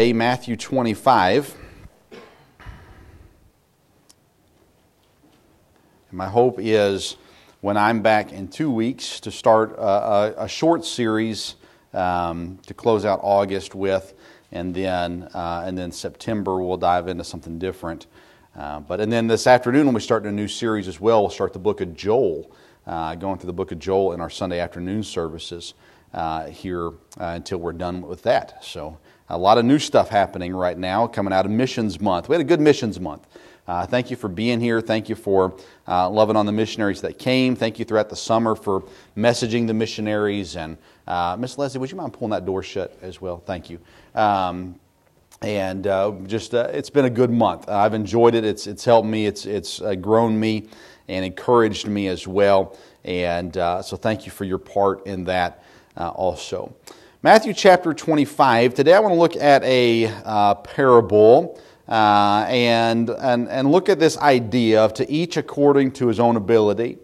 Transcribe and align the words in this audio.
Matthew 0.00 0.54
25. 0.54 1.56
And 2.12 2.22
my 6.12 6.28
hope 6.28 6.60
is 6.60 7.16
when 7.62 7.76
I'm 7.76 8.00
back 8.00 8.32
in 8.32 8.46
two 8.46 8.70
weeks 8.70 9.18
to 9.18 9.32
start 9.32 9.72
a, 9.72 9.82
a, 9.82 10.34
a 10.44 10.48
short 10.48 10.84
series 10.84 11.56
um, 11.92 12.60
to 12.68 12.74
close 12.74 13.04
out 13.04 13.18
August 13.24 13.74
with, 13.74 14.14
and 14.52 14.72
then, 14.72 15.28
uh, 15.34 15.64
and 15.66 15.76
then 15.76 15.90
September 15.90 16.62
we'll 16.62 16.76
dive 16.76 17.08
into 17.08 17.24
something 17.24 17.58
different. 17.58 18.06
Uh, 18.56 18.78
but 18.78 19.00
and 19.00 19.12
then 19.12 19.26
this 19.26 19.48
afternoon 19.48 19.84
when 19.86 19.96
we 19.96 20.00
start 20.00 20.24
a 20.26 20.30
new 20.30 20.46
series 20.46 20.86
as 20.86 21.00
well, 21.00 21.22
we'll 21.22 21.30
start 21.30 21.52
the 21.52 21.58
book 21.58 21.80
of 21.80 21.96
Joel, 21.96 22.52
uh, 22.86 23.16
going 23.16 23.40
through 23.40 23.48
the 23.48 23.52
book 23.52 23.72
of 23.72 23.80
Joel 23.80 24.12
in 24.12 24.20
our 24.20 24.30
Sunday 24.30 24.60
afternoon 24.60 25.02
services 25.02 25.74
uh, 26.14 26.46
here 26.46 26.86
uh, 26.86 26.92
until 27.34 27.58
we're 27.58 27.72
done 27.72 28.02
with 28.02 28.22
that. 28.22 28.64
So 28.64 28.96
a 29.30 29.38
lot 29.38 29.58
of 29.58 29.64
new 29.64 29.78
stuff 29.78 30.08
happening 30.08 30.54
right 30.54 30.78
now 30.78 31.06
coming 31.06 31.32
out 31.32 31.44
of 31.44 31.50
Missions 31.50 32.00
Month. 32.00 32.28
We 32.28 32.34
had 32.34 32.40
a 32.40 32.44
good 32.44 32.60
Missions 32.60 32.98
Month. 32.98 33.26
Uh, 33.66 33.84
thank 33.84 34.10
you 34.10 34.16
for 34.16 34.28
being 34.28 34.60
here. 34.60 34.80
Thank 34.80 35.10
you 35.10 35.14
for 35.14 35.54
uh, 35.86 36.08
loving 36.08 36.36
on 36.36 36.46
the 36.46 36.52
missionaries 36.52 37.02
that 37.02 37.18
came. 37.18 37.54
Thank 37.54 37.78
you 37.78 37.84
throughout 37.84 38.08
the 38.08 38.16
summer 38.16 38.54
for 38.54 38.84
messaging 39.14 39.66
the 39.66 39.74
missionaries. 39.74 40.56
And 40.56 40.78
uh, 41.06 41.36
Miss 41.38 41.58
Leslie, 41.58 41.78
would 41.78 41.90
you 41.90 41.98
mind 41.98 42.14
pulling 42.14 42.30
that 42.30 42.46
door 42.46 42.62
shut 42.62 42.96
as 43.02 43.20
well? 43.20 43.42
Thank 43.44 43.68
you. 43.68 43.78
Um, 44.14 44.80
and 45.42 45.86
uh, 45.86 46.12
just 46.26 46.54
uh, 46.54 46.70
it's 46.72 46.88
been 46.88 47.04
a 47.04 47.10
good 47.10 47.30
month. 47.30 47.68
I've 47.68 47.92
enjoyed 47.92 48.34
it. 48.34 48.44
It's 48.44 48.66
it's 48.66 48.84
helped 48.84 49.06
me. 49.06 49.26
It's 49.26 49.44
it's 49.44 49.82
uh, 49.82 49.94
grown 49.94 50.40
me 50.40 50.68
and 51.06 51.22
encouraged 51.24 51.86
me 51.86 52.08
as 52.08 52.26
well. 52.26 52.76
And 53.04 53.54
so 53.54 53.96
thank 54.00 54.24
you 54.24 54.32
for 54.32 54.44
your 54.44 54.58
part 54.58 55.06
in 55.06 55.24
that 55.24 55.62
also. 55.96 56.74
Matthew 57.20 57.52
chapter 57.52 57.92
25. 57.92 58.74
Today 58.74 58.94
I 58.94 59.00
want 59.00 59.12
to 59.12 59.18
look 59.18 59.34
at 59.34 59.64
a 59.64 60.06
parable 60.62 61.60
uh, 61.88 62.46
and, 62.48 63.10
and, 63.10 63.48
and 63.48 63.72
look 63.72 63.88
at 63.88 63.98
this 63.98 64.16
idea 64.18 64.84
of 64.84 64.94
to 64.94 65.10
each 65.10 65.36
according 65.36 65.90
to 65.94 66.06
his 66.06 66.20
own 66.20 66.36
ability. 66.36 66.98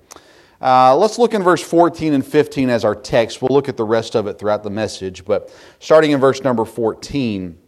Uh, 0.61 0.97
let's 0.97 1.19
look 1.19 1.35
in 1.35 1.43
verse 1.43 1.65
14 1.65 2.13
and 2.13 2.25
15 2.25 2.71
as 2.71 2.85
our 2.85 2.95
text. 2.95 3.43
We'll 3.43 3.53
look 3.53 3.69
at 3.69 3.77
the 3.77 3.85
rest 3.85 4.15
of 4.15 4.29
it 4.29 4.39
throughout 4.39 4.63
the 4.63 4.71
message, 4.71 5.25
but 5.25 5.53
starting 5.81 6.13
in 6.13 6.21
verse 6.21 6.45
number 6.45 6.65
14, 6.65 7.59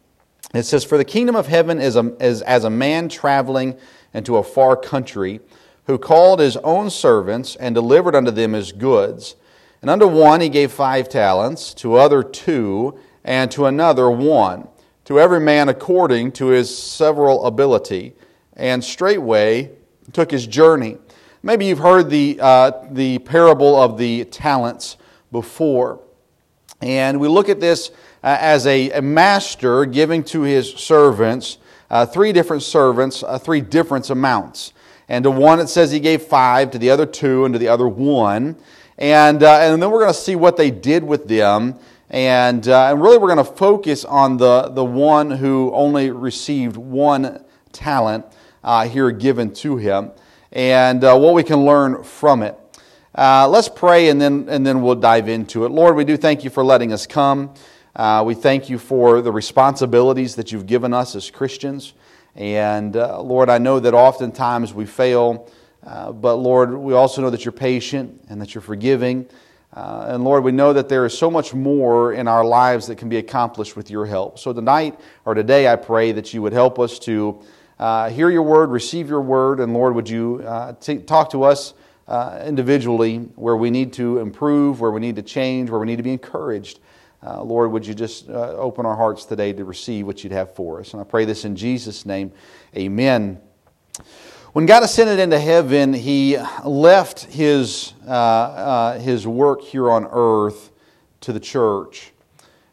it 0.54 0.62
says, 0.62 0.84
For 0.84 0.98
the 0.98 1.04
kingdom 1.04 1.34
of 1.34 1.48
heaven 1.48 1.80
is, 1.80 1.96
a, 1.96 2.14
is 2.24 2.42
as 2.42 2.62
a 2.62 2.70
man 2.70 3.08
traveling 3.08 3.76
into 4.14 4.36
a 4.36 4.44
far 4.44 4.76
country, 4.76 5.40
who 5.86 5.98
called 5.98 6.38
his 6.38 6.56
own 6.58 6.90
servants 6.90 7.56
and 7.56 7.74
delivered 7.74 8.14
unto 8.14 8.30
them 8.30 8.52
his 8.52 8.70
goods. 8.70 9.34
And 9.80 9.90
unto 9.90 10.06
one 10.06 10.40
he 10.40 10.48
gave 10.48 10.72
five 10.72 11.08
talents, 11.08 11.74
to 11.74 11.94
other 11.94 12.22
two, 12.22 12.98
and 13.24 13.50
to 13.52 13.66
another 13.66 14.10
one 14.10 14.68
to 15.06 15.20
every 15.20 15.38
man 15.38 15.68
according 15.68 16.32
to 16.32 16.46
his 16.46 16.76
several 16.76 17.46
ability, 17.46 18.12
and 18.54 18.82
straightway 18.82 19.70
took 20.12 20.30
his 20.30 20.48
journey. 20.48 20.98
Maybe 21.44 21.66
you've 21.66 21.78
heard 21.78 22.10
the, 22.10 22.38
uh, 22.42 22.72
the 22.90 23.20
parable 23.20 23.80
of 23.80 23.98
the 23.98 24.24
talents 24.24 24.96
before. 25.30 26.00
And 26.80 27.20
we 27.20 27.28
look 27.28 27.48
at 27.48 27.60
this 27.60 27.90
uh, 28.24 28.36
as 28.40 28.66
a, 28.66 28.90
a, 28.90 29.00
master 29.00 29.84
giving 29.84 30.24
to 30.24 30.42
his 30.42 30.72
servants, 30.74 31.58
uh, 31.88 32.04
three 32.04 32.32
different 32.32 32.64
servants, 32.64 33.22
uh, 33.22 33.38
three 33.38 33.60
different 33.60 34.10
amounts. 34.10 34.72
And 35.08 35.22
to 35.22 35.30
one 35.30 35.60
it 35.60 35.68
says 35.68 35.92
he 35.92 36.00
gave 36.00 36.22
five, 36.22 36.72
to 36.72 36.78
the 36.78 36.90
other 36.90 37.06
two, 37.06 37.44
and 37.44 37.52
to 37.52 37.60
the 37.60 37.68
other 37.68 37.86
one. 37.86 38.56
And, 38.98 39.42
uh, 39.42 39.58
and 39.60 39.82
then 39.82 39.90
we're 39.90 40.00
going 40.00 40.12
to 40.12 40.18
see 40.18 40.36
what 40.36 40.56
they 40.56 40.70
did 40.70 41.04
with 41.04 41.28
them 41.28 41.78
and, 42.08 42.66
uh, 42.68 42.90
and 42.90 43.02
really, 43.02 43.18
we're 43.18 43.34
going 43.34 43.44
to 43.44 43.52
focus 43.52 44.04
on 44.04 44.36
the, 44.36 44.68
the 44.68 44.84
one 44.84 45.30
who 45.30 45.72
only 45.74 46.10
received 46.10 46.76
one 46.76 47.44
talent 47.72 48.24
uh, 48.62 48.88
here 48.88 49.10
given 49.10 49.52
to 49.54 49.76
him 49.76 50.12
and 50.52 51.02
uh, 51.02 51.18
what 51.18 51.34
we 51.34 51.42
can 51.42 51.64
learn 51.64 52.04
from 52.04 52.42
it. 52.42 52.56
Uh, 53.12 53.48
let's 53.48 53.68
pray 53.68 54.08
and 54.08 54.20
then, 54.20 54.46
and 54.48 54.64
then 54.64 54.82
we'll 54.82 54.94
dive 54.94 55.28
into 55.28 55.64
it. 55.64 55.70
Lord, 55.70 55.96
we 55.96 56.04
do 56.04 56.16
thank 56.16 56.44
you 56.44 56.50
for 56.50 56.64
letting 56.64 56.92
us 56.92 57.06
come. 57.06 57.52
Uh, 57.96 58.22
we 58.24 58.34
thank 58.34 58.70
you 58.70 58.78
for 58.78 59.20
the 59.20 59.32
responsibilities 59.32 60.36
that 60.36 60.52
you've 60.52 60.66
given 60.66 60.94
us 60.94 61.16
as 61.16 61.30
Christians. 61.30 61.94
And 62.36 62.94
Lord, 62.94 63.48
I 63.48 63.58
know 63.58 63.80
that 63.80 63.94
oftentimes 63.94 64.74
we 64.74 64.84
fail, 64.84 65.50
but 66.12 66.36
Lord, 66.36 66.74
we 66.74 66.94
also 66.94 67.22
know 67.22 67.30
that 67.30 67.44
you're 67.44 67.52
patient 67.52 68.24
and 68.28 68.40
that 68.40 68.54
you're 68.54 68.62
forgiving 68.62 69.28
uh, 69.76 70.06
and 70.08 70.24
Lord, 70.24 70.42
we 70.42 70.52
know 70.52 70.72
that 70.72 70.88
there 70.88 71.04
is 71.04 71.16
so 71.16 71.30
much 71.30 71.52
more 71.52 72.14
in 72.14 72.26
our 72.26 72.42
lives 72.42 72.86
that 72.86 72.96
can 72.96 73.10
be 73.10 73.18
accomplished 73.18 73.76
with 73.76 73.90
your 73.90 74.06
help. 74.06 74.38
So 74.38 74.54
tonight 74.54 74.98
or 75.26 75.34
today, 75.34 75.68
I 75.68 75.76
pray 75.76 76.12
that 76.12 76.32
you 76.32 76.40
would 76.40 76.54
help 76.54 76.78
us 76.78 76.98
to 77.00 77.42
uh, 77.78 78.08
hear 78.08 78.30
your 78.30 78.42
word, 78.42 78.70
receive 78.70 79.06
your 79.06 79.20
word, 79.20 79.60
and 79.60 79.74
Lord, 79.74 79.94
would 79.94 80.08
you 80.08 80.42
uh, 80.46 80.72
t- 80.80 80.96
talk 80.96 81.30
to 81.32 81.42
us 81.42 81.74
uh, 82.08 82.42
individually 82.46 83.18
where 83.34 83.56
we 83.56 83.70
need 83.70 83.92
to 83.94 84.18
improve, 84.18 84.80
where 84.80 84.92
we 84.92 85.00
need 85.00 85.16
to 85.16 85.22
change, 85.22 85.68
where 85.68 85.80
we 85.80 85.86
need 85.86 85.96
to 85.96 86.02
be 86.02 86.12
encouraged. 86.12 86.78
Uh, 87.22 87.42
Lord, 87.42 87.70
would 87.72 87.86
you 87.86 87.92
just 87.92 88.30
uh, 88.30 88.52
open 88.52 88.86
our 88.86 88.96
hearts 88.96 89.26
today 89.26 89.52
to 89.52 89.64
receive 89.66 90.06
what 90.06 90.24
you'd 90.24 90.32
have 90.32 90.54
for 90.54 90.80
us? 90.80 90.94
And 90.94 91.02
I 91.02 91.04
pray 91.04 91.26
this 91.26 91.44
in 91.44 91.54
Jesus' 91.54 92.06
name. 92.06 92.32
Amen. 92.74 93.40
When 94.56 94.64
God 94.64 94.82
ascended 94.82 95.18
into 95.18 95.38
heaven, 95.38 95.92
He 95.92 96.38
left 96.64 97.24
His, 97.24 97.92
uh, 98.06 98.10
uh, 98.10 98.98
his 98.98 99.26
work 99.26 99.60
here 99.60 99.90
on 99.90 100.08
earth 100.10 100.70
to 101.20 101.34
the 101.34 101.40
church. 101.40 102.10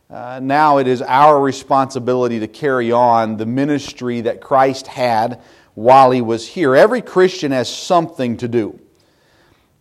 Uh, 0.10 0.40
now 0.42 0.78
it 0.78 0.88
is 0.88 1.02
our 1.02 1.42
responsibility 1.42 2.40
to 2.40 2.48
carry 2.48 2.94
on 2.94 3.36
the 3.36 3.46
ministry 3.46 4.22
that 4.22 4.40
Christ 4.40 4.88
had 4.88 5.42
while 5.74 6.12
He 6.12 6.22
was 6.22 6.48
here. 6.48 6.74
Every 6.74 7.02
Christian 7.02 7.52
has 7.52 7.68
something 7.68 8.38
to 8.38 8.48
do. 8.48 8.80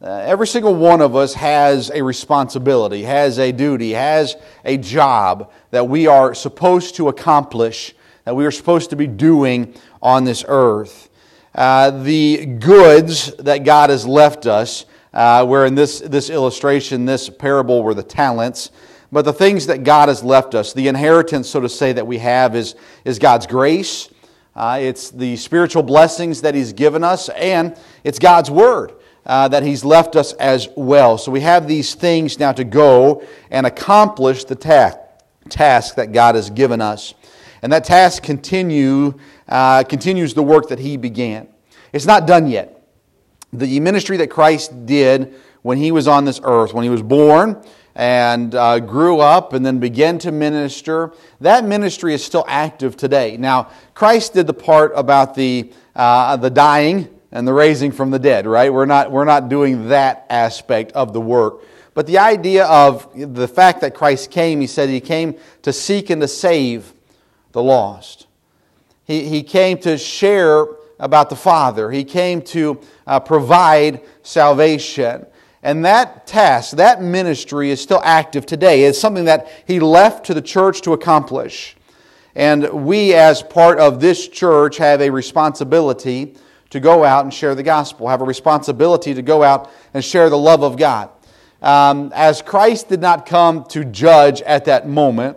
Uh, 0.03 0.25
every 0.25 0.49
single 0.49 0.75
one 0.75 1.03
of 1.03 1.15
us 1.15 1.35
has 1.35 1.93
a 1.95 2.03
responsibility, 2.03 3.05
has 3.05 3.39
a 3.39 3.53
duty, 3.53 3.93
has 3.93 4.35
a 4.65 4.77
job 4.77 5.53
that 5.71 5.89
we 5.89 6.09
are 6.09 6.35
supposed 6.35 6.97
to 6.97 7.09
accomplish, 7.09 7.95
that 8.25 8.35
we 8.35 8.45
are 8.45 8.51
supposed 8.51 8.91
to 8.91 8.97
be 8.97 9.07
doing 9.07 9.73
on 10.03 10.25
this 10.25 10.45
earth 10.49 11.11
uh, 11.55 11.91
the 11.91 12.47
goods 12.47 13.35
that 13.37 13.65
God 13.65 13.91
has 13.91 14.07
left 14.07 14.47
us, 14.47 14.87
uh, 15.13 15.45
where 15.45 15.67
in 15.67 15.75
this, 15.75 16.01
this 16.01 16.31
illustration, 16.31 17.05
this 17.05 17.29
parable 17.29 17.83
were 17.83 17.95
the 17.95 18.03
talents. 18.03 18.71
But 19.11 19.27
the 19.27 19.33
things 19.33 19.67
that 19.67 19.85
God 19.85 20.09
has 20.09 20.25
left 20.25 20.55
us, 20.55 20.73
the 20.73 20.89
inheritance, 20.89 21.49
so 21.49 21.61
to 21.61 21.69
say, 21.69 21.93
that 21.93 22.07
we 22.07 22.19
have 22.19 22.57
is, 22.57 22.75
is 23.05 23.19
God's 23.19 23.47
grace. 23.47 24.09
Uh, 24.57 24.79
it's 24.81 25.11
the 25.11 25.37
spiritual 25.37 25.83
blessings 25.83 26.41
that 26.43 26.55
He's 26.55 26.73
given 26.73 27.05
us, 27.05 27.29
and 27.31 27.77
it's 28.05 28.19
God's 28.19 28.51
Word 28.51 28.93
uh, 29.27 29.49
that 29.49 29.63
He's 29.63 29.85
left 29.85 30.17
us 30.17 30.33
as 30.35 30.69
well. 30.77 31.19
So 31.19 31.31
we 31.31 31.41
have 31.41 31.69
these 31.69 31.95
things 31.95 32.39
now 32.39 32.53
to 32.53 32.65
go 32.65 33.23
and 33.51 33.67
accomplish 33.67 34.45
the 34.45 34.55
ta- 34.55 34.99
task 35.49 35.97
that 35.97 36.13
God 36.13 36.35
has 36.35 36.51
given 36.51 36.81
us. 36.81 37.15
And 37.63 37.73
that 37.73 37.85
task 37.85 38.23
continue, 38.23 39.15
uh, 39.49 39.85
continues 39.85 40.35
the 40.35 40.43
work 40.43 40.69
that 40.69 40.79
he 40.79 40.97
began. 40.97 41.49
It's 41.93 42.07
not 42.07 42.27
done 42.27 42.47
yet. 42.47 42.83
The 43.53 43.81
ministry 43.81 44.17
that 44.19 44.29
Christ 44.29 44.87
did 44.87 45.35
when 45.63 45.79
he 45.79 45.93
was 45.93 46.09
on 46.09 46.25
this 46.25 46.41
earth, 46.43 46.73
when 46.73 46.85
he 46.85 46.91
was 46.91 47.03
born 47.03 47.63
and 47.95 48.55
uh, 48.55 48.81
grew 48.81 49.21
up 49.21 49.53
and 49.53 49.65
then 49.65 49.79
began 49.79 50.19
to 50.19 50.33
minister, 50.33 51.13
that 51.41 51.65
ministry 51.65 52.15
is 52.15 52.25
still 52.25 52.45
active 52.49 52.97
today. 52.97 53.37
Now, 53.37 53.71
Christ 53.95 54.33
did 54.33 54.47
the 54.47 54.55
part 54.55 54.93
about 54.95 55.35
the, 55.35 55.73
uh, 55.95 56.37
the 56.37 56.51
dying 56.51 57.09
and 57.31 57.47
the 57.47 57.53
raising 57.53 57.93
from 57.93 58.11
the 58.11 58.19
dead, 58.19 58.47
right? 58.47 58.73
We're 58.73 58.87
not, 58.87 59.11
we're 59.11 59.25
not 59.25 59.49
doing 59.49 59.89
that 59.89 60.27
aspect 60.31 60.93
of 60.93 61.13
the 61.13 61.21
work. 61.21 61.63
But 61.95 62.07
the 62.07 62.19
idea 62.19 62.65
of 62.65 63.35
the 63.35 63.47
fact 63.47 63.83
that 63.83 63.95
Christ 63.95 64.31
came, 64.31 64.61
he 64.61 64.67
said 64.67 64.89
he 64.89 65.01
came 65.01 65.37
to 65.61 65.73
seek 65.73 66.09
and 66.09 66.23
to 66.23 66.29
save 66.29 66.95
the 67.53 67.63
lost. 67.63 68.27
He, 69.05 69.29
he 69.29 69.43
came 69.43 69.79
to 69.79 69.99
share 69.99 70.67
about 70.99 71.31
the 71.31 71.37
Father, 71.37 71.91
he 71.91 72.05
came 72.05 72.43
to 72.43 72.81
uh, 73.07 73.19
provide 73.21 74.03
salvation. 74.23 75.27
And 75.65 75.85
that 75.85 76.27
task, 76.27 76.77
that 76.77 77.01
ministry 77.01 77.71
is 77.71 77.81
still 77.81 78.01
active 78.03 78.47
today. 78.47 78.85
It's 78.85 79.01
something 79.01 79.27
that 79.27 79.49
he 79.67 79.79
left 79.79 80.27
to 80.27 80.35
the 80.35 80.43
church 80.43 80.81
to 80.83 80.93
accomplish. 80.93 81.77
And 82.35 82.85
we, 82.85 83.15
as 83.15 83.43
part 83.43 83.79
of 83.79 84.01
this 84.01 84.27
church, 84.27 84.79
have 84.79 85.01
a 85.01 85.11
responsibility 85.11 86.35
to 86.71 86.81
go 86.81 87.05
out 87.05 87.25
and 87.25 87.33
share 87.33 87.55
the 87.55 87.63
gospel, 87.63 88.09
have 88.09 88.23
a 88.23 88.25
responsibility 88.25 89.13
to 89.15 89.23
go 89.23 89.43
out 89.43 89.71
and 89.93 90.05
share 90.05 90.31
the 90.31 90.39
love 90.39 90.63
of 90.63 90.77
God. 90.77 91.11
Um, 91.61 92.11
as 92.15 92.43
Christ 92.43 92.89
did 92.89 93.01
not 93.01 93.27
come 93.27 93.65
to 93.67 93.85
judge 93.85 94.41
at 94.43 94.65
that 94.65 94.89
moment, 94.89 95.37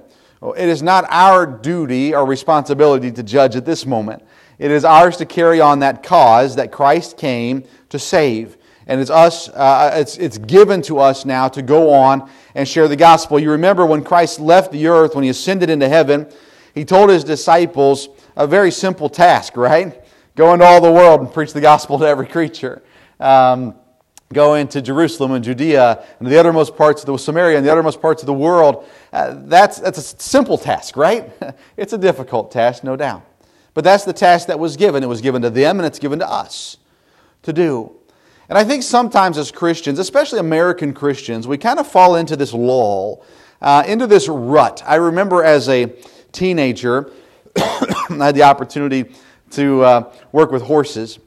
it 0.53 0.68
is 0.68 0.83
not 0.83 1.06
our 1.09 1.45
duty 1.45 2.13
or 2.13 2.25
responsibility 2.25 3.12
to 3.12 3.24
judge 3.24 3.56
at 3.56 3.65
this 3.65 3.86
moment. 3.86 4.24
It 4.57 4.71
is 4.71 4.86
ours 4.86 5.18
to 5.18 5.25
carry 5.25 5.59
on 5.59 5.80
that 5.80 6.03
cause 6.03 6.56
that 6.56 6.71
Christ 6.71 7.18
came 7.18 7.63
to 7.89 8.00
save. 8.00 8.57
And 8.88 9.01
it's, 9.01 9.09
us, 9.09 9.50
uh, 9.50 9.92
it's, 9.95 10.18
it's 10.18 10.38
given 10.38 10.81
to 10.83 11.00
us 11.00 11.25
now 11.25 11.47
to 11.50 11.62
go 11.62 11.92
on 11.92 12.30
and 12.53 12.68
share 12.68 12.88
the 12.88 12.95
gospel. 12.95 13.39
You 13.39 13.51
remember 13.51 13.86
when 13.86 14.03
Christ 14.03 14.39
left 14.39 14.71
the 14.71 14.88
earth, 14.88 15.15
when 15.15 15.24
he 15.24 15.30
ascended 15.30 15.69
into 15.69 15.89
heaven, 15.89 16.27
he 16.74 16.86
told 16.86 17.09
his 17.09 17.24
disciples 17.24 18.09
a 18.36 18.45
very 18.45 18.69
simple 18.69 19.09
task, 19.09 19.57
right? 19.57 20.03
Go 20.36 20.53
into 20.53 20.65
all 20.65 20.81
the 20.81 20.91
world 20.91 21.21
and 21.21 21.33
preach 21.33 21.53
the 21.53 21.62
gospel 21.62 21.98
to 22.00 22.06
every 22.06 22.27
creature. 22.27 22.83
Um, 23.19 23.75
go 24.33 24.56
into 24.56 24.81
Jerusalem 24.81 25.31
and 25.31 25.44
Judea 25.44 26.04
and 26.19 26.27
the 26.27 26.38
uttermost 26.38 26.75
parts 26.75 27.01
of 27.01 27.07
the 27.07 27.18
Samaria 27.18 27.57
and 27.57 27.66
the 27.66 27.72
uttermost 27.72 28.01
parts 28.01 28.22
of 28.22 28.27
the 28.27 28.33
world. 28.33 28.88
Uh, 29.13 29.36
that's, 29.45 29.80
that's 29.80 29.98
a 29.98 30.22
simple 30.22 30.57
task, 30.57 30.98
right? 30.98 31.31
it's 31.77 31.94
a 31.94 31.98
difficult 31.98 32.51
task, 32.51 32.83
no 32.83 32.95
doubt. 32.95 33.24
But 33.74 33.83
that's 33.83 34.06
the 34.06 34.13
task 34.13 34.48
that 34.48 34.57
was 34.57 34.77
given. 34.77 35.04
It 35.04 35.07
was 35.07 35.22
given 35.22 35.42
to 35.44 35.50
them 35.50 35.80
and 35.80 35.86
it's 35.86 36.00
given 36.00 36.19
to 36.19 36.30
us 36.30 36.77
to 37.44 37.54
do. 37.54 37.92
And 38.48 38.57
I 38.57 38.63
think 38.63 38.83
sometimes 38.83 39.38
as 39.38 39.51
Christians, 39.51 40.00
especially 40.00 40.39
American 40.39 40.94
Christians, 40.94 41.48
we 41.48 41.57
kind 41.57 41.80
of 41.80 41.88
fall 41.88 42.16
into 42.16 42.36
this 42.36 42.54
lull, 42.54 43.25
uh, 43.62 43.83
into 43.88 44.07
this 44.07 44.27
rut. 44.27 44.83
I 44.86 44.95
remember 44.95 45.44
as 45.44 45.68
a 45.68 45.94
teenager, 46.31 47.12
I 47.57 47.95
had 48.10 48.36
the 48.36 48.44
opportunity 48.44 49.13
to 49.51 49.83
uh, 49.83 50.13
work 50.31 50.51
with 50.51 50.62
horses. 50.62 51.19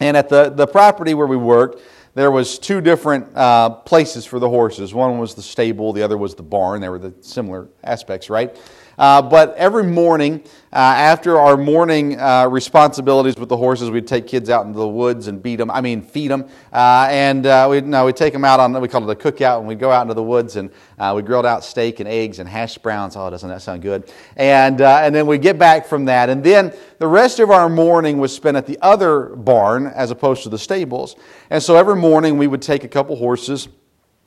And 0.00 0.16
at 0.16 0.28
the, 0.28 0.50
the 0.50 0.66
property 0.66 1.14
where 1.14 1.26
we 1.26 1.36
worked, 1.36 1.80
there 2.16 2.30
was 2.30 2.58
two 2.58 2.80
different 2.80 3.36
uh, 3.36 3.68
places 3.68 4.24
for 4.24 4.38
the 4.38 4.48
horses. 4.48 4.94
One 4.94 5.18
was 5.18 5.34
the 5.34 5.42
stable, 5.42 5.92
the 5.92 6.02
other 6.02 6.16
was 6.16 6.34
the 6.34 6.42
barn. 6.42 6.80
They 6.80 6.88
were 6.88 6.98
the 6.98 7.12
similar 7.20 7.68
aspects, 7.84 8.30
right? 8.30 8.56
Uh, 8.98 9.20
but 9.20 9.54
every 9.56 9.84
morning, 9.84 10.42
uh, 10.72 10.76
after 10.76 11.38
our 11.38 11.56
morning 11.56 12.18
uh, 12.18 12.46
responsibilities 12.48 13.36
with 13.36 13.48
the 13.48 13.56
horses, 13.56 13.90
we'd 13.90 14.06
take 14.06 14.26
kids 14.26 14.50
out 14.50 14.66
into 14.66 14.78
the 14.78 14.88
woods 14.88 15.26
and 15.26 15.42
beat 15.42 15.56
them. 15.56 15.70
I 15.70 15.80
mean, 15.80 16.02
feed 16.02 16.28
them. 16.28 16.48
Uh, 16.72 17.08
and 17.10 17.46
uh, 17.46 17.66
we'd, 17.70 17.86
no, 17.86 18.06
we'd 18.06 18.16
take 18.16 18.32
them 18.32 18.44
out 18.44 18.60
on, 18.60 18.78
we 18.80 18.88
called 18.88 19.08
it 19.08 19.12
a 19.12 19.32
cookout, 19.32 19.58
and 19.58 19.68
we'd 19.68 19.78
go 19.78 19.90
out 19.90 20.02
into 20.02 20.14
the 20.14 20.22
woods 20.22 20.56
and 20.56 20.70
uh, 20.98 21.12
we 21.14 21.22
grilled 21.22 21.46
out 21.46 21.64
steak 21.64 22.00
and 22.00 22.08
eggs 22.08 22.38
and 22.38 22.48
hash 22.48 22.78
browns. 22.78 23.16
Oh, 23.16 23.28
doesn't 23.30 23.48
that 23.48 23.62
sound 23.62 23.82
good? 23.82 24.10
And, 24.36 24.80
and 24.80 25.14
then 25.14 25.26
we'd 25.26 25.42
get 25.42 25.58
back 25.58 25.86
from 25.86 26.06
that. 26.06 26.28
And 26.28 26.42
then 26.42 26.72
the 26.98 27.08
rest 27.08 27.38
of 27.38 27.50
our 27.50 27.68
morning 27.68 28.18
was 28.18 28.34
spent 28.34 28.56
at 28.56 28.66
the 28.66 28.78
other 28.80 29.36
barn 29.36 29.86
as 29.86 30.10
opposed 30.10 30.42
to 30.44 30.48
the 30.48 30.58
stables. 30.58 31.16
And 31.50 31.62
so 31.62 31.76
every 31.76 31.96
morning 31.96 32.38
we 32.38 32.46
would 32.46 32.62
take 32.62 32.84
a 32.84 32.88
couple 32.88 33.16
horses 33.16 33.68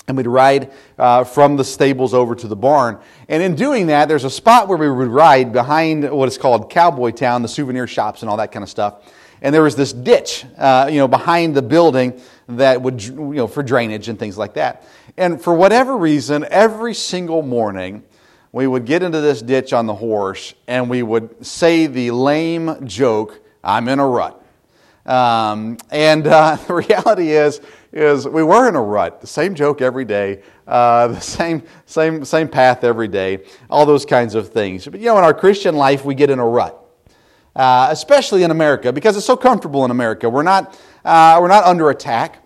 and 0.10 0.18
we'd 0.18 0.28
ride 0.28 0.72
uh, 0.98 1.24
from 1.24 1.56
the 1.56 1.64
stables 1.64 2.14
over 2.14 2.36
to 2.36 2.48
the 2.48 2.56
barn. 2.56 3.00
And 3.30 3.42
in 3.42 3.56
doing 3.56 3.88
that, 3.88 4.08
there's 4.08 4.24
a 4.24 4.30
spot 4.30 4.68
where 4.68 4.78
we 4.78 4.90
would 4.90 5.08
ride 5.08 5.54
behind 5.54 6.10
what 6.12 6.28
is 6.28 6.38
called 6.38 6.70
Cowboy 6.70 7.12
Town, 7.12 7.44
the 7.44 7.48
souvenir 7.48 7.86
shops 7.88 8.22
and 8.22 8.30
all 8.30 8.38
that 8.38 8.52
kind 8.52 8.64
of 8.64 8.70
stuff. 8.70 9.14
And 9.42 9.54
there 9.56 9.62
was 9.62 9.76
this 9.76 9.94
ditch, 9.94 10.46
uh, 10.58 10.90
you 10.92 10.98
know, 10.98 11.08
behind 11.08 11.56
the 11.56 11.62
building 11.62 12.20
that 12.48 12.82
would, 12.82 13.02
you 13.02 13.36
know, 13.36 13.48
for 13.48 13.64
drainage 13.64 14.10
and 14.10 14.18
things 14.18 14.38
like 14.38 14.56
that. 14.56 14.84
And 15.16 15.42
for 15.42 15.54
whatever 15.54 15.96
reason, 15.96 16.46
every 16.50 16.96
single 16.96 17.44
morning, 17.44 18.04
we 18.52 18.66
would 18.66 18.86
get 18.86 19.04
into 19.04 19.22
this 19.22 19.42
ditch 19.44 19.74
on 19.74 19.86
the 19.86 19.94
horse 19.94 20.56
and 20.68 20.90
we 20.90 21.04
would 21.04 21.46
say 21.46 21.86
the 21.86 22.12
lame 22.12 22.88
joke, 22.88 23.40
I'm 23.64 23.88
in 23.88 24.00
a 24.00 24.08
rut. 24.08 24.44
Um, 25.06 25.78
and 25.92 26.26
uh, 26.26 26.56
the 26.68 26.74
reality 26.74 27.30
is, 27.32 27.62
is 27.92 28.28
we 28.28 28.44
were 28.44 28.68
in 28.68 28.76
a 28.76 28.82
rut. 28.82 29.22
The 29.22 29.28
same 29.28 29.56
joke 29.56 29.82
every 29.82 30.06
day, 30.06 30.42
uh, 30.68 31.08
the 31.08 31.20
same, 31.20 31.64
same, 31.86 32.24
same 32.26 32.48
path 32.48 32.84
every 32.84 33.08
day, 33.08 33.40
all 33.70 33.86
those 33.86 34.06
kinds 34.06 34.36
of 34.36 34.50
things. 34.50 34.86
But 34.86 35.00
you 35.00 35.08
know, 35.08 35.18
in 35.18 35.24
our 35.24 35.34
Christian 35.34 35.76
life, 35.76 36.06
we 36.06 36.16
get 36.16 36.30
in 36.30 36.40
a 36.40 36.48
rut. 36.48 36.76
Uh, 37.56 37.88
especially 37.90 38.44
in 38.44 38.52
America, 38.52 38.94
because 38.94 39.18
it's 39.18 39.26
so 39.26 39.36
comfortable 39.36 39.84
in 39.84 39.92
America. 39.92 40.30
We're 40.30 40.44
not, 40.44 40.80
uh, 41.04 41.40
we're 41.42 41.50
not 41.50 41.66
under 41.66 41.90
attack. 41.90 42.46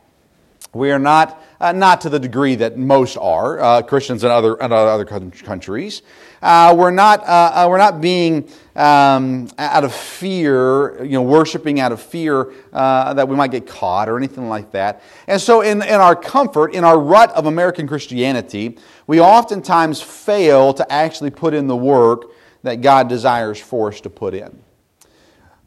We 0.74 0.92
are 0.92 0.98
not, 0.98 1.44
uh, 1.60 1.72
not 1.72 2.02
to 2.02 2.10
the 2.10 2.18
degree 2.18 2.56
that 2.56 2.78
most 2.78 3.18
are, 3.18 3.60
uh, 3.60 3.82
Christians 3.84 4.24
in 4.24 4.32
other, 4.32 4.56
in 4.56 4.72
other 4.72 5.06
countries. 5.06 6.02
Uh, 6.44 6.76
we're, 6.78 6.92
not, 6.92 7.22
uh, 7.22 7.52
uh, 7.54 7.68
we're 7.70 7.78
not 7.78 8.02
being 8.02 8.46
um, 8.76 9.48
out 9.58 9.86
of 9.86 9.96
fear, 9.96 11.02
you 11.02 11.12
know, 11.12 11.22
worshiping 11.22 11.80
out 11.80 11.94
of 11.94 12.02
fear 12.02 12.52
uh, 12.74 13.14
that 13.14 13.30
we 13.30 13.36
might 13.38 13.50
get 13.50 13.66
caught 13.66 14.10
or 14.10 14.18
anything 14.18 14.50
like 14.50 14.70
that. 14.72 15.02
And 15.28 15.40
so, 15.40 15.62
in, 15.62 15.82
in 15.82 16.02
our 16.02 16.18
comfort, 16.18 16.74
in 16.74 16.84
our 16.84 17.00
rut 17.00 17.32
of 17.32 17.46
American 17.46 17.88
Christianity, 17.88 18.78
we 19.08 19.22
oftentimes 19.22 20.02
fail 20.02 20.74
to 20.74 20.92
actually 20.92 21.30
put 21.30 21.54
in 21.54 21.68
the 21.68 21.78
work 21.78 22.32
that 22.64 22.82
God 22.82 23.08
desires 23.08 23.58
for 23.58 23.88
us 23.88 24.02
to 24.02 24.10
put 24.10 24.34
in. 24.34 24.62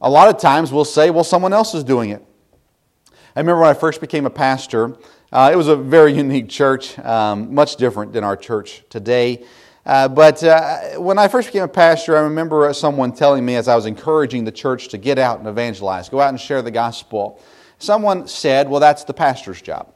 A 0.03 0.11
lot 0.11 0.29
of 0.29 0.39
times 0.39 0.73
we'll 0.73 0.85
say, 0.85 1.09
well, 1.09 1.25
someone 1.25 1.55
else 1.55 1.73
is 1.73 1.85
doing 1.85 2.11
it. 2.11 2.23
I 3.35 3.41
remember 3.41 3.63
when 3.63 3.71
I 3.71 3.75
first 3.75 4.03
became 4.03 4.27
a 4.27 4.31
pastor, 4.31 4.95
uh, 5.33 5.49
it 5.51 5.57
was 5.57 5.69
a 5.69 5.77
very 5.77 6.13
unique 6.17 6.51
church, 6.51 6.99
um, 6.99 7.55
much 7.55 7.77
different 7.77 8.13
than 8.13 8.25
our 8.25 8.37
church 8.37 8.83
today. 8.91 9.43
Uh, 9.87 10.09
but 10.09 10.43
uh, 10.43 10.97
when 10.99 11.17
I 11.17 11.29
first 11.29 11.49
became 11.49 11.63
a 11.63 11.69
pastor, 11.69 12.17
I 12.17 12.23
remember 12.23 12.73
someone 12.75 13.13
telling 13.13 13.45
me 13.45 13.55
as 13.55 13.69
I 13.69 13.77
was 13.77 13.87
encouraging 13.87 14.45
the 14.45 14.51
church 14.51 14.89
to 14.89 14.99
get 14.99 15.17
out 15.17 15.39
and 15.39 15.47
evangelize, 15.47 16.09
go 16.09 16.21
out 16.21 16.31
and 16.31 16.41
share 16.41 16.61
the 16.61 16.73
gospel. 16.73 17.41
Someone 17.79 18.27
said, 18.27 18.69
Well, 18.69 18.81
that's 18.81 19.05
the 19.05 19.15
pastor's 19.15 19.63
job. 19.63 19.93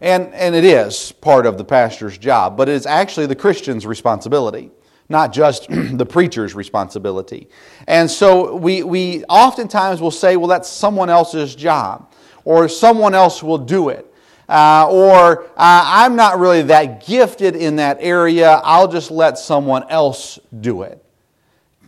And, 0.00 0.32
and 0.32 0.54
it 0.54 0.64
is 0.64 1.12
part 1.12 1.44
of 1.44 1.58
the 1.58 1.64
pastor's 1.64 2.16
job, 2.16 2.56
but 2.56 2.70
it 2.70 2.72
is 2.72 2.86
actually 2.86 3.26
the 3.26 3.36
Christian's 3.36 3.86
responsibility, 3.86 4.70
not 5.10 5.32
just 5.32 5.66
the 5.68 6.06
preacher's 6.06 6.54
responsibility. 6.54 7.48
And 7.86 8.10
so 8.10 8.56
we, 8.56 8.82
we 8.82 9.24
oftentimes 9.24 10.00
will 10.00 10.10
say, 10.10 10.36
Well, 10.38 10.48
that's 10.48 10.70
someone 10.70 11.10
else's 11.10 11.54
job, 11.54 12.14
or 12.46 12.70
someone 12.70 13.14
else 13.14 13.42
will 13.42 13.58
do 13.58 13.90
it. 13.90 14.10
Uh, 14.48 14.86
or 14.90 15.44
uh, 15.44 15.48
I'm 15.56 16.16
not 16.16 16.38
really 16.38 16.62
that 16.62 17.06
gifted 17.06 17.56
in 17.56 17.76
that 17.76 17.98
area, 18.00 18.60
I'll 18.64 18.88
just 18.88 19.10
let 19.10 19.38
someone 19.38 19.88
else 19.88 20.38
do 20.60 20.82
it. 20.82 21.02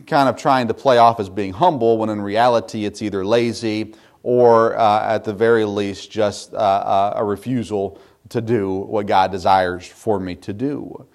Kind 0.07 0.29
of 0.29 0.37
trying 0.37 0.67
to 0.69 0.73
play 0.73 0.97
off 0.97 1.19
as 1.19 1.29
being 1.29 1.53
humble 1.53 1.97
when 1.97 2.09
in 2.09 2.21
reality 2.21 2.85
it's 2.85 3.01
either 3.01 3.25
lazy 3.25 3.93
or 4.23 4.77
uh, 4.77 5.15
at 5.15 5.23
the 5.23 5.33
very 5.33 5.65
least 5.65 6.09
just 6.09 6.53
uh, 6.53 6.57
uh, 6.57 7.13
a 7.15 7.23
refusal 7.23 7.99
to 8.29 8.41
do 8.41 8.71
what 8.79 9.05
God 9.05 9.31
desires 9.31 9.85
for 9.85 10.19
me 10.19 10.35
to 10.35 10.53
do. 10.53 11.05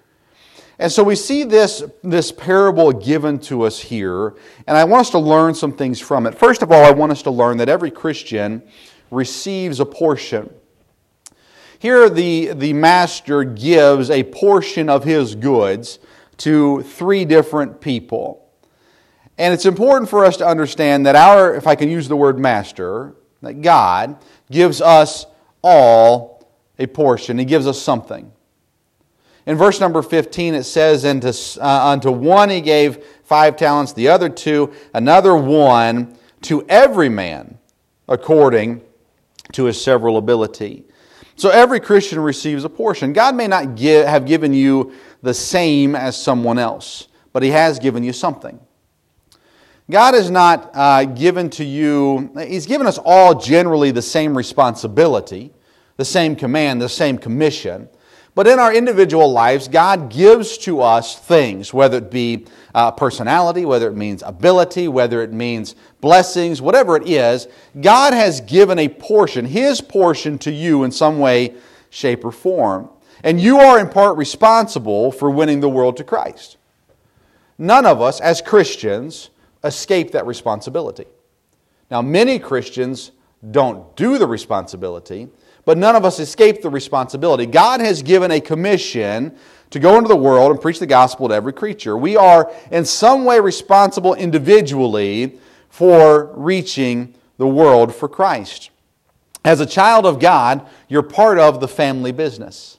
And 0.79 0.91
so 0.91 1.03
we 1.03 1.15
see 1.15 1.43
this, 1.43 1.83
this 2.03 2.31
parable 2.31 2.91
given 2.91 3.37
to 3.41 3.63
us 3.63 3.79
here, 3.79 4.33
and 4.65 4.75
I 4.75 4.83
want 4.83 5.01
us 5.01 5.09
to 5.11 5.19
learn 5.19 5.53
some 5.53 5.71
things 5.71 5.99
from 5.99 6.25
it. 6.25 6.35
First 6.35 6.63
of 6.63 6.71
all, 6.71 6.83
I 6.83 6.91
want 6.91 7.11
us 7.11 7.21
to 7.23 7.31
learn 7.31 7.57
that 7.57 7.69
every 7.69 7.91
Christian 7.91 8.63
receives 9.11 9.79
a 9.79 9.85
portion 9.85 10.51
here, 11.83 12.09
the, 12.09 12.53
the 12.53 12.71
master 12.71 13.43
gives 13.43 14.09
a 14.09 14.23
portion 14.23 14.87
of 14.87 15.03
his 15.03 15.35
goods 15.35 15.99
to 16.37 16.81
three 16.83 17.25
different 17.25 17.81
people. 17.81 18.49
And 19.37 19.53
it's 19.53 19.65
important 19.65 20.09
for 20.09 20.23
us 20.23 20.37
to 20.37 20.47
understand 20.47 21.05
that 21.05 21.17
our, 21.17 21.53
if 21.53 21.67
I 21.67 21.75
can 21.75 21.89
use 21.89 22.07
the 22.07 22.15
word 22.15 22.39
master, 22.39 23.15
that 23.41 23.61
God 23.61 24.15
gives 24.49 24.79
us 24.79 25.25
all 25.61 26.47
a 26.79 26.87
portion. 26.87 27.37
He 27.37 27.43
gives 27.43 27.67
us 27.67 27.81
something. 27.81 28.31
In 29.45 29.57
verse 29.57 29.81
number 29.81 30.01
15, 30.01 30.53
it 30.53 30.63
says, 30.63 31.03
And 31.03 31.21
to, 31.23 31.37
uh, 31.59 31.87
Unto 31.89 32.11
one 32.11 32.49
he 32.49 32.61
gave 32.61 33.03
five 33.25 33.57
talents, 33.57 33.91
the 33.91 34.07
other 34.07 34.29
two, 34.29 34.71
another 34.93 35.35
one, 35.35 36.17
to 36.43 36.65
every 36.69 37.09
man 37.09 37.59
according 38.07 38.83
to 39.51 39.65
his 39.65 39.83
several 39.83 40.15
ability. 40.15 40.85
So 41.35 41.49
every 41.49 41.79
Christian 41.79 42.19
receives 42.19 42.63
a 42.63 42.69
portion. 42.69 43.13
God 43.13 43.35
may 43.35 43.47
not 43.47 43.75
give, 43.75 44.05
have 44.05 44.25
given 44.25 44.53
you 44.53 44.93
the 45.21 45.33
same 45.33 45.95
as 45.95 46.21
someone 46.21 46.59
else, 46.59 47.07
but 47.31 47.43
He 47.43 47.49
has 47.49 47.79
given 47.79 48.03
you 48.03 48.13
something. 48.13 48.59
God 49.89 50.13
has 50.13 50.29
not 50.29 50.71
uh, 50.73 51.05
given 51.05 51.49
to 51.51 51.65
you, 51.65 52.31
He's 52.37 52.65
given 52.65 52.87
us 52.87 52.99
all 53.03 53.35
generally 53.35 53.91
the 53.91 54.01
same 54.01 54.37
responsibility, 54.37 55.51
the 55.97 56.05
same 56.05 56.35
command, 56.35 56.81
the 56.81 56.89
same 56.89 57.17
commission. 57.17 57.89
But 58.35 58.47
in 58.47 58.57
our 58.57 58.73
individual 58.73 59.31
lives, 59.31 59.67
God 59.67 60.09
gives 60.09 60.57
to 60.59 60.81
us 60.81 61.17
things, 61.19 61.73
whether 61.73 61.97
it 61.97 62.09
be 62.09 62.45
uh, 62.73 62.91
personality, 62.91 63.63
whether 63.65 63.87
it 63.87 63.95
means 63.95 64.23
ability, 64.23 64.87
whether 64.87 65.21
it 65.21 65.31
means 65.31 65.75
blessings, 66.01 66.59
whatever 66.59 66.95
it 66.95 67.07
is, 67.07 67.47
God 67.79 68.13
has 68.13 68.41
given 68.41 68.79
a 68.79 68.89
portion, 68.89 69.45
His 69.45 69.81
portion 69.81 70.39
to 70.39 70.51
you 70.51 70.83
in 70.83 70.91
some 70.91 71.19
way, 71.19 71.53
shape, 71.91 72.25
or 72.25 72.31
form. 72.31 72.89
And 73.23 73.39
you 73.39 73.59
are 73.59 73.79
in 73.79 73.87
part 73.87 74.17
responsible 74.17 75.11
for 75.11 75.29
winning 75.29 75.59
the 75.59 75.69
world 75.69 75.97
to 75.97 76.03
Christ. 76.03 76.57
None 77.59 77.85
of 77.85 78.01
us, 78.01 78.19
as 78.19 78.41
Christians, 78.41 79.29
escape 79.63 80.11
that 80.11 80.25
responsibility. 80.25 81.05
Now, 81.91 82.01
many 82.01 82.39
Christians 82.39 83.11
don't 83.51 83.95
do 83.95 84.17
the 84.17 84.25
responsibility 84.25 85.29
but 85.65 85.77
none 85.77 85.95
of 85.95 86.05
us 86.05 86.19
escape 86.19 86.61
the 86.61 86.69
responsibility. 86.69 87.45
God 87.45 87.79
has 87.79 88.01
given 88.01 88.31
a 88.31 88.41
commission 88.41 89.35
to 89.69 89.79
go 89.79 89.97
into 89.97 90.07
the 90.07 90.15
world 90.15 90.51
and 90.51 90.61
preach 90.61 90.79
the 90.79 90.85
gospel 90.85 91.29
to 91.29 91.33
every 91.33 91.53
creature. 91.53 91.97
We 91.97 92.15
are 92.15 92.51
in 92.71 92.85
some 92.85 93.25
way 93.25 93.39
responsible 93.39 94.13
individually 94.13 95.39
for 95.69 96.31
reaching 96.35 97.15
the 97.37 97.47
world 97.47 97.95
for 97.95 98.07
Christ. 98.07 98.69
As 99.43 99.59
a 99.59 99.65
child 99.65 100.05
of 100.05 100.19
God, 100.19 100.67
you're 100.87 101.01
part 101.01 101.39
of 101.39 101.59
the 101.59 101.67
family 101.67 102.11
business. 102.11 102.77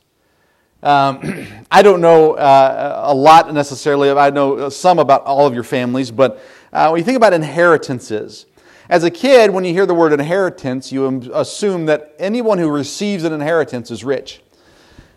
Um, 0.83 1.49
I 1.71 1.83
don't 1.83 2.01
know 2.01 2.35
uh, 2.35 3.03
a 3.07 3.15
lot 3.15 3.53
necessarily. 3.53 4.11
I 4.11 4.31
know 4.31 4.69
some 4.69 4.99
about 4.99 5.25
all 5.25 5.47
of 5.47 5.55
your 5.55 5.65
families, 5.65 6.11
but 6.11 6.41
uh, 6.73 6.89
when 6.91 7.01
you 7.01 7.05
think 7.05 7.17
about 7.17 7.33
inheritances, 7.33 8.47
as 8.89 9.03
a 9.03 9.11
kid, 9.11 9.51
when 9.51 9.65
you 9.65 9.73
hear 9.73 9.87
the 9.87 9.95
word 9.95 10.13
inheritance, 10.13 10.93
you 10.93 11.31
assume 11.33 11.87
that 11.87 12.15
anyone 12.19 12.59
who 12.59 12.71
receives 12.71 13.25
an 13.25 13.33
inheritance 13.33 13.91
is 13.91 14.05
rich. 14.05 14.43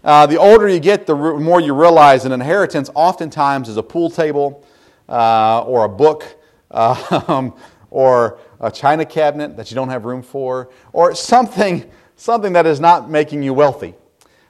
Uh, 0.04 0.26
the 0.26 0.38
older 0.38 0.70
you 0.70 0.80
get, 0.80 1.06
the 1.06 1.16
more 1.16 1.60
you 1.60 1.74
realize 1.74 2.24
an 2.24 2.32
inheritance 2.32 2.90
oftentimes 2.96 3.68
is 3.68 3.76
a 3.76 3.84
pool 3.84 4.10
table 4.10 4.66
uh, 5.10 5.62
or 5.64 5.84
a 5.84 5.90
book 5.90 6.38
um, 6.72 7.54
or 7.90 8.40
a 8.62 8.72
china 8.72 9.06
cabinet 9.06 9.58
that 9.58 9.70
you 9.70 9.76
don't 9.76 9.90
have 9.90 10.06
room 10.06 10.22
for 10.22 10.70
or 10.94 11.14
something, 11.14 11.90
something 12.16 12.54
that 12.54 12.66
is 12.66 12.80
not 12.80 13.10
making 13.10 13.44
you 13.44 13.54
wealthy. 13.54 13.96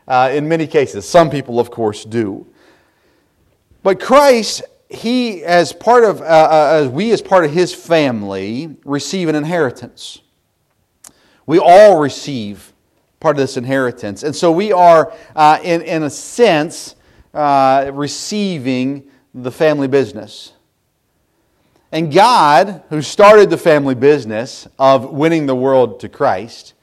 Uh, 0.08 0.30
in 0.32 0.48
many 0.48 0.68
cases, 0.68 1.08
some 1.08 1.30
people, 1.30 1.60
of 1.60 1.72
course, 1.72 2.06
do. 2.06 2.46
But 3.82 4.00
Christ 4.00 4.62
he, 4.90 5.44
as 5.44 5.74
part 5.74 6.04
of, 6.04 6.22
uh, 6.22 6.24
uh, 6.24 6.82
as 6.84 6.88
we 6.88 7.12
as 7.12 7.22
part 7.22 7.44
of 7.46 7.52
his 7.52 7.74
family, 7.74 8.76
receive 8.86 9.28
an 9.28 9.36
inheritance. 9.36 10.22
We 11.46 11.60
all 11.60 12.00
receive 12.00 12.74
part 13.20 13.36
of 13.36 13.40
this 13.40 13.58
inheritance. 13.58 14.24
And 14.24 14.36
so 14.36 14.52
we 14.52 14.72
are, 14.72 15.14
uh, 15.36 15.60
in, 15.64 15.82
in 15.82 16.04
a 16.04 16.10
sense, 16.10 16.96
uh, 17.34 17.92
receiving 17.94 19.10
the 19.34 19.52
family 19.52 19.88
business. 19.88 20.54
And 21.92 22.14
God, 22.14 22.84
who 22.90 23.02
started 23.02 23.50
the 23.50 23.58
family 23.58 23.96
business 23.96 24.68
of 24.78 25.10
winning 25.12 25.46
the 25.46 25.56
world 25.56 26.00
to 26.02 26.10
Christ, 26.10 26.74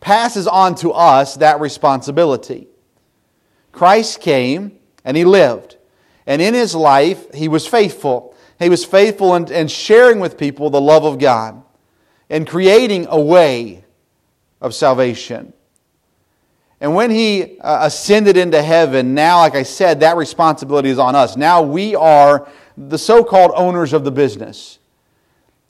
passes 0.00 0.46
on 0.46 0.74
to 0.76 0.92
us 0.92 1.36
that 1.36 1.60
responsibility. 1.60 2.68
Christ 3.72 4.20
came 4.20 4.78
and 5.04 5.16
he 5.16 5.24
lived. 5.24 5.77
And 6.28 6.42
in 6.42 6.52
his 6.52 6.74
life, 6.74 7.34
he 7.34 7.48
was 7.48 7.66
faithful. 7.66 8.36
He 8.58 8.68
was 8.68 8.84
faithful 8.84 9.34
in, 9.34 9.50
in 9.50 9.66
sharing 9.66 10.20
with 10.20 10.36
people 10.36 10.68
the 10.68 10.80
love 10.80 11.04
of 11.04 11.18
God 11.18 11.62
and 12.28 12.46
creating 12.46 13.06
a 13.08 13.18
way 13.18 13.82
of 14.60 14.74
salvation. 14.74 15.54
And 16.82 16.94
when 16.94 17.10
he 17.10 17.58
uh, 17.60 17.86
ascended 17.86 18.36
into 18.36 18.62
heaven, 18.62 19.14
now, 19.14 19.38
like 19.38 19.54
I 19.54 19.62
said, 19.62 20.00
that 20.00 20.18
responsibility 20.18 20.90
is 20.90 20.98
on 20.98 21.16
us. 21.16 21.34
Now 21.34 21.62
we 21.62 21.94
are 21.94 22.46
the 22.76 22.98
so 22.98 23.24
called 23.24 23.52
owners 23.54 23.94
of 23.94 24.04
the 24.04 24.12
business. 24.12 24.80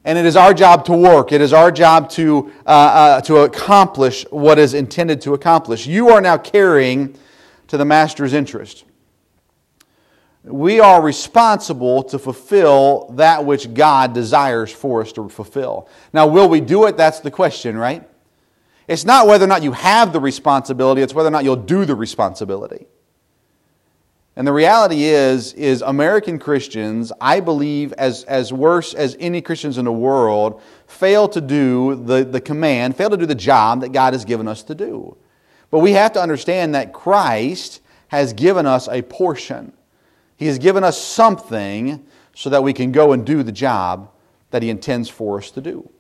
And 0.04 0.18
it 0.18 0.26
is 0.26 0.34
our 0.34 0.52
job 0.52 0.84
to 0.86 0.92
work. 0.92 1.30
It 1.30 1.40
is 1.40 1.52
our 1.52 1.70
job 1.70 2.10
to, 2.10 2.52
uh, 2.66 2.70
uh, 2.70 3.20
to 3.22 3.38
accomplish 3.38 4.26
what 4.30 4.58
is 4.58 4.74
intended 4.74 5.20
to 5.20 5.34
accomplish. 5.34 5.86
You 5.86 6.08
are 6.08 6.20
now 6.20 6.36
carrying 6.36 7.16
to 7.68 7.76
the 7.76 7.84
master's 7.84 8.32
interest 8.32 8.84
we 10.44 10.80
are 10.80 11.02
responsible 11.02 12.02
to 12.04 12.18
fulfill 12.18 13.10
that 13.16 13.44
which 13.44 13.74
God 13.74 14.14
desires 14.14 14.72
for 14.72 15.02
us 15.02 15.12
to 15.12 15.28
fulfill. 15.28 15.88
Now, 16.12 16.26
will 16.26 16.48
we 16.48 16.60
do 16.60 16.86
it? 16.86 16.96
That's 16.96 17.20
the 17.20 17.30
question, 17.30 17.76
right? 17.76 18.08
It's 18.86 19.04
not 19.04 19.26
whether 19.26 19.44
or 19.44 19.48
not 19.48 19.62
you 19.62 19.72
have 19.72 20.12
the 20.12 20.20
responsibility, 20.20 21.02
it's 21.02 21.12
whether 21.12 21.28
or 21.28 21.32
not 21.32 21.44
you'll 21.44 21.56
do 21.56 21.84
the 21.84 21.94
responsibility. 21.94 22.86
And 24.34 24.46
the 24.46 24.52
reality 24.52 25.02
is, 25.02 25.52
is 25.54 25.82
American 25.82 26.38
Christians, 26.38 27.10
I 27.20 27.40
believe, 27.40 27.92
as, 27.94 28.22
as 28.22 28.52
worse 28.52 28.94
as 28.94 29.16
any 29.18 29.42
Christians 29.42 29.78
in 29.78 29.84
the 29.84 29.92
world, 29.92 30.62
fail 30.86 31.28
to 31.30 31.40
do 31.40 31.96
the, 31.96 32.24
the 32.24 32.40
command, 32.40 32.96
fail 32.96 33.10
to 33.10 33.16
do 33.16 33.26
the 33.26 33.34
job 33.34 33.80
that 33.80 33.90
God 33.90 34.12
has 34.12 34.24
given 34.24 34.46
us 34.46 34.62
to 34.62 34.76
do. 34.76 35.16
But 35.72 35.80
we 35.80 35.92
have 35.92 36.12
to 36.12 36.22
understand 36.22 36.76
that 36.76 36.92
Christ 36.92 37.80
has 38.06 38.32
given 38.32 38.64
us 38.64 38.88
a 38.88 39.02
portion. 39.02 39.72
He 40.38 40.46
has 40.46 40.58
given 40.58 40.84
us 40.84 40.96
something 40.96 42.06
so 42.32 42.48
that 42.48 42.62
we 42.62 42.72
can 42.72 42.92
go 42.92 43.12
and 43.12 43.26
do 43.26 43.42
the 43.42 43.52
job 43.52 44.10
that 44.50 44.62
He 44.62 44.70
intends 44.70 45.08
for 45.08 45.38
us 45.38 45.50
to 45.50 45.60
do. 45.60 45.90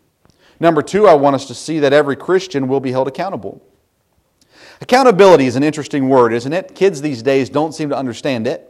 Number 0.60 0.80
two, 0.80 1.08
I 1.08 1.14
want 1.14 1.34
us 1.34 1.46
to 1.46 1.54
see 1.54 1.80
that 1.80 1.92
every 1.92 2.16
Christian 2.16 2.68
will 2.68 2.80
be 2.80 2.92
held 2.92 3.08
accountable. 3.08 3.62
Accountability 4.80 5.46
is 5.46 5.56
an 5.56 5.64
interesting 5.64 6.08
word, 6.08 6.32
isn't 6.32 6.52
it? 6.52 6.76
Kids 6.76 7.02
these 7.02 7.20
days 7.20 7.50
don't 7.50 7.74
seem 7.74 7.88
to 7.88 7.96
understand 7.96 8.46
it. 8.46 8.64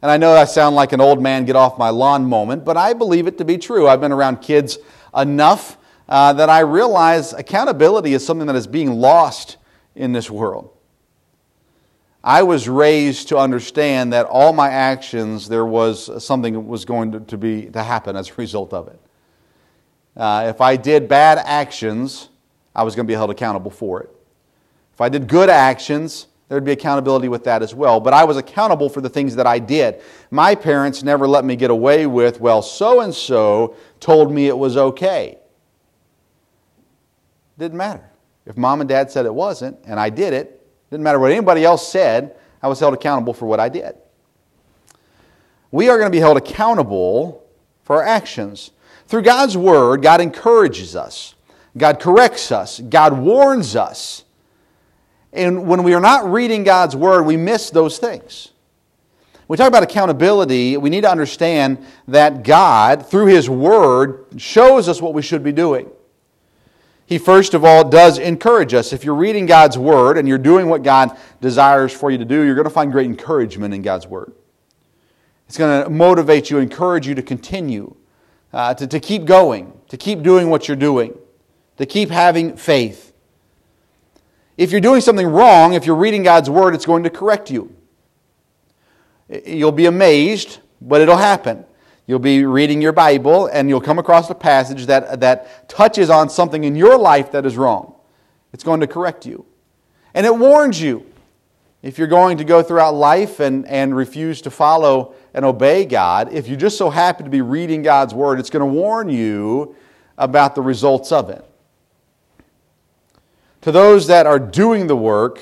And 0.00 0.10
I 0.10 0.16
know 0.16 0.32
I 0.32 0.44
sound 0.44 0.76
like 0.76 0.92
an 0.92 1.00
old 1.00 1.22
man 1.22 1.44
get 1.44 1.56
off 1.56 1.78
my 1.78 1.90
lawn 1.90 2.24
moment, 2.24 2.64
but 2.64 2.78
I 2.78 2.94
believe 2.94 3.26
it 3.26 3.36
to 3.38 3.44
be 3.44 3.58
true. 3.58 3.86
I've 3.86 4.00
been 4.00 4.12
around 4.12 4.40
kids 4.40 4.78
enough 5.14 5.76
uh, 6.08 6.32
that 6.34 6.48
I 6.48 6.60
realize 6.60 7.34
accountability 7.34 8.14
is 8.14 8.24
something 8.24 8.46
that 8.46 8.56
is 8.56 8.66
being 8.66 8.92
lost 8.92 9.58
in 9.94 10.12
this 10.12 10.30
world. 10.30 10.75
I 12.26 12.42
was 12.42 12.68
raised 12.68 13.28
to 13.28 13.38
understand 13.38 14.12
that 14.12 14.26
all 14.26 14.52
my 14.52 14.68
actions, 14.68 15.48
there 15.48 15.64
was 15.64 16.24
something 16.24 16.54
that 16.54 16.60
was 16.60 16.84
going 16.84 17.12
to, 17.12 17.20
to 17.20 17.38
be, 17.38 17.66
to 17.66 17.80
happen 17.84 18.16
as 18.16 18.30
a 18.30 18.34
result 18.34 18.72
of 18.72 18.88
it. 18.88 19.00
Uh, 20.16 20.46
if 20.48 20.60
I 20.60 20.74
did 20.74 21.06
bad 21.06 21.38
actions, 21.38 22.30
I 22.74 22.82
was 22.82 22.96
going 22.96 23.06
to 23.06 23.08
be 23.08 23.14
held 23.14 23.30
accountable 23.30 23.70
for 23.70 24.02
it. 24.02 24.10
If 24.92 25.00
I 25.00 25.08
did 25.08 25.28
good 25.28 25.48
actions, 25.48 26.26
there 26.48 26.56
would 26.56 26.64
be 26.64 26.72
accountability 26.72 27.28
with 27.28 27.44
that 27.44 27.62
as 27.62 27.76
well. 27.76 28.00
But 28.00 28.12
I 28.12 28.24
was 28.24 28.36
accountable 28.38 28.88
for 28.88 29.00
the 29.00 29.08
things 29.08 29.36
that 29.36 29.46
I 29.46 29.60
did. 29.60 30.02
My 30.32 30.56
parents 30.56 31.04
never 31.04 31.28
let 31.28 31.44
me 31.44 31.54
get 31.54 31.70
away 31.70 32.08
with, 32.08 32.40
well, 32.40 32.60
so 32.60 33.02
and 33.02 33.14
so 33.14 33.76
told 34.00 34.32
me 34.32 34.48
it 34.48 34.58
was 34.58 34.76
okay. 34.76 35.38
Didn't 37.56 37.78
matter. 37.78 38.10
If 38.46 38.56
mom 38.56 38.80
and 38.80 38.88
dad 38.88 39.12
said 39.12 39.26
it 39.26 39.34
wasn't, 39.34 39.78
and 39.84 40.00
I 40.00 40.10
did 40.10 40.32
it, 40.32 40.55
didn't 40.90 41.02
matter 41.02 41.18
what 41.18 41.32
anybody 41.32 41.64
else 41.64 41.90
said, 41.90 42.36
I 42.62 42.68
was 42.68 42.80
held 42.80 42.94
accountable 42.94 43.32
for 43.32 43.46
what 43.46 43.60
I 43.60 43.68
did. 43.68 43.96
We 45.70 45.88
are 45.88 45.98
going 45.98 46.10
to 46.10 46.16
be 46.16 46.20
held 46.20 46.36
accountable 46.36 47.44
for 47.82 47.96
our 47.96 48.02
actions. 48.02 48.70
Through 49.06 49.22
God's 49.22 49.56
Word, 49.56 50.02
God 50.02 50.20
encourages 50.20 50.96
us, 50.96 51.34
God 51.76 52.00
corrects 52.00 52.50
us, 52.52 52.80
God 52.80 53.18
warns 53.18 53.76
us. 53.76 54.24
And 55.32 55.66
when 55.66 55.82
we 55.82 55.92
are 55.92 56.00
not 56.00 56.30
reading 56.30 56.64
God's 56.64 56.96
Word, 56.96 57.24
we 57.24 57.36
miss 57.36 57.70
those 57.70 57.98
things. 57.98 58.52
When 59.46 59.56
we 59.56 59.58
talk 59.58 59.68
about 59.68 59.82
accountability, 59.82 60.76
we 60.76 60.88
need 60.88 61.02
to 61.02 61.10
understand 61.10 61.84
that 62.08 62.42
God, 62.42 63.06
through 63.06 63.26
His 63.26 63.50
Word, 63.50 64.26
shows 64.38 64.88
us 64.88 65.02
what 65.02 65.14
we 65.14 65.22
should 65.22 65.44
be 65.44 65.52
doing 65.52 65.90
he 67.06 67.18
first 67.18 67.54
of 67.54 67.64
all 67.64 67.88
does 67.88 68.18
encourage 68.18 68.74
us. 68.74 68.92
If 68.92 69.04
you're 69.04 69.14
reading 69.14 69.46
God's 69.46 69.78
Word 69.78 70.18
and 70.18 70.26
you're 70.26 70.38
doing 70.38 70.68
what 70.68 70.82
God 70.82 71.16
desires 71.40 71.92
for 71.92 72.10
you 72.10 72.18
to 72.18 72.24
do, 72.24 72.42
you're 72.42 72.56
going 72.56 72.64
to 72.64 72.70
find 72.70 72.90
great 72.90 73.06
encouragement 73.06 73.72
in 73.72 73.82
God's 73.82 74.08
Word. 74.08 74.32
It's 75.46 75.56
going 75.56 75.84
to 75.84 75.88
motivate 75.90 76.50
you, 76.50 76.58
encourage 76.58 77.06
you 77.06 77.14
to 77.14 77.22
continue, 77.22 77.94
uh, 78.52 78.74
to, 78.74 78.86
to 78.88 78.98
keep 78.98 79.24
going, 79.24 79.72
to 79.88 79.96
keep 79.96 80.22
doing 80.22 80.50
what 80.50 80.66
you're 80.66 80.76
doing, 80.76 81.16
to 81.76 81.86
keep 81.86 82.10
having 82.10 82.56
faith. 82.56 83.12
If 84.56 84.72
you're 84.72 84.80
doing 84.80 85.00
something 85.00 85.26
wrong, 85.26 85.74
if 85.74 85.86
you're 85.86 85.94
reading 85.94 86.24
God's 86.24 86.50
Word, 86.50 86.74
it's 86.74 86.86
going 86.86 87.04
to 87.04 87.10
correct 87.10 87.50
you. 87.52 87.72
You'll 89.44 89.70
be 89.70 89.86
amazed, 89.86 90.58
but 90.80 91.00
it'll 91.00 91.16
happen. 91.16 91.64
You'll 92.06 92.20
be 92.20 92.44
reading 92.44 92.80
your 92.80 92.92
Bible 92.92 93.46
and 93.46 93.68
you'll 93.68 93.80
come 93.80 93.98
across 93.98 94.30
a 94.30 94.34
passage 94.34 94.86
that, 94.86 95.20
that 95.20 95.68
touches 95.68 96.08
on 96.08 96.30
something 96.30 96.64
in 96.64 96.76
your 96.76 96.96
life 96.96 97.32
that 97.32 97.44
is 97.44 97.56
wrong. 97.56 97.94
It's 98.52 98.62
going 98.62 98.80
to 98.80 98.86
correct 98.86 99.26
you. 99.26 99.44
And 100.14 100.24
it 100.24 100.36
warns 100.36 100.80
you. 100.80 101.04
If 101.82 101.98
you're 101.98 102.08
going 102.08 102.38
to 102.38 102.44
go 102.44 102.62
throughout 102.62 102.94
life 102.94 103.38
and, 103.38 103.66
and 103.66 103.94
refuse 103.94 104.40
to 104.42 104.50
follow 104.50 105.14
and 105.34 105.44
obey 105.44 105.84
God, 105.84 106.32
if 106.32 106.48
you 106.48 106.56
just 106.56 106.78
so 106.78 106.90
happen 106.90 107.24
to 107.24 107.30
be 107.30 107.42
reading 107.42 107.82
God's 107.82 108.14
Word, 108.14 108.40
it's 108.40 108.50
going 108.50 108.60
to 108.68 108.80
warn 108.80 109.08
you 109.08 109.76
about 110.16 110.54
the 110.54 110.62
results 110.62 111.12
of 111.12 111.28
it. 111.30 111.44
To 113.60 113.72
those 113.72 114.06
that 114.06 114.26
are 114.26 114.38
doing 114.38 114.86
the 114.86 114.96
work, 114.96 115.40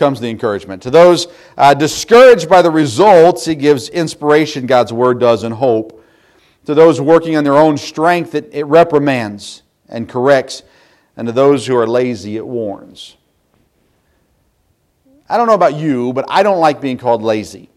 comes 0.00 0.18
the 0.18 0.30
encouragement. 0.30 0.82
To 0.82 0.90
those 0.90 1.28
uh, 1.56 1.74
discouraged 1.74 2.48
by 2.48 2.62
the 2.62 2.70
results, 2.70 3.44
he 3.44 3.54
gives 3.54 3.88
inspiration, 3.90 4.66
God's 4.66 4.92
word 4.92 5.20
does, 5.20 5.44
and 5.44 5.54
hope. 5.54 6.02
To 6.64 6.74
those 6.74 7.00
working 7.00 7.36
on 7.36 7.44
their 7.44 7.56
own 7.56 7.76
strength, 7.76 8.34
it, 8.34 8.48
it 8.52 8.64
reprimands 8.64 9.62
and 9.88 10.08
corrects. 10.08 10.62
And 11.16 11.26
to 11.28 11.32
those 11.32 11.66
who 11.66 11.76
are 11.76 11.86
lazy, 11.86 12.36
it 12.36 12.46
warns. 12.46 13.16
I 15.28 15.36
don't 15.36 15.46
know 15.46 15.54
about 15.54 15.74
you, 15.74 16.14
but 16.14 16.24
I 16.28 16.42
don't 16.42 16.60
like 16.60 16.80
being 16.80 16.96
called 16.96 17.22
lazy. 17.22 17.68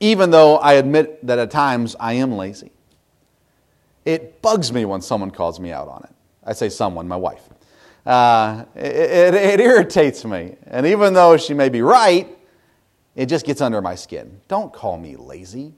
Even 0.00 0.30
though 0.30 0.58
I 0.58 0.74
admit 0.74 1.26
that 1.26 1.38
at 1.38 1.50
times 1.50 1.96
I 1.98 2.12
am 2.14 2.32
lazy. 2.32 2.72
It 4.04 4.42
bugs 4.42 4.70
me 4.70 4.84
when 4.84 5.00
someone 5.00 5.30
calls 5.30 5.58
me 5.58 5.72
out 5.72 5.88
on 5.88 6.04
it. 6.04 6.14
I 6.44 6.52
say 6.52 6.68
someone, 6.68 7.08
my 7.08 7.16
wife. 7.16 7.48
Uh, 8.06 8.64
it, 8.74 8.84
it, 8.84 9.34
it 9.34 9.60
irritates 9.60 10.24
me. 10.24 10.56
And 10.66 10.86
even 10.86 11.14
though 11.14 11.36
she 11.36 11.54
may 11.54 11.68
be 11.68 11.82
right, 11.82 12.28
it 13.14 13.26
just 13.26 13.46
gets 13.46 13.60
under 13.60 13.80
my 13.80 13.94
skin. 13.94 14.40
Don't 14.48 14.72
call 14.72 14.98
me 14.98 15.16
lazy. 15.16 15.72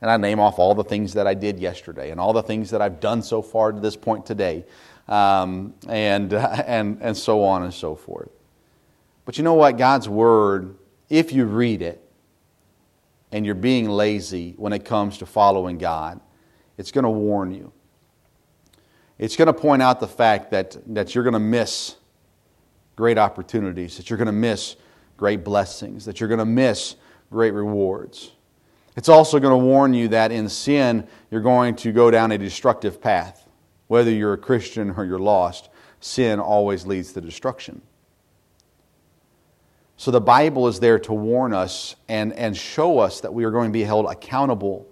And 0.00 0.10
I 0.10 0.16
name 0.16 0.40
off 0.40 0.58
all 0.58 0.74
the 0.74 0.84
things 0.84 1.12
that 1.14 1.26
I 1.26 1.34
did 1.34 1.58
yesterday 1.58 2.10
and 2.10 2.18
all 2.18 2.32
the 2.32 2.42
things 2.42 2.70
that 2.70 2.80
I've 2.80 3.00
done 3.00 3.22
so 3.22 3.42
far 3.42 3.70
to 3.70 3.80
this 3.80 3.96
point 3.96 4.24
today, 4.24 4.64
um, 5.08 5.74
and, 5.88 6.32
and, 6.34 6.98
and 7.00 7.16
so 7.16 7.44
on 7.44 7.62
and 7.62 7.72
so 7.72 7.94
forth. 7.94 8.30
But 9.26 9.36
you 9.36 9.44
know 9.44 9.54
what? 9.54 9.76
God's 9.76 10.08
Word, 10.08 10.74
if 11.08 11.32
you 11.32 11.44
read 11.44 11.82
it 11.82 12.02
and 13.30 13.44
you're 13.44 13.54
being 13.54 13.88
lazy 13.88 14.54
when 14.56 14.72
it 14.72 14.84
comes 14.84 15.18
to 15.18 15.26
following 15.26 15.78
God, 15.78 16.20
it's 16.78 16.90
going 16.90 17.04
to 17.04 17.10
warn 17.10 17.52
you. 17.52 17.72
It's 19.20 19.36
going 19.36 19.48
to 19.48 19.52
point 19.52 19.82
out 19.82 20.00
the 20.00 20.08
fact 20.08 20.50
that, 20.52 20.78
that 20.94 21.14
you're 21.14 21.22
going 21.22 21.34
to 21.34 21.38
miss 21.38 21.96
great 22.96 23.18
opportunities, 23.18 23.98
that 23.98 24.08
you're 24.08 24.16
going 24.16 24.26
to 24.26 24.32
miss 24.32 24.76
great 25.18 25.44
blessings, 25.44 26.06
that 26.06 26.20
you're 26.20 26.28
going 26.28 26.38
to 26.38 26.46
miss 26.46 26.96
great 27.30 27.52
rewards. 27.52 28.32
It's 28.96 29.10
also 29.10 29.38
going 29.38 29.52
to 29.52 29.62
warn 29.62 29.92
you 29.92 30.08
that 30.08 30.32
in 30.32 30.48
sin, 30.48 31.06
you're 31.30 31.42
going 31.42 31.76
to 31.76 31.92
go 31.92 32.10
down 32.10 32.32
a 32.32 32.38
destructive 32.38 33.02
path. 33.02 33.46
Whether 33.88 34.10
you're 34.10 34.32
a 34.32 34.38
Christian 34.38 34.90
or 34.92 35.04
you're 35.04 35.18
lost, 35.18 35.68
sin 36.00 36.40
always 36.40 36.86
leads 36.86 37.12
to 37.12 37.20
destruction. 37.20 37.82
So 39.98 40.10
the 40.10 40.20
Bible 40.20 40.66
is 40.66 40.80
there 40.80 40.98
to 41.00 41.12
warn 41.12 41.52
us 41.52 41.94
and, 42.08 42.32
and 42.32 42.56
show 42.56 42.98
us 42.98 43.20
that 43.20 43.34
we 43.34 43.44
are 43.44 43.50
going 43.50 43.68
to 43.68 43.72
be 43.72 43.84
held 43.84 44.06
accountable 44.06 44.88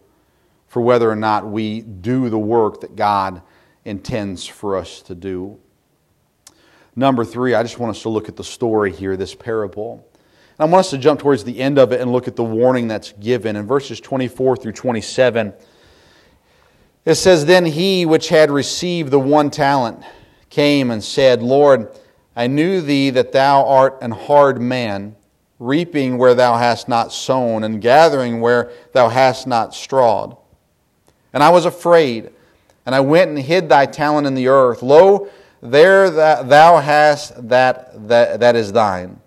for 0.66 0.82
whether 0.82 1.10
or 1.10 1.16
not 1.16 1.46
we 1.46 1.80
do 1.80 2.28
the 2.28 2.38
work 2.38 2.82
that 2.82 2.94
God 2.94 3.40
intends 3.84 4.46
for 4.46 4.76
us 4.76 5.02
to 5.02 5.14
do. 5.14 5.58
Number 6.96 7.24
three, 7.24 7.54
I 7.54 7.62
just 7.62 7.78
want 7.78 7.90
us 7.90 8.02
to 8.02 8.08
look 8.08 8.28
at 8.28 8.36
the 8.36 8.44
story 8.44 8.92
here, 8.92 9.16
this 9.16 9.34
parable. 9.34 10.04
And 10.58 10.68
I 10.68 10.72
want 10.72 10.80
us 10.80 10.90
to 10.90 10.98
jump 10.98 11.20
towards 11.20 11.44
the 11.44 11.60
end 11.60 11.78
of 11.78 11.92
it 11.92 12.00
and 12.00 12.10
look 12.10 12.26
at 12.26 12.34
the 12.34 12.42
warning 12.42 12.88
that's 12.88 13.12
given. 13.12 13.54
In 13.54 13.66
verses 13.66 14.00
24 14.00 14.56
through 14.56 14.72
27, 14.72 15.52
it 17.04 17.14
says, 17.14 17.46
Then 17.46 17.64
he 17.64 18.04
which 18.04 18.28
had 18.28 18.50
received 18.50 19.10
the 19.12 19.20
one 19.20 19.50
talent 19.50 20.02
came 20.50 20.90
and 20.90 21.02
said, 21.02 21.42
Lord, 21.42 21.88
I 22.34 22.48
knew 22.48 22.80
thee 22.80 23.10
that 23.10 23.32
thou 23.32 23.66
art 23.66 23.98
an 24.02 24.10
hard 24.10 24.60
man, 24.60 25.14
reaping 25.58 26.18
where 26.18 26.34
thou 26.34 26.56
hast 26.56 26.88
not 26.88 27.12
sown, 27.12 27.64
and 27.64 27.80
gathering 27.80 28.40
where 28.40 28.70
thou 28.92 29.08
hast 29.08 29.46
not 29.46 29.74
strawed. 29.74 30.36
And 31.32 31.42
I 31.42 31.50
was 31.50 31.64
afraid, 31.64 32.30
and 32.88 32.94
I 32.94 33.00
went 33.00 33.28
and 33.28 33.38
hid 33.38 33.68
thy 33.68 33.84
talent 33.84 34.26
in 34.26 34.34
the 34.34 34.48
earth. 34.48 34.82
Lo, 34.82 35.28
there 35.60 36.08
thou 36.08 36.78
hast 36.78 37.50
that, 37.50 38.08
that, 38.08 38.40
that 38.40 38.56
is 38.56 38.72
thine. 38.72 39.20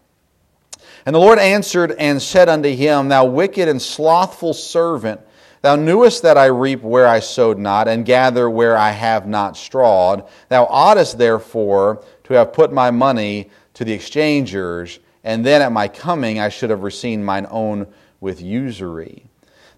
And 1.05 1.13
the 1.13 1.19
Lord 1.19 1.37
answered 1.37 1.91
and 1.99 2.19
said 2.19 2.49
unto 2.49 2.69
him, 2.75 3.09
Thou 3.09 3.25
wicked 3.25 3.69
and 3.69 3.79
slothful 3.79 4.55
servant, 4.55 5.21
thou 5.61 5.75
knewest 5.75 6.23
that 6.23 6.39
I 6.39 6.47
reap 6.47 6.81
where 6.81 7.07
I 7.07 7.19
sowed 7.19 7.59
not, 7.59 7.87
and 7.87 8.03
gather 8.03 8.49
where 8.49 8.75
I 8.75 8.89
have 8.89 9.27
not 9.27 9.55
strawed. 9.55 10.27
Thou 10.49 10.65
oughtest 10.65 11.19
therefore 11.19 12.03
to 12.23 12.33
have 12.33 12.53
put 12.53 12.73
my 12.73 12.89
money 12.89 13.51
to 13.75 13.85
the 13.85 13.93
exchangers, 13.93 14.97
and 15.23 15.45
then 15.45 15.61
at 15.61 15.71
my 15.71 15.87
coming 15.87 16.39
I 16.39 16.49
should 16.49 16.71
have 16.71 16.81
received 16.81 17.21
mine 17.21 17.45
own 17.51 17.85
with 18.21 18.41
usury. 18.41 19.25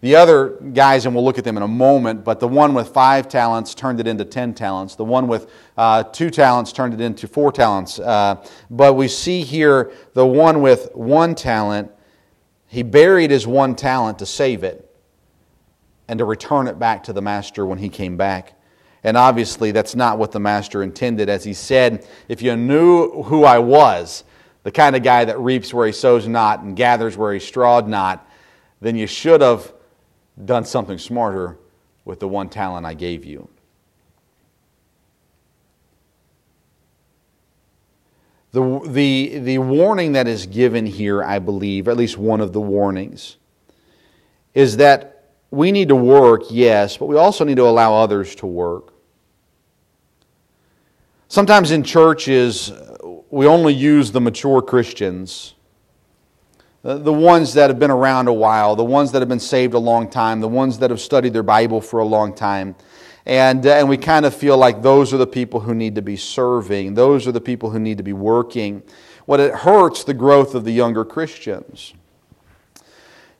The 0.04 0.18
other 0.18 0.58
guys, 0.74 1.06
and 1.06 1.16
we'll 1.16 1.24
look 1.24 1.38
at 1.38 1.46
them 1.46 1.56
in 1.56 1.64
a 1.64 1.68
moment, 1.68 2.26
but 2.26 2.42
the 2.42 2.48
one 2.50 2.74
with 2.74 2.90
five 2.90 3.30
talents 3.30 3.74
turned 3.74 4.02
it 4.02 4.06
into 4.06 4.26
ten 4.26 4.54
talents. 4.54 4.96
The 4.96 5.06
one 5.06 5.30
with 5.30 5.50
uh, 5.78 6.04
two 6.04 6.30
talents 6.30 6.74
turned 6.74 6.94
it 6.94 7.00
into 7.00 7.26
four 7.26 7.54
talents. 7.54 8.00
Uh, 8.00 8.46
but 8.70 8.96
we 8.96 9.08
see 9.08 9.44
here 9.44 9.94
the 10.14 10.26
one 10.26 10.62
with 10.62 10.94
one 10.94 11.36
talent, 11.36 11.90
he 12.68 12.84
buried 12.84 13.32
his 13.32 13.48
one 13.48 13.76
talent 13.76 14.20
to 14.20 14.26
save 14.26 14.66
it 14.66 14.94
and 16.10 16.18
to 16.18 16.26
return 16.26 16.68
it 16.68 16.78
back 16.78 17.04
to 17.04 17.14
the 17.14 17.22
master 17.22 17.66
when 17.66 17.78
he 17.78 17.88
came 17.88 18.18
back. 18.18 18.60
And 19.06 19.16
obviously, 19.16 19.72
that's 19.72 19.96
not 19.96 20.18
what 20.18 20.34
the 20.34 20.40
master 20.42 20.84
intended. 20.84 21.30
As 21.30 21.46
he 21.46 21.54
said, 21.54 22.06
if 22.28 22.42
you 22.42 22.58
knew 22.58 23.24
who 23.24 23.46
I 23.46 23.60
was, 23.60 24.26
the 24.64 24.72
kind 24.72 24.98
of 24.98 25.04
guy 25.04 25.24
that 25.24 25.40
reaps 25.40 25.74
where 25.74 25.88
he 25.88 25.94
sows 25.94 26.28
not 26.28 26.60
and 26.60 26.76
gathers 26.76 27.16
where 27.16 27.34
he 27.34 27.40
strawed 27.40 27.88
not, 27.88 28.30
then 28.82 28.98
you 28.98 29.08
should 29.08 29.40
have 29.40 29.72
done 30.46 30.66
something 30.66 30.98
smarter 30.98 31.58
with 32.06 32.20
the 32.20 32.28
one 32.28 32.50
talent 32.50 32.86
I 32.86 32.94
gave 32.94 33.26
you. 33.26 33.48
The, 38.52 38.82
the, 38.86 39.40
the 39.40 39.58
warning 39.58 40.12
that 40.12 40.28
is 40.28 40.46
given 40.46 40.86
here, 40.86 41.24
I 41.24 41.40
believe, 41.40 41.88
at 41.88 41.98
least 41.98 42.18
one 42.18 42.40
of 42.40 42.54
the 42.54 42.62
warnings, 42.62 43.38
is 44.54 44.78
that 44.78 45.24
we 45.50 45.72
need 45.72 45.90
to 45.90 45.96
work, 45.96 46.44
yes, 46.50 46.98
but 46.98 47.08
we 47.08 47.16
also 47.16 47.44
need 47.44 47.56
to 47.56 47.64
allow 47.64 47.96
others 47.96 48.36
to 48.36 48.46
work. 48.46 48.94
Sometimes 51.28 51.72
in 51.72 51.82
churches, 51.84 52.72
we 53.32 53.48
only 53.48 53.74
use 53.74 54.12
the 54.12 54.22
mature 54.22 54.62
Christians 54.62 55.56
the 56.84 57.14
ones 57.14 57.54
that 57.54 57.70
have 57.70 57.80
been 57.80 57.92
around 57.92 58.28
a 58.28 58.34
while, 58.34 58.76
the 58.76 58.84
ones 58.84 59.14
that 59.14 59.22
have 59.22 59.30
been 59.30 59.40
saved 59.40 59.74
a 59.74 59.80
long 59.80 60.10
time, 60.10 60.42
the 60.42 60.50
ones 60.50 60.80
that 60.80 60.90
have 60.90 61.00
studied 61.00 61.32
their 61.32 61.44
Bible 61.44 61.80
for 61.80 62.00
a 62.00 62.06
long 62.06 62.36
time. 62.36 62.76
And, 63.26 63.66
uh, 63.66 63.76
and 63.76 63.88
we 63.88 63.96
kind 63.96 64.26
of 64.26 64.36
feel 64.36 64.58
like 64.58 64.82
those 64.82 65.14
are 65.14 65.18
the 65.18 65.26
people 65.26 65.62
who 65.62 65.74
need 65.74 65.96
to 65.96 66.02
be 66.02 66.18
serving, 66.18 66.94
those 66.94 67.26
are 67.26 67.32
the 67.32 67.42
people 67.42 67.70
who 67.70 67.80
need 67.80 67.98
to 67.98 68.04
be 68.04 68.14
working. 68.14 68.84
What 69.26 69.40
it 69.40 69.56
hurts 69.56 70.04
the 70.04 70.14
growth 70.14 70.54
of 70.54 70.66
the 70.66 70.74
younger 70.74 71.06
Christians. 71.06 71.94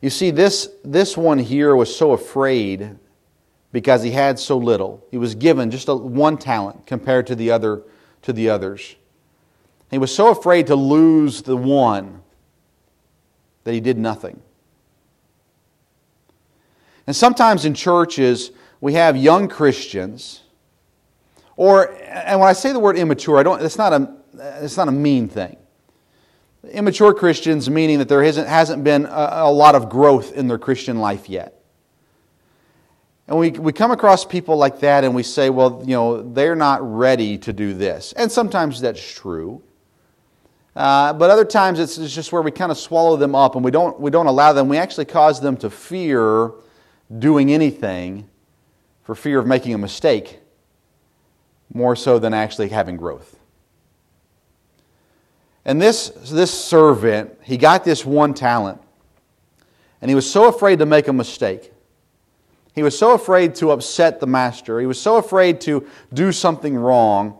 You 0.00 0.08
see, 0.08 0.30
this, 0.30 0.70
this 0.82 1.14
one 1.14 1.38
here 1.38 1.76
was 1.76 1.94
so 1.94 2.12
afraid 2.12 2.96
because 3.72 4.02
he 4.02 4.12
had 4.12 4.38
so 4.38 4.56
little. 4.56 5.06
He 5.10 5.18
was 5.18 5.34
given 5.34 5.70
just 5.70 5.88
a, 5.88 5.94
one 5.94 6.38
talent 6.38 6.86
compared 6.86 7.26
to 7.26 7.34
the, 7.34 7.50
other, 7.50 7.82
to 8.22 8.32
the 8.32 8.48
others. 8.48 8.96
He 9.90 9.98
was 9.98 10.14
so 10.14 10.30
afraid 10.30 10.66
to 10.68 10.76
lose 10.76 11.42
the 11.42 11.56
one 11.56 12.22
that 13.64 13.72
he 13.72 13.80
did 13.80 13.98
nothing. 13.98 14.40
And 17.06 17.14
sometimes 17.14 17.64
in 17.64 17.74
churches, 17.74 18.50
we 18.80 18.94
have 18.94 19.16
young 19.16 19.48
Christians, 19.48 20.42
or, 21.56 21.92
and 22.04 22.40
when 22.40 22.48
I 22.48 22.52
say 22.52 22.72
the 22.72 22.78
word 22.78 22.96
immature, 22.96 23.38
I 23.38 23.42
don't, 23.42 23.62
it's 23.62 23.78
not 23.78 23.92
a, 23.92 24.14
it's 24.62 24.76
not 24.76 24.88
a 24.88 24.92
mean 24.92 25.28
thing. 25.28 25.56
Immature 26.70 27.12
Christians, 27.12 27.68
meaning 27.68 27.98
that 27.98 28.08
there 28.08 28.22
hasn't, 28.22 28.48
hasn't 28.48 28.84
been 28.84 29.04
a, 29.06 29.28
a 29.32 29.52
lot 29.52 29.74
of 29.74 29.88
growth 29.88 30.32
in 30.32 30.48
their 30.48 30.58
Christian 30.58 30.98
life 30.98 31.28
yet. 31.28 31.60
And 33.26 33.38
we, 33.38 33.50
we 33.50 33.72
come 33.72 33.90
across 33.90 34.24
people 34.24 34.56
like 34.56 34.80
that 34.80 35.04
and 35.04 35.14
we 35.14 35.22
say, 35.22 35.48
well, 35.48 35.82
you 35.84 35.94
know, 35.94 36.22
they're 36.22 36.56
not 36.56 36.80
ready 36.82 37.38
to 37.38 37.52
do 37.52 37.72
this. 37.72 38.12
And 38.14 38.30
sometimes 38.30 38.80
that's 38.80 39.02
true. 39.14 39.62
Uh, 40.76 41.12
but 41.12 41.30
other 41.30 41.44
times 41.44 41.78
it's, 41.78 41.98
it's 41.98 42.14
just 42.14 42.32
where 42.32 42.42
we 42.42 42.50
kind 42.50 42.72
of 42.72 42.78
swallow 42.78 43.16
them 43.16 43.34
up 43.34 43.54
and 43.54 43.64
we 43.64 43.70
don't, 43.70 43.98
we 44.00 44.10
don't 44.10 44.26
allow 44.26 44.52
them. 44.52 44.68
We 44.68 44.76
actually 44.76 45.04
cause 45.04 45.40
them 45.40 45.56
to 45.58 45.70
fear 45.70 46.50
doing 47.16 47.52
anything 47.52 48.28
for 49.04 49.14
fear 49.14 49.38
of 49.38 49.46
making 49.46 49.74
a 49.74 49.78
mistake 49.78 50.40
more 51.72 51.94
so 51.94 52.18
than 52.18 52.34
actually 52.34 52.68
having 52.68 52.96
growth. 52.96 53.38
And 55.64 55.80
this, 55.80 56.10
this 56.30 56.52
servant, 56.52 57.38
he 57.42 57.56
got 57.56 57.84
this 57.84 58.04
one 58.04 58.34
talent, 58.34 58.80
and 60.00 60.10
he 60.10 60.14
was 60.14 60.30
so 60.30 60.48
afraid 60.48 60.80
to 60.80 60.86
make 60.86 61.08
a 61.08 61.12
mistake. 61.12 61.72
He 62.74 62.82
was 62.82 62.98
so 62.98 63.12
afraid 63.12 63.54
to 63.56 63.70
upset 63.70 64.20
the 64.20 64.26
master. 64.26 64.80
He 64.80 64.86
was 64.86 65.00
so 65.00 65.16
afraid 65.16 65.60
to 65.62 65.86
do 66.12 66.32
something 66.32 66.76
wrong 66.76 67.38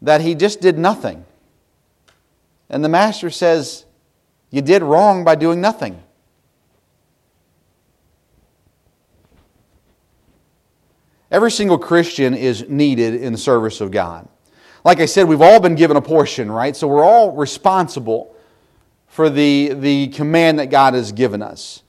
that 0.00 0.22
he 0.22 0.34
just 0.34 0.60
did 0.60 0.78
nothing. 0.78 1.24
And 2.72 2.82
the 2.82 2.88
master 2.88 3.30
says, 3.30 3.84
You 4.50 4.62
did 4.62 4.82
wrong 4.82 5.22
by 5.22 5.36
doing 5.36 5.60
nothing. 5.60 6.02
Every 11.30 11.50
single 11.50 11.78
Christian 11.78 12.34
is 12.34 12.68
needed 12.68 13.14
in 13.14 13.32
the 13.32 13.38
service 13.38 13.80
of 13.80 13.90
God. 13.90 14.28
Like 14.84 15.00
I 15.00 15.06
said, 15.06 15.28
we've 15.28 15.40
all 15.40 15.60
been 15.60 15.76
given 15.76 15.96
a 15.96 16.02
portion, 16.02 16.50
right? 16.50 16.74
So 16.74 16.88
we're 16.88 17.04
all 17.04 17.32
responsible 17.32 18.34
for 19.06 19.30
the, 19.30 19.74
the 19.74 20.08
command 20.08 20.58
that 20.58 20.66
God 20.66 20.94
has 20.94 21.12
given 21.12 21.40
us. 21.40 21.82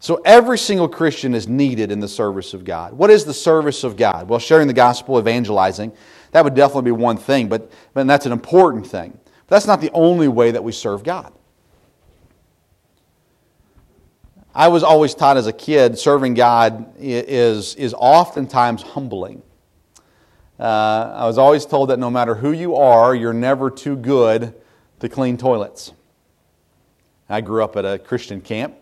So 0.00 0.20
every 0.24 0.58
single 0.58 0.88
Christian 0.88 1.34
is 1.34 1.48
needed 1.48 1.90
in 1.90 2.00
the 2.00 2.08
service 2.08 2.52
of 2.52 2.64
God. 2.64 2.92
What 2.92 3.08
is 3.08 3.24
the 3.24 3.32
service 3.32 3.84
of 3.84 3.96
God? 3.96 4.28
Well, 4.28 4.38
sharing 4.38 4.68
the 4.68 4.74
gospel, 4.74 5.18
evangelizing, 5.18 5.92
that 6.32 6.44
would 6.44 6.54
definitely 6.54 6.90
be 6.90 6.92
one 6.92 7.16
thing, 7.16 7.48
but, 7.48 7.70
but 7.94 8.06
that's 8.06 8.26
an 8.26 8.32
important 8.32 8.86
thing. 8.86 9.18
That's 9.48 9.66
not 9.66 9.80
the 9.80 9.90
only 9.92 10.28
way 10.28 10.50
that 10.50 10.64
we 10.64 10.72
serve 10.72 11.04
God. 11.04 11.32
I 14.54 14.68
was 14.68 14.84
always 14.84 15.14
taught 15.14 15.36
as 15.36 15.48
a 15.48 15.52
kid 15.52 15.98
serving 15.98 16.34
God 16.34 16.94
is, 16.96 17.74
is 17.74 17.92
oftentimes 17.98 18.82
humbling. 18.82 19.42
Uh, 20.60 21.12
I 21.16 21.26
was 21.26 21.38
always 21.38 21.66
told 21.66 21.90
that 21.90 21.98
no 21.98 22.08
matter 22.08 22.36
who 22.36 22.52
you 22.52 22.76
are, 22.76 23.14
you're 23.14 23.32
never 23.32 23.68
too 23.68 23.96
good 23.96 24.54
to 25.00 25.08
clean 25.08 25.36
toilets. 25.36 25.92
I 27.28 27.40
grew 27.40 27.64
up 27.64 27.76
at 27.76 27.84
a 27.84 27.98
Christian 27.98 28.40
camp 28.40 28.76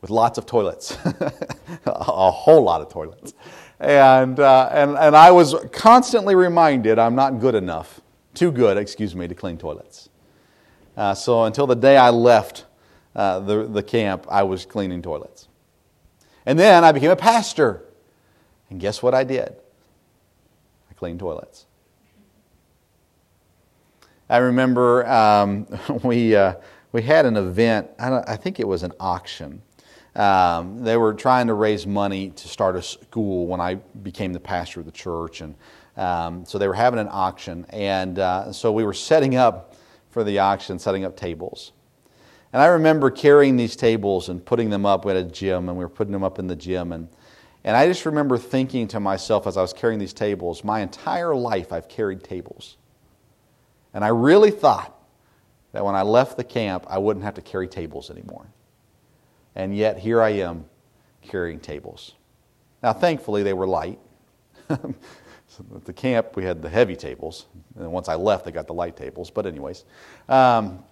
with 0.00 0.08
lots 0.08 0.38
of 0.38 0.46
toilets, 0.46 0.96
a 1.84 2.30
whole 2.30 2.62
lot 2.62 2.80
of 2.80 2.88
toilets. 2.88 3.34
And, 3.78 4.40
uh, 4.40 4.70
and, 4.72 4.96
and 4.96 5.14
I 5.14 5.30
was 5.32 5.54
constantly 5.72 6.34
reminded 6.34 6.98
I'm 6.98 7.14
not 7.14 7.40
good 7.40 7.54
enough 7.54 8.00
too 8.34 8.52
good, 8.52 8.76
excuse 8.76 9.14
me, 9.14 9.28
to 9.28 9.34
clean 9.34 9.58
toilets. 9.58 10.08
Uh, 10.96 11.14
so 11.14 11.44
until 11.44 11.66
the 11.66 11.76
day 11.76 11.96
I 11.96 12.10
left 12.10 12.66
uh, 13.14 13.40
the, 13.40 13.64
the 13.64 13.82
camp, 13.82 14.26
I 14.30 14.42
was 14.42 14.64
cleaning 14.64 15.02
toilets. 15.02 15.48
And 16.46 16.58
then 16.58 16.84
I 16.84 16.92
became 16.92 17.10
a 17.10 17.16
pastor. 17.16 17.84
And 18.70 18.80
guess 18.80 19.02
what 19.02 19.14
I 19.14 19.24
did? 19.24 19.56
I 20.90 20.94
cleaned 20.94 21.20
toilets. 21.20 21.66
I 24.28 24.38
remember 24.38 25.06
um, 25.08 25.66
we, 26.04 26.36
uh, 26.36 26.54
we 26.92 27.02
had 27.02 27.26
an 27.26 27.36
event, 27.36 27.90
I, 27.98 28.22
I, 28.26 28.36
think 28.36 28.60
it 28.60 28.68
was 28.68 28.84
an 28.84 28.92
auction. 29.00 29.60
Um, 30.14 30.82
they 30.82 30.96
were 30.96 31.14
trying 31.14 31.48
to 31.48 31.54
raise 31.54 31.86
money 31.86 32.30
to 32.30 32.48
start 32.48 32.76
a 32.76 32.82
school 32.82 33.46
when 33.46 33.60
I 33.60 33.74
became 33.74 34.32
the 34.32 34.40
pastor 34.40 34.80
of 34.80 34.86
the 34.86 34.92
church. 34.92 35.40
And 35.40 35.54
um, 35.96 36.44
so 36.44 36.58
they 36.58 36.68
were 36.68 36.74
having 36.74 36.98
an 36.98 37.08
auction. 37.10 37.66
And 37.70 38.18
uh, 38.18 38.52
so 38.52 38.72
we 38.72 38.84
were 38.84 38.94
setting 38.94 39.36
up 39.36 39.74
for 40.10 40.24
the 40.24 40.38
auction, 40.38 40.78
setting 40.78 41.04
up 41.04 41.16
tables. 41.16 41.72
And 42.52 42.60
I 42.60 42.66
remember 42.66 43.10
carrying 43.10 43.56
these 43.56 43.76
tables 43.76 44.28
and 44.28 44.44
putting 44.44 44.70
them 44.70 44.84
up 44.84 45.06
at 45.06 45.16
a 45.16 45.22
gym, 45.22 45.68
and 45.68 45.78
we 45.78 45.84
were 45.84 45.90
putting 45.90 46.12
them 46.12 46.24
up 46.24 46.38
in 46.38 46.48
the 46.48 46.56
gym. 46.56 46.92
And, 46.92 47.08
and 47.62 47.76
I 47.76 47.86
just 47.86 48.04
remember 48.06 48.38
thinking 48.38 48.88
to 48.88 49.00
myself 49.00 49.46
as 49.46 49.56
I 49.56 49.62
was 49.62 49.72
carrying 49.72 50.00
these 50.00 50.12
tables, 50.12 50.64
my 50.64 50.80
entire 50.80 51.34
life 51.34 51.72
I've 51.72 51.88
carried 51.88 52.24
tables. 52.24 52.76
And 53.94 54.04
I 54.04 54.08
really 54.08 54.50
thought 54.50 54.96
that 55.72 55.84
when 55.84 55.94
I 55.94 56.02
left 56.02 56.36
the 56.36 56.44
camp, 56.44 56.86
I 56.88 56.98
wouldn't 56.98 57.24
have 57.24 57.34
to 57.34 57.42
carry 57.42 57.68
tables 57.68 58.10
anymore. 58.10 58.46
And 59.54 59.76
yet, 59.76 59.98
here 59.98 60.20
I 60.20 60.30
am 60.30 60.64
carrying 61.22 61.60
tables. 61.60 62.14
Now, 62.82 62.92
thankfully, 62.92 63.42
they 63.42 63.52
were 63.52 63.66
light. 63.66 63.98
at 65.74 65.84
the 65.84 65.92
camp, 65.92 66.36
we 66.36 66.44
had 66.44 66.62
the 66.62 66.68
heavy 66.68 66.96
tables. 66.96 67.46
And 67.78 67.90
once 67.92 68.08
I 68.08 68.14
left, 68.14 68.44
they 68.44 68.52
got 68.52 68.66
the 68.66 68.74
light 68.74 68.96
tables. 68.96 69.30
But, 69.30 69.46
anyways, 69.46 69.84
um, 70.28 70.82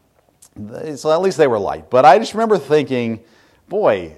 so 0.97 1.13
at 1.13 1.21
least 1.21 1.39
they 1.39 1.47
were 1.47 1.59
light. 1.59 1.91
But 1.91 2.05
I 2.05 2.19
just 2.19 2.35
remember 2.35 2.59
thinking, 2.59 3.21
boy, 3.69 4.17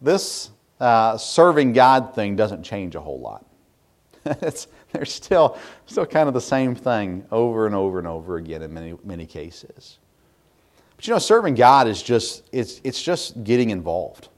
this 0.00 0.50
uh, 0.80 1.16
serving 1.16 1.72
God 1.72 2.14
thing 2.14 2.36
doesn't 2.36 2.62
change 2.62 2.94
a 2.94 3.00
whole 3.00 3.20
lot. 3.20 3.44
it's, 4.24 4.68
they're 4.92 5.04
still, 5.04 5.58
still 5.86 6.06
kind 6.06 6.28
of 6.28 6.34
the 6.34 6.40
same 6.40 6.74
thing 6.74 7.24
over 7.30 7.66
and 7.66 7.74
over 7.74 7.98
and 7.98 8.08
over 8.08 8.36
again 8.36 8.62
in 8.62 8.72
many, 8.72 8.94
many 9.04 9.26
cases. 9.26 9.98
But 10.96 11.06
you 11.06 11.12
know, 11.12 11.18
serving 11.18 11.54
God 11.54 11.88
is 11.88 12.02
just, 12.02 12.48
it's, 12.52 12.80
it's 12.84 13.02
just 13.02 13.42
getting 13.44 13.70
involved. 13.70 14.28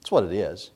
That's 0.00 0.10
what 0.10 0.24
it 0.24 0.32
is. 0.32 0.70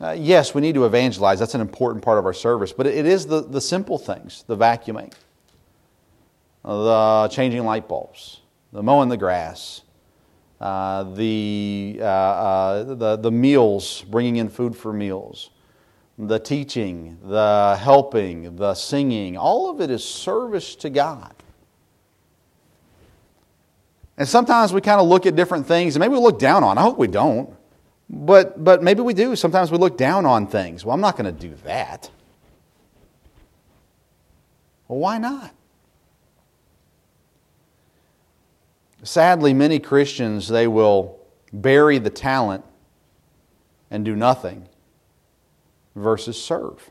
Uh, 0.00 0.14
yes, 0.18 0.54
we 0.54 0.60
need 0.60 0.74
to 0.74 0.84
evangelize. 0.84 1.38
That's 1.38 1.54
an 1.54 1.60
important 1.60 2.04
part 2.04 2.18
of 2.18 2.26
our 2.26 2.34
service. 2.34 2.72
But 2.72 2.86
it 2.86 3.06
is 3.06 3.26
the, 3.26 3.40
the 3.40 3.60
simple 3.60 3.98
things 3.98 4.44
the 4.46 4.56
vacuuming, 4.56 5.12
the 6.64 7.28
changing 7.32 7.64
light 7.64 7.88
bulbs, 7.88 8.40
the 8.72 8.82
mowing 8.82 9.08
the 9.08 9.16
grass, 9.16 9.82
uh, 10.60 11.04
the, 11.04 11.98
uh, 12.00 12.04
uh, 12.04 12.94
the, 12.94 13.16
the 13.16 13.30
meals, 13.30 14.02
bringing 14.02 14.36
in 14.36 14.48
food 14.48 14.76
for 14.76 14.92
meals, 14.92 15.50
the 16.18 16.38
teaching, 16.38 17.18
the 17.24 17.78
helping, 17.80 18.56
the 18.56 18.74
singing, 18.74 19.36
all 19.36 19.70
of 19.70 19.80
it 19.80 19.90
is 19.90 20.04
service 20.04 20.74
to 20.76 20.90
God. 20.90 21.34
And 24.18 24.26
sometimes 24.26 24.72
we 24.72 24.80
kind 24.80 25.00
of 25.00 25.06
look 25.06 25.26
at 25.26 25.36
different 25.36 25.66
things 25.66 25.94
and 25.94 26.00
maybe 26.00 26.14
we 26.14 26.20
look 26.20 26.38
down 26.38 26.64
on. 26.64 26.78
I 26.78 26.82
hope 26.82 26.96
we 26.98 27.06
don't. 27.06 27.54
But, 28.08 28.62
but 28.62 28.82
maybe 28.82 29.02
we 29.02 29.14
do. 29.14 29.34
Sometimes 29.34 29.72
we 29.72 29.78
look 29.78 29.96
down 29.98 30.26
on 30.26 30.46
things. 30.46 30.84
Well, 30.84 30.94
I'm 30.94 31.00
not 31.00 31.16
going 31.16 31.32
to 31.32 31.48
do 31.48 31.54
that. 31.64 32.10
Well, 34.88 34.98
why 35.00 35.18
not? 35.18 35.52
Sadly, 39.02 39.52
many 39.54 39.78
Christians, 39.78 40.48
they 40.48 40.66
will 40.66 41.18
bury 41.52 41.98
the 41.98 42.10
talent 42.10 42.64
and 43.90 44.04
do 44.04 44.16
nothing 44.16 44.68
versus 45.94 46.40
serve. 46.40 46.90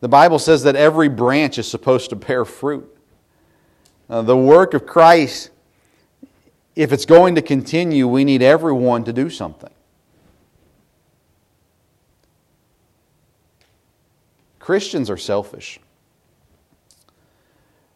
The 0.00 0.08
Bible 0.08 0.38
says 0.38 0.62
that 0.64 0.76
every 0.76 1.08
branch 1.08 1.58
is 1.58 1.66
supposed 1.66 2.10
to 2.10 2.16
bear 2.16 2.44
fruit. 2.44 2.90
Uh, 4.10 4.20
the 4.20 4.36
work 4.36 4.74
of 4.74 4.84
Christ, 4.84 5.50
if 6.76 6.92
it's 6.92 7.06
going 7.06 7.36
to 7.36 7.42
continue, 7.42 8.08
we 8.08 8.24
need 8.24 8.42
everyone 8.42 9.04
to 9.04 9.12
do 9.12 9.30
something. 9.30 9.70
Christians 14.58 15.10
are 15.10 15.16
selfish. 15.16 15.78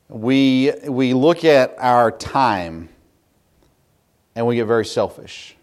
We, 0.09 0.73
we 0.87 1.13
look 1.15 1.45
at 1.45 1.75
our 1.79 2.11
time 2.11 2.89
and 4.35 4.47
we 4.47 4.57
get 4.57 4.67
very 4.67 4.85
selfish. 4.85 5.57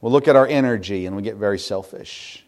We'll 0.00 0.12
look 0.12 0.28
at 0.28 0.36
our 0.36 0.46
energy 0.46 1.06
and 1.06 1.14
we 1.14 1.22
get 1.22 1.36
very 1.36 1.58
selfish. 1.58 2.44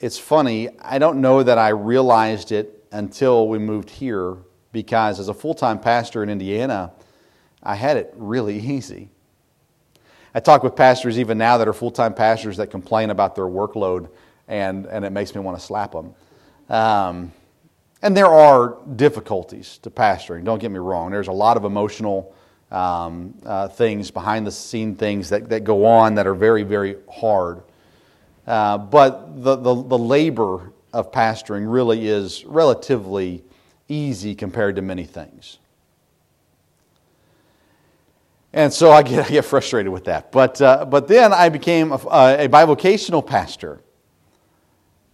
It's 0.00 0.18
funny, 0.18 0.68
I 0.80 0.98
don't 0.98 1.20
know 1.20 1.44
that 1.44 1.58
I 1.58 1.68
realized 1.68 2.50
it 2.50 2.84
until 2.90 3.46
we 3.46 3.58
moved 3.58 3.88
here 3.88 4.36
because 4.72 5.20
as 5.20 5.28
a 5.28 5.34
full 5.34 5.54
time 5.54 5.78
pastor 5.78 6.22
in 6.22 6.28
Indiana, 6.28 6.92
I 7.62 7.76
had 7.76 7.96
it 7.96 8.12
really 8.16 8.58
easy. 8.58 9.10
I 10.34 10.40
talk 10.40 10.62
with 10.62 10.74
pastors 10.74 11.18
even 11.18 11.36
now 11.36 11.58
that 11.58 11.68
are 11.68 11.74
full 11.74 11.90
time 11.90 12.14
pastors 12.14 12.56
that 12.56 12.68
complain 12.70 13.10
about 13.10 13.34
their 13.34 13.44
workload, 13.44 14.08
and, 14.48 14.86
and 14.86 15.04
it 15.04 15.10
makes 15.10 15.34
me 15.34 15.40
want 15.40 15.58
to 15.58 15.64
slap 15.64 15.92
them. 15.92 16.14
Um, 16.68 17.32
and 18.00 18.16
there 18.16 18.26
are 18.26 18.78
difficulties 18.96 19.78
to 19.78 19.90
pastoring, 19.90 20.44
don't 20.44 20.58
get 20.58 20.70
me 20.70 20.78
wrong. 20.78 21.12
There's 21.12 21.28
a 21.28 21.32
lot 21.32 21.56
of 21.56 21.64
emotional 21.64 22.34
um, 22.72 23.34
uh, 23.44 23.68
things, 23.68 24.10
behind 24.10 24.46
the 24.46 24.50
scene 24.50 24.96
things 24.96 25.28
that, 25.28 25.48
that 25.50 25.62
go 25.62 25.84
on 25.84 26.14
that 26.14 26.26
are 26.26 26.34
very, 26.34 26.62
very 26.62 26.96
hard. 27.08 27.62
Uh, 28.46 28.78
but 28.78 29.44
the, 29.44 29.54
the, 29.54 29.74
the 29.74 29.98
labor 29.98 30.72
of 30.92 31.12
pastoring 31.12 31.70
really 31.70 32.08
is 32.08 32.44
relatively 32.44 33.44
easy 33.92 34.34
compared 34.34 34.76
to 34.76 34.82
many 34.82 35.04
things. 35.04 35.58
And 38.52 38.72
so 38.72 38.90
I 38.90 39.02
get, 39.02 39.26
I 39.26 39.28
get 39.28 39.44
frustrated 39.44 39.92
with 39.92 40.04
that. 40.04 40.30
But, 40.30 40.60
uh, 40.60 40.84
but 40.84 41.08
then 41.08 41.32
I 41.32 41.48
became 41.48 41.92
a, 41.92 41.96
a 41.96 42.48
bivocational 42.48 43.26
pastor. 43.26 43.80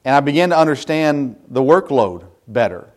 And 0.05 0.15
I 0.15 0.21
began 0.21 0.51
to 0.51 0.59
understand 0.59 1.37
the 1.49 1.61
workload 1.61 2.27
better, 2.47 2.91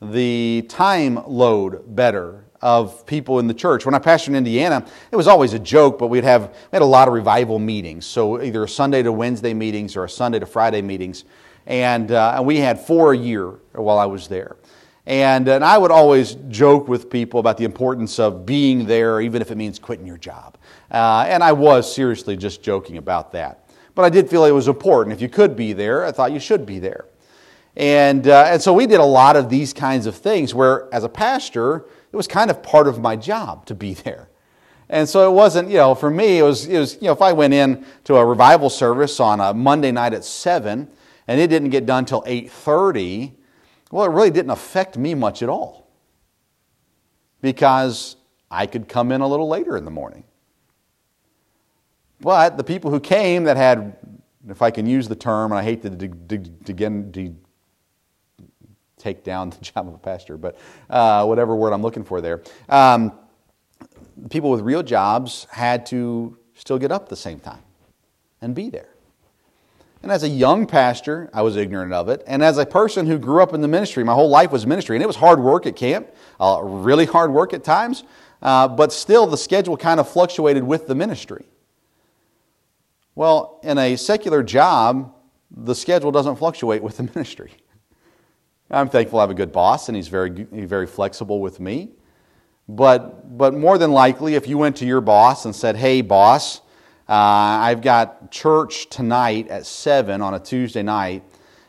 the 0.00 0.64
time 0.68 1.20
load 1.26 1.94
better, 1.94 2.46
of 2.62 3.06
people 3.06 3.38
in 3.38 3.46
the 3.46 3.54
church. 3.54 3.84
When 3.84 3.94
I 3.94 3.98
pastored 3.98 4.28
in 4.28 4.36
Indiana, 4.36 4.84
it 5.10 5.16
was 5.16 5.28
always 5.28 5.52
a 5.52 5.58
joke, 5.58 5.98
but 5.98 6.08
we'd 6.08 6.24
have 6.24 6.48
we 6.48 6.76
had 6.76 6.82
a 6.82 6.86
lot 6.86 7.06
of 7.06 7.14
revival 7.14 7.58
meetings. 7.58 8.06
So 8.06 8.42
either 8.42 8.64
a 8.64 8.68
Sunday 8.68 9.02
to 9.02 9.12
Wednesday 9.12 9.54
meetings 9.54 9.96
or 9.96 10.04
a 10.04 10.08
Sunday 10.08 10.38
to 10.38 10.46
Friday 10.46 10.82
meetings, 10.82 11.24
and, 11.66 12.10
uh, 12.10 12.34
and 12.36 12.46
we 12.46 12.56
had 12.58 12.80
four 12.80 13.12
a 13.12 13.16
year 13.16 13.50
while 13.72 13.98
I 13.98 14.06
was 14.06 14.28
there. 14.28 14.56
And, 15.06 15.46
and 15.46 15.64
I 15.64 15.78
would 15.78 15.92
always 15.92 16.34
joke 16.48 16.88
with 16.88 17.08
people 17.08 17.38
about 17.38 17.58
the 17.58 17.64
importance 17.64 18.18
of 18.18 18.44
being 18.44 18.86
there, 18.86 19.20
even 19.20 19.40
if 19.40 19.52
it 19.52 19.56
means 19.56 19.78
quitting 19.78 20.06
your 20.06 20.18
job. 20.18 20.58
Uh, 20.90 21.24
and 21.28 21.44
I 21.44 21.52
was 21.52 21.92
seriously 21.92 22.36
just 22.36 22.62
joking 22.62 22.96
about 22.96 23.32
that. 23.32 23.68
But 23.94 24.04
I 24.04 24.10
did 24.10 24.28
feel 24.28 24.44
it 24.44 24.50
was 24.50 24.68
important. 24.68 25.14
If 25.14 25.22
you 25.22 25.28
could 25.28 25.56
be 25.56 25.72
there, 25.72 26.04
I 26.04 26.10
thought 26.10 26.32
you 26.32 26.40
should 26.40 26.66
be 26.66 26.80
there. 26.80 27.06
And, 27.76 28.26
uh, 28.26 28.46
and 28.48 28.60
so 28.60 28.72
we 28.72 28.86
did 28.86 29.00
a 29.00 29.04
lot 29.04 29.36
of 29.36 29.48
these 29.48 29.72
kinds 29.72 30.06
of 30.06 30.16
things 30.16 30.54
where, 30.54 30.92
as 30.92 31.04
a 31.04 31.08
pastor, 31.08 31.86
it 32.10 32.16
was 32.16 32.26
kind 32.26 32.50
of 32.50 32.62
part 32.62 32.88
of 32.88 33.00
my 33.00 33.14
job 33.14 33.64
to 33.66 33.74
be 33.74 33.94
there. 34.04 34.28
And 34.88 35.08
so 35.08 35.28
it 35.30 35.34
wasn't, 35.34 35.68
you 35.68 35.76
know, 35.76 35.94
for 35.94 36.10
me, 36.10 36.38
it 36.38 36.42
was, 36.42 36.66
it 36.66 36.78
was, 36.78 36.94
you 36.96 37.02
know, 37.02 37.12
if 37.12 37.22
I 37.22 37.32
went 37.32 37.54
in 37.54 37.84
to 38.04 38.16
a 38.16 38.24
revival 38.24 38.70
service 38.70 39.18
on 39.20 39.40
a 39.40 39.52
Monday 39.52 39.90
night 39.90 40.14
at 40.14 40.24
7 40.24 40.88
and 41.28 41.40
it 41.40 41.48
didn't 41.48 41.70
get 41.70 41.86
done 41.86 42.04
till 42.04 42.22
8.30, 42.22 43.32
well, 43.90 44.04
it 44.04 44.10
really 44.10 44.30
didn't 44.30 44.50
affect 44.50 44.96
me 44.98 45.14
much 45.14 45.42
at 45.42 45.48
all 45.48 45.88
because 47.40 48.16
I 48.50 48.66
could 48.66 48.88
come 48.88 49.12
in 49.12 49.20
a 49.20 49.26
little 49.26 49.48
later 49.48 49.76
in 49.76 49.84
the 49.84 49.90
morning. 49.90 50.24
But 52.20 52.56
the 52.56 52.64
people 52.64 52.90
who 52.90 53.00
came 53.00 53.44
that 53.44 53.56
had, 53.56 53.96
if 54.48 54.62
I 54.62 54.70
can 54.70 54.86
use 54.86 55.06
the 55.06 55.16
term, 55.16 55.52
and 55.52 55.58
I 55.58 55.62
hate 55.62 55.82
to, 55.82 55.90
to, 55.90 57.34
take 58.98 59.22
down 59.22 59.50
the 59.58 59.58
job 59.58 59.86
of 59.86 59.94
a 59.94 59.98
pastor, 59.98 60.36
but 60.36 60.58
uh, 60.90 61.24
whatever 61.24 61.54
word 61.54 61.72
I'm 61.72 61.82
looking 61.82 62.04
for 62.04 62.20
there. 62.20 62.42
Um, 62.68 63.12
people 64.30 64.50
with 64.50 64.62
real 64.62 64.82
jobs 64.82 65.46
had 65.50 65.86
to 65.86 66.38
still 66.54 66.78
get 66.78 66.90
up 66.90 67.08
the 67.08 67.16
same 67.16 67.38
time 67.38 67.62
and 68.40 68.54
be 68.54 68.70
there. 68.70 68.95
And 70.02 70.12
as 70.12 70.22
a 70.22 70.28
young 70.28 70.66
pastor, 70.66 71.30
I 71.32 71.42
was 71.42 71.56
ignorant 71.56 71.92
of 71.92 72.08
it. 72.08 72.22
And 72.26 72.42
as 72.42 72.58
a 72.58 72.66
person 72.66 73.06
who 73.06 73.18
grew 73.18 73.42
up 73.42 73.54
in 73.54 73.60
the 73.60 73.68
ministry, 73.68 74.04
my 74.04 74.14
whole 74.14 74.28
life 74.28 74.52
was 74.52 74.66
ministry. 74.66 74.96
And 74.96 75.02
it 75.02 75.06
was 75.06 75.16
hard 75.16 75.40
work 75.40 75.66
at 75.66 75.74
camp, 75.74 76.08
uh, 76.38 76.60
really 76.62 77.06
hard 77.06 77.32
work 77.32 77.52
at 77.52 77.64
times, 77.64 78.04
uh, 78.42 78.68
but 78.68 78.92
still 78.92 79.26
the 79.26 79.36
schedule 79.36 79.76
kind 79.76 79.98
of 79.98 80.08
fluctuated 80.08 80.62
with 80.62 80.86
the 80.86 80.94
ministry. 80.94 81.46
Well, 83.14 83.60
in 83.62 83.78
a 83.78 83.96
secular 83.96 84.42
job, 84.42 85.14
the 85.50 85.74
schedule 85.74 86.12
doesn't 86.12 86.36
fluctuate 86.36 86.82
with 86.82 86.98
the 86.98 87.02
ministry. 87.14 87.52
I'm 88.70 88.88
thankful 88.88 89.20
I 89.20 89.22
have 89.22 89.30
a 89.30 89.34
good 89.34 89.52
boss 89.52 89.88
and 89.88 89.96
he's 89.96 90.08
very, 90.08 90.30
very 90.30 90.86
flexible 90.86 91.40
with 91.40 91.60
me. 91.60 91.90
But, 92.68 93.38
but 93.38 93.54
more 93.54 93.78
than 93.78 93.92
likely, 93.92 94.34
if 94.34 94.48
you 94.48 94.58
went 94.58 94.76
to 94.76 94.86
your 94.86 95.00
boss 95.00 95.44
and 95.44 95.54
said, 95.54 95.76
Hey, 95.76 96.00
boss, 96.00 96.60
uh, 97.08 97.12
I've 97.12 97.82
got 97.82 98.32
church 98.32 98.88
tonight 98.88 99.48
at 99.48 99.64
7 99.64 100.20
on 100.20 100.34
a 100.34 100.40
Tuesday 100.40 100.82
night, 100.82 101.22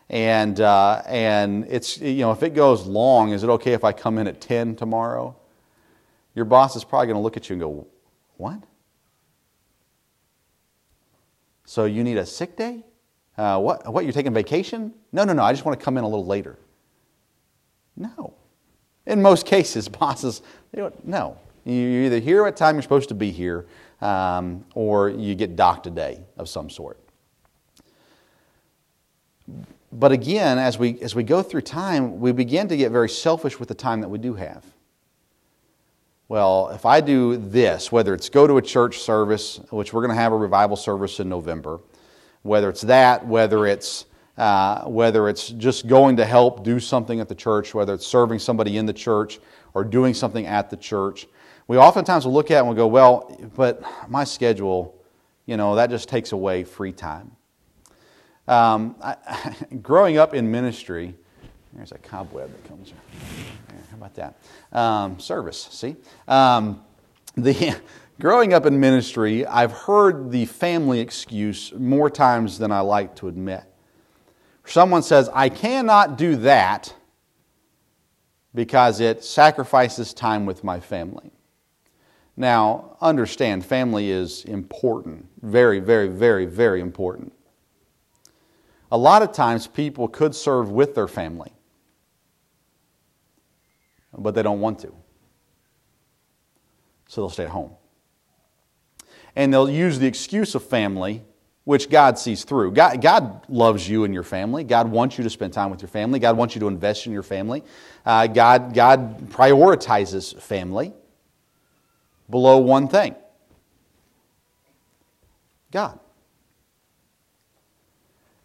and, 0.09 0.59
uh, 0.59 1.03
and 1.05 1.65
it's, 1.69 1.99
you 1.99 2.21
know, 2.21 2.31
if 2.31 2.41
it 2.41 2.55
goes 2.55 2.87
long, 2.87 3.31
is 3.31 3.43
it 3.43 3.49
okay 3.49 3.73
if 3.73 3.83
I 3.83 3.91
come 3.91 4.17
in 4.17 4.27
at 4.27 4.41
10 4.41 4.75
tomorrow? 4.75 5.35
Your 6.33 6.45
boss 6.45 6.75
is 6.75 6.83
probably 6.83 7.07
going 7.07 7.17
to 7.17 7.21
look 7.21 7.37
at 7.37 7.49
you 7.49 7.53
and 7.53 7.61
go, 7.61 7.87
What? 8.37 8.63
So 11.65 11.85
you 11.85 12.03
need 12.03 12.17
a 12.17 12.25
sick 12.25 12.55
day? 12.55 12.83
Uh, 13.37 13.59
what, 13.59 13.91
what, 13.91 14.05
you're 14.05 14.13
taking 14.13 14.33
vacation? 14.33 14.93
No, 15.11 15.23
no, 15.23 15.33
no, 15.33 15.43
I 15.43 15.51
just 15.51 15.65
want 15.65 15.77
to 15.79 15.83
come 15.83 15.97
in 15.97 16.03
a 16.03 16.07
little 16.07 16.25
later. 16.25 16.57
No. 17.95 18.33
In 19.05 19.21
most 19.21 19.45
cases, 19.47 19.87
bosses, 19.87 20.41
no. 21.03 21.37
You 21.65 22.05
either 22.05 22.19
here 22.19 22.47
at 22.47 22.55
time 22.55 22.75
you're 22.75 22.81
supposed 22.81 23.09
to 23.09 23.15
be 23.15 23.31
here, 23.31 23.65
um, 24.01 24.65
or 24.75 25.09
you 25.09 25.35
get 25.35 25.55
docked 25.55 25.87
a 25.87 25.91
day 25.91 26.21
of 26.37 26.47
some 26.49 26.69
sort. 26.69 26.99
But 29.91 30.11
again, 30.11 30.57
as 30.57 30.77
we, 30.77 30.99
as 31.01 31.15
we 31.15 31.23
go 31.23 31.41
through 31.41 31.61
time, 31.61 32.19
we 32.19 32.31
begin 32.31 32.67
to 32.67 32.77
get 32.77 32.91
very 32.91 33.09
selfish 33.09 33.59
with 33.59 33.69
the 33.69 33.75
time 33.75 34.01
that 34.01 34.09
we 34.09 34.17
do 34.17 34.33
have. 34.33 34.63
Well, 36.29 36.69
if 36.69 36.85
I 36.85 36.99
do 36.99 37.37
this, 37.37 37.89
whether 37.89 38.13
it's 38.13 38.27
go 38.27 38.47
to 38.47 38.57
a 38.57 38.61
church 38.61 38.99
service, 38.99 39.61
which 39.69 39.93
we're 39.93 40.01
going 40.01 40.15
to 40.15 40.21
have 40.21 40.33
a 40.33 40.37
revival 40.37 40.75
service 40.75 41.21
in 41.21 41.29
November, 41.29 41.79
whether 42.41 42.69
it's 42.69 42.81
that, 42.81 43.25
whether 43.25 43.65
it's 43.65 44.05
uh, 44.37 44.83
whether 44.83 45.27
it's 45.29 45.49
just 45.49 45.87
going 45.87 46.15
to 46.17 46.23
help 46.23 46.63
do 46.63 46.79
something 46.79 47.19
at 47.19 47.27
the 47.27 47.33
church, 47.33 47.73
whether 47.73 47.95
it's 47.95 48.05
serving 48.05 48.37
somebody 48.37 48.77
in 48.77 48.85
the 48.85 48.93
church 48.93 49.39
or 49.73 49.83
doing 49.83 50.13
something 50.13 50.45
at 50.45 50.69
the 50.69 50.77
church, 50.77 51.25
we 51.67 51.77
oftentimes 51.77 52.25
will 52.25 52.33
look 52.33 52.51
at 52.51 52.59
and 52.59 52.67
we'll 52.67 52.75
go, 52.75 52.87
well, 52.87 53.35
but 53.55 53.81
my 54.09 54.23
schedule, 54.23 55.01
you 55.45 55.57
know, 55.57 55.75
that 55.75 55.89
just 55.89 56.07
takes 56.07 56.31
away 56.31 56.63
free 56.63 56.93
time. 56.93 57.31
Um, 58.47 58.95
I, 59.01 59.17
growing 59.81 60.17
up 60.17 60.33
in 60.33 60.49
ministry, 60.49 61.15
there's 61.73 61.91
a 61.91 61.97
cobweb 61.97 62.51
that 62.51 62.67
comes. 62.67 62.93
How 63.91 63.97
about 63.97 64.15
that? 64.15 64.37
Um, 64.71 65.19
service, 65.19 65.67
see? 65.71 65.95
Um, 66.27 66.81
the, 67.35 67.75
growing 68.19 68.53
up 68.53 68.65
in 68.65 68.79
ministry, 68.79 69.45
I've 69.45 69.71
heard 69.71 70.31
the 70.31 70.45
family 70.45 70.99
excuse 70.99 71.73
more 71.73 72.09
times 72.09 72.57
than 72.57 72.71
I 72.71 72.79
like 72.79 73.15
to 73.17 73.27
admit. 73.27 73.63
Someone 74.65 75.03
says, 75.03 75.29
I 75.33 75.49
cannot 75.49 76.17
do 76.17 76.35
that 76.37 76.93
because 78.53 78.99
it 78.99 79.23
sacrifices 79.23 80.13
time 80.13 80.45
with 80.45 80.63
my 80.63 80.79
family. 80.79 81.31
Now, 82.39 82.95
understand, 83.01 83.65
family 83.65 84.11
is 84.11 84.45
important. 84.45 85.27
Very, 85.41 85.79
very, 85.79 86.07
very, 86.07 86.45
very 86.45 86.79
important. 86.81 87.33
A 88.91 88.97
lot 88.97 89.23
of 89.23 89.31
times 89.31 89.65
people 89.65 90.07
could 90.07 90.35
serve 90.35 90.69
with 90.69 90.93
their 90.93 91.07
family, 91.07 91.51
but 94.15 94.35
they 94.35 94.43
don't 94.43 94.61
want 94.61 94.79
to. 94.79 94.93
So 97.07 97.21
they'll 97.21 97.29
stay 97.31 97.45
at 97.45 97.49
home. 97.49 97.71
And 99.35 99.51
they'll 99.51 99.69
use 99.69 99.97
the 99.97 100.07
excuse 100.07 100.53
of 100.53 100.63
family 100.63 101.23
which 101.63 101.89
God 101.89 102.17
sees 102.19 102.43
through. 102.43 102.71
God, 102.71 103.01
God, 103.01 103.49
loves 103.49 103.89
you 103.89 104.03
and 104.03 104.13
your 104.13 104.23
family. 104.23 104.63
God 104.63 104.89
wants 104.89 105.17
you 105.17 105.23
to 105.23 105.29
spend 105.29 105.53
time 105.53 105.69
with 105.69 105.81
your 105.81 105.89
family. 105.89 106.19
God 106.19 106.37
wants 106.37 106.55
you 106.55 106.61
to 106.61 106.67
invest 106.67 107.07
in 107.07 107.11
your 107.11 107.23
family. 107.23 107.63
Uh, 108.05 108.27
God, 108.27 108.73
God 108.73 109.29
prioritizes 109.29 110.39
family 110.39 110.93
below 112.29 112.57
one 112.57 112.87
thing 112.87 113.15
God. 115.71 115.99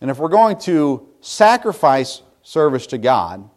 And 0.00 0.10
if 0.10 0.18
we're 0.18 0.28
going 0.28 0.58
to 0.60 1.08
sacrifice 1.20 2.22
service 2.42 2.88
to 2.88 2.98
God 2.98 3.48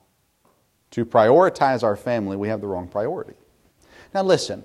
to 0.91 1.05
prioritize 1.05 1.83
our 1.83 1.95
family, 1.95 2.37
we 2.37 2.47
have 2.49 2.61
the 2.61 2.67
wrong 2.67 2.87
priority. 2.87 3.33
Now, 4.13 4.21
listen, 4.21 4.63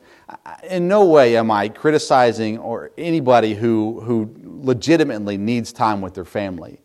in 0.63 0.87
no 0.87 1.07
way 1.07 1.37
am 1.37 1.51
I 1.51 1.71
criticizing 1.71 2.59
or 2.59 2.91
anybody 2.99 3.55
who, 3.55 4.01
who 4.03 4.33
legitimately 4.45 5.39
needs 5.39 5.73
time 5.73 6.03
with 6.03 6.15
their 6.15 6.27
family. 6.27 6.81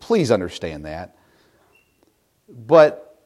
Please 0.00 0.30
understand 0.30 0.84
that. 0.84 1.16
But 2.48 3.22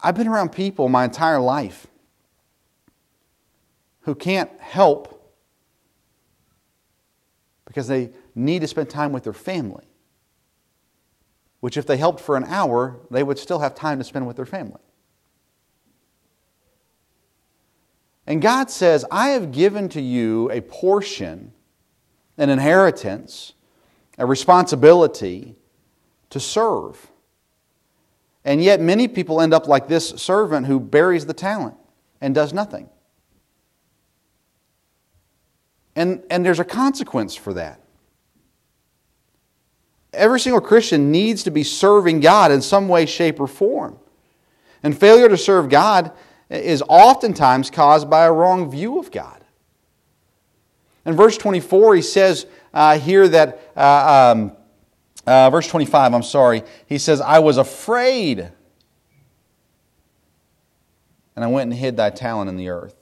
I've 0.00 0.14
been 0.14 0.28
around 0.28 0.50
people 0.52 0.88
my 0.88 1.04
entire 1.04 1.40
life 1.40 1.87
who 4.08 4.14
can't 4.14 4.50
help 4.58 5.34
because 7.66 7.88
they 7.88 8.08
need 8.34 8.60
to 8.62 8.66
spend 8.66 8.88
time 8.88 9.12
with 9.12 9.22
their 9.22 9.34
family. 9.34 9.84
Which, 11.60 11.76
if 11.76 11.84
they 11.84 11.98
helped 11.98 12.18
for 12.18 12.34
an 12.34 12.44
hour, 12.44 13.00
they 13.10 13.22
would 13.22 13.38
still 13.38 13.58
have 13.58 13.74
time 13.74 13.98
to 13.98 14.04
spend 14.04 14.26
with 14.26 14.36
their 14.36 14.46
family. 14.46 14.80
And 18.26 18.40
God 18.40 18.70
says, 18.70 19.04
I 19.10 19.28
have 19.30 19.52
given 19.52 19.90
to 19.90 20.00
you 20.00 20.50
a 20.52 20.62
portion, 20.62 21.52
an 22.38 22.48
inheritance, 22.48 23.52
a 24.16 24.24
responsibility 24.24 25.54
to 26.30 26.40
serve. 26.40 27.10
And 28.42 28.64
yet, 28.64 28.80
many 28.80 29.06
people 29.06 29.42
end 29.42 29.52
up 29.52 29.68
like 29.68 29.86
this 29.86 30.08
servant 30.08 30.66
who 30.66 30.80
buries 30.80 31.26
the 31.26 31.34
talent 31.34 31.76
and 32.22 32.34
does 32.34 32.54
nothing. 32.54 32.88
And, 35.98 36.22
and 36.30 36.46
there's 36.46 36.60
a 36.60 36.64
consequence 36.64 37.34
for 37.34 37.52
that. 37.54 37.80
Every 40.12 40.38
single 40.38 40.60
Christian 40.60 41.10
needs 41.10 41.42
to 41.42 41.50
be 41.50 41.64
serving 41.64 42.20
God 42.20 42.52
in 42.52 42.62
some 42.62 42.86
way, 42.86 43.04
shape, 43.04 43.40
or 43.40 43.48
form. 43.48 43.98
And 44.84 44.96
failure 44.96 45.28
to 45.28 45.36
serve 45.36 45.68
God 45.68 46.12
is 46.50 46.84
oftentimes 46.88 47.68
caused 47.68 48.08
by 48.08 48.26
a 48.26 48.32
wrong 48.32 48.70
view 48.70 49.00
of 49.00 49.10
God. 49.10 49.42
In 51.04 51.16
verse 51.16 51.36
24, 51.36 51.96
he 51.96 52.02
says 52.02 52.46
uh, 52.72 52.96
here 53.00 53.26
that, 53.26 53.60
uh, 53.76 54.34
um, 54.36 54.52
uh, 55.26 55.50
verse 55.50 55.66
25, 55.66 56.14
I'm 56.14 56.22
sorry, 56.22 56.62
he 56.86 56.98
says, 56.98 57.20
I 57.20 57.40
was 57.40 57.56
afraid, 57.56 58.52
and 61.34 61.44
I 61.44 61.48
went 61.48 61.72
and 61.72 61.74
hid 61.80 61.96
thy 61.96 62.10
talent 62.10 62.48
in 62.48 62.56
the 62.56 62.68
earth. 62.68 62.97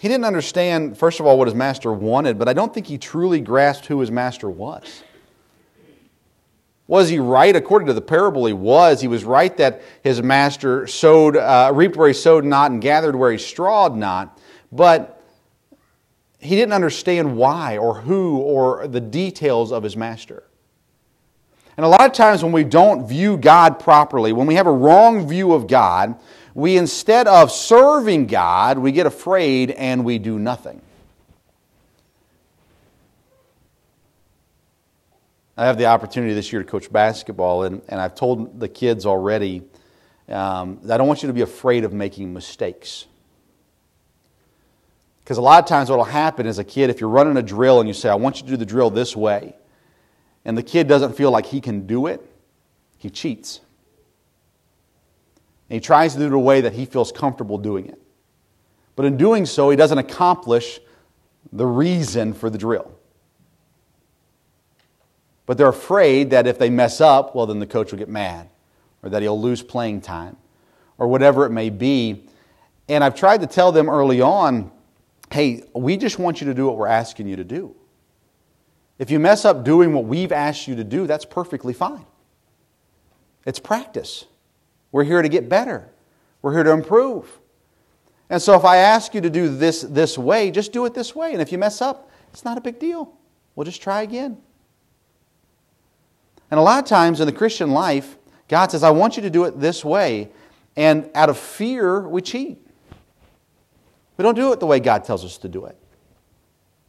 He 0.00 0.08
didn't 0.08 0.24
understand, 0.24 0.96
first 0.96 1.20
of 1.20 1.26
all, 1.26 1.36
what 1.36 1.46
his 1.46 1.54
master 1.54 1.92
wanted, 1.92 2.38
but 2.38 2.48
I 2.48 2.54
don't 2.54 2.72
think 2.72 2.86
he 2.86 2.96
truly 2.96 3.38
grasped 3.38 3.84
who 3.84 4.00
his 4.00 4.10
master 4.10 4.48
was. 4.48 5.02
Was 6.86 7.10
he 7.10 7.18
right? 7.18 7.54
According 7.54 7.86
to 7.88 7.92
the 7.92 8.00
parable, 8.00 8.46
he 8.46 8.54
was. 8.54 9.02
He 9.02 9.08
was 9.08 9.24
right 9.24 9.54
that 9.58 9.82
his 10.02 10.22
master 10.22 10.86
sowed, 10.86 11.36
uh, 11.36 11.70
reaped 11.74 11.98
where 11.98 12.08
he 12.08 12.14
sowed 12.14 12.46
not 12.46 12.70
and 12.70 12.80
gathered 12.80 13.14
where 13.14 13.30
he 13.30 13.36
strawed 13.36 13.94
not. 13.94 14.40
But 14.72 15.22
he 16.38 16.56
didn't 16.56 16.72
understand 16.72 17.36
why 17.36 17.76
or 17.76 18.00
who 18.00 18.38
or 18.38 18.88
the 18.88 19.02
details 19.02 19.70
of 19.70 19.82
his 19.82 19.98
master. 19.98 20.44
And 21.76 21.84
a 21.84 21.88
lot 21.90 22.06
of 22.06 22.14
times 22.14 22.42
when 22.42 22.52
we 22.52 22.64
don't 22.64 23.06
view 23.06 23.36
God 23.36 23.78
properly, 23.78 24.32
when 24.32 24.46
we 24.46 24.54
have 24.54 24.66
a 24.66 24.72
wrong 24.72 25.28
view 25.28 25.52
of 25.52 25.66
God, 25.66 26.18
we 26.54 26.76
instead 26.76 27.26
of 27.26 27.50
serving 27.50 28.26
God, 28.26 28.78
we 28.78 28.92
get 28.92 29.06
afraid 29.06 29.70
and 29.70 30.04
we 30.04 30.18
do 30.18 30.38
nothing. 30.38 30.80
I 35.56 35.66
have 35.66 35.76
the 35.76 35.86
opportunity 35.86 36.32
this 36.32 36.52
year 36.52 36.62
to 36.62 36.68
coach 36.68 36.90
basketball, 36.90 37.64
and, 37.64 37.82
and 37.88 38.00
I've 38.00 38.14
told 38.14 38.60
the 38.60 38.68
kids 38.68 39.04
already 39.04 39.62
um, 40.30 40.80
I 40.88 40.96
don't 40.96 41.08
want 41.08 41.22
you 41.22 41.26
to 41.26 41.32
be 41.32 41.40
afraid 41.40 41.84
of 41.84 41.92
making 41.92 42.32
mistakes. 42.32 43.06
Because 45.24 45.38
a 45.38 45.42
lot 45.42 45.62
of 45.62 45.68
times, 45.68 45.90
what 45.90 45.98
will 45.98 46.04
happen 46.04 46.46
as 46.46 46.58
a 46.58 46.64
kid, 46.64 46.88
if 46.88 47.00
you're 47.00 47.10
running 47.10 47.36
a 47.36 47.42
drill 47.42 47.80
and 47.80 47.88
you 47.88 47.94
say, 47.94 48.08
I 48.08 48.14
want 48.14 48.36
you 48.36 48.44
to 48.44 48.48
do 48.50 48.56
the 48.56 48.66
drill 48.66 48.90
this 48.90 49.16
way, 49.16 49.56
and 50.44 50.56
the 50.56 50.62
kid 50.62 50.88
doesn't 50.88 51.16
feel 51.16 51.30
like 51.30 51.46
he 51.46 51.60
can 51.60 51.86
do 51.86 52.06
it, 52.06 52.24
he 52.98 53.10
cheats. 53.10 53.60
And 55.70 55.76
he 55.76 55.80
tries 55.80 56.14
to 56.14 56.18
do 56.18 56.24
it 56.24 56.28
in 56.28 56.32
a 56.32 56.38
way 56.38 56.60
that 56.62 56.72
he 56.72 56.84
feels 56.84 57.12
comfortable 57.12 57.56
doing 57.56 57.86
it. 57.86 58.02
But 58.96 59.06
in 59.06 59.16
doing 59.16 59.46
so, 59.46 59.70
he 59.70 59.76
doesn't 59.76 59.98
accomplish 59.98 60.80
the 61.52 61.64
reason 61.64 62.34
for 62.34 62.50
the 62.50 62.58
drill. 62.58 62.92
But 65.46 65.58
they're 65.58 65.68
afraid 65.68 66.30
that 66.30 66.48
if 66.48 66.58
they 66.58 66.70
mess 66.70 67.00
up, 67.00 67.36
well, 67.36 67.46
then 67.46 67.60
the 67.60 67.66
coach 67.66 67.92
will 67.92 67.98
get 68.00 68.08
mad, 68.08 68.48
or 69.02 69.10
that 69.10 69.22
he'll 69.22 69.40
lose 69.40 69.62
playing 69.62 70.00
time, 70.00 70.36
or 70.98 71.06
whatever 71.06 71.46
it 71.46 71.50
may 71.50 71.70
be. 71.70 72.26
And 72.88 73.04
I've 73.04 73.14
tried 73.14 73.40
to 73.42 73.46
tell 73.46 73.70
them 73.72 73.88
early 73.88 74.20
on 74.20 74.72
hey, 75.32 75.62
we 75.72 75.96
just 75.96 76.18
want 76.18 76.40
you 76.40 76.48
to 76.48 76.54
do 76.54 76.66
what 76.66 76.76
we're 76.76 76.88
asking 76.88 77.28
you 77.28 77.36
to 77.36 77.44
do. 77.44 77.72
If 78.98 79.12
you 79.12 79.20
mess 79.20 79.44
up 79.44 79.64
doing 79.64 79.92
what 79.92 80.04
we've 80.04 80.32
asked 80.32 80.66
you 80.66 80.74
to 80.74 80.82
do, 80.82 81.06
that's 81.06 81.24
perfectly 81.24 81.72
fine. 81.72 82.04
It's 83.46 83.60
practice. 83.60 84.24
We're 84.92 85.04
here 85.04 85.22
to 85.22 85.28
get 85.28 85.48
better, 85.48 85.88
we're 86.42 86.52
here 86.52 86.64
to 86.64 86.72
improve. 86.72 87.38
And 88.28 88.40
so 88.40 88.54
if 88.54 88.64
I 88.64 88.76
ask 88.76 89.12
you 89.12 89.20
to 89.22 89.30
do 89.30 89.48
this 89.48 89.82
this 89.82 90.16
way, 90.16 90.52
just 90.52 90.72
do 90.72 90.84
it 90.84 90.94
this 90.94 91.16
way. 91.16 91.32
And 91.32 91.42
if 91.42 91.50
you 91.50 91.58
mess 91.58 91.82
up, 91.82 92.08
it's 92.32 92.44
not 92.44 92.56
a 92.56 92.60
big 92.60 92.78
deal. 92.78 93.12
We'll 93.56 93.64
just 93.64 93.82
try 93.82 94.02
again. 94.02 94.38
And 96.48 96.58
a 96.58 96.62
lot 96.62 96.82
of 96.82 96.88
times 96.88 97.20
in 97.20 97.26
the 97.26 97.32
Christian 97.32 97.72
life, 97.72 98.16
God 98.46 98.70
says, 98.70 98.84
I 98.84 98.90
want 98.90 99.16
you 99.16 99.22
to 99.22 99.30
do 99.30 99.44
it 99.44 99.60
this 99.60 99.84
way. 99.84 100.30
And 100.76 101.10
out 101.14 101.28
of 101.28 101.38
fear, 101.38 102.08
we 102.08 102.22
cheat. 102.22 102.64
We 104.16 104.22
don't 104.22 104.34
do 104.34 104.52
it 104.52 104.60
the 104.60 104.66
way 104.66 104.80
God 104.80 105.04
tells 105.04 105.24
us 105.24 105.38
to 105.38 105.48
do 105.48 105.66
it. 105.66 105.76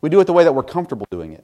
We 0.01 0.09
do 0.09 0.19
it 0.19 0.25
the 0.25 0.33
way 0.33 0.43
that 0.43 0.53
we're 0.53 0.63
comfortable 0.63 1.07
doing 1.11 1.33
it. 1.33 1.43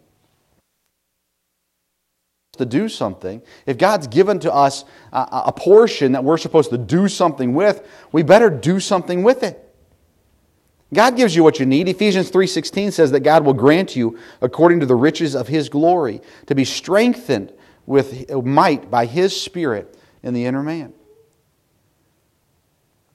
To 2.57 2.65
do 2.65 2.89
something, 2.89 3.41
if 3.65 3.77
God's 3.77 4.07
given 4.07 4.39
to 4.39 4.53
us 4.53 4.85
a, 5.13 5.43
a 5.47 5.51
portion 5.51 6.13
that 6.13 6.23
we're 6.23 6.37
supposed 6.37 6.69
to 6.71 6.77
do 6.77 7.07
something 7.07 7.53
with, 7.53 7.87
we 8.11 8.23
better 8.23 8.49
do 8.49 8.79
something 8.79 9.23
with 9.23 9.43
it. 9.43 9.63
God 10.93 11.17
gives 11.17 11.35
you 11.35 11.43
what 11.43 11.59
you 11.59 11.65
need. 11.65 11.89
Ephesians 11.89 12.31
3:16 12.31 12.93
says 12.93 13.11
that 13.11 13.19
God 13.19 13.45
will 13.45 13.53
grant 13.53 13.95
you 13.95 14.17
according 14.41 14.79
to 14.79 14.85
the 14.85 14.95
riches 14.95 15.35
of 15.35 15.47
his 15.47 15.69
glory 15.69 16.21
to 16.45 16.55
be 16.55 16.65
strengthened 16.65 17.51
with 17.85 18.31
might 18.43 18.89
by 18.89 19.05
his 19.05 19.39
spirit 19.39 19.97
in 20.23 20.33
the 20.33 20.45
inner 20.45 20.63
man. 20.63 20.93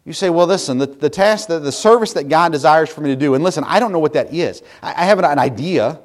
You 0.05 0.13
say, 0.13 0.31
well, 0.31 0.47
listen, 0.49 0.79
the, 0.79 0.87
the 0.87 1.11
task, 1.11 1.47
the, 1.47 1.61
the 1.61 1.71
service 1.71 2.13
that 2.15 2.29
God 2.29 2.51
desires 2.51 2.91
for 2.91 3.03
me 3.03 3.11
to 3.11 3.17
do, 3.17 3.35
and 3.35 3.45
listen, 3.45 3.63
I 3.65 3.79
don't 3.79 3.93
know 3.93 4.01
what 4.01 4.15
that 4.15 4.35
is. 4.35 4.63
I, 4.83 4.91
I 4.91 5.05
have 5.05 5.19
an, 5.21 5.25
an 5.25 5.39
idea. 5.39 6.01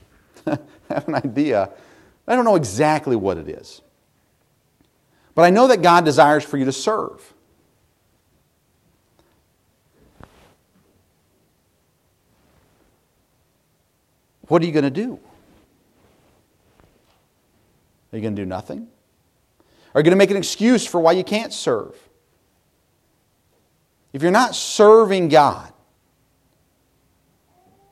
I 0.46 0.58
have 0.88 1.08
an 1.08 1.16
idea. 1.16 1.70
I 2.26 2.34
don't 2.34 2.44
know 2.44 2.56
exactly 2.56 3.16
what 3.16 3.38
it 3.38 3.48
is. 3.48 3.82
But 5.34 5.42
I 5.42 5.50
know 5.50 5.68
that 5.68 5.82
God 5.82 6.04
desires 6.04 6.44
for 6.44 6.56
you 6.56 6.64
to 6.64 6.72
serve. 6.72 7.34
What 14.48 14.62
are 14.62 14.66
you 14.66 14.72
going 14.72 14.84
to 14.84 14.90
do? 14.90 15.18
Are 18.12 18.16
you 18.16 18.22
going 18.22 18.34
to 18.36 18.42
do 18.42 18.46
nothing? 18.46 18.88
Are 19.94 20.00
you 20.00 20.04
going 20.04 20.12
to 20.12 20.16
make 20.16 20.30
an 20.30 20.36
excuse 20.36 20.86
for 20.86 21.00
why 21.00 21.12
you 21.12 21.24
can't 21.24 21.52
serve? 21.52 21.96
If 24.12 24.22
you're 24.22 24.30
not 24.30 24.54
serving 24.54 25.28
God, 25.28 25.72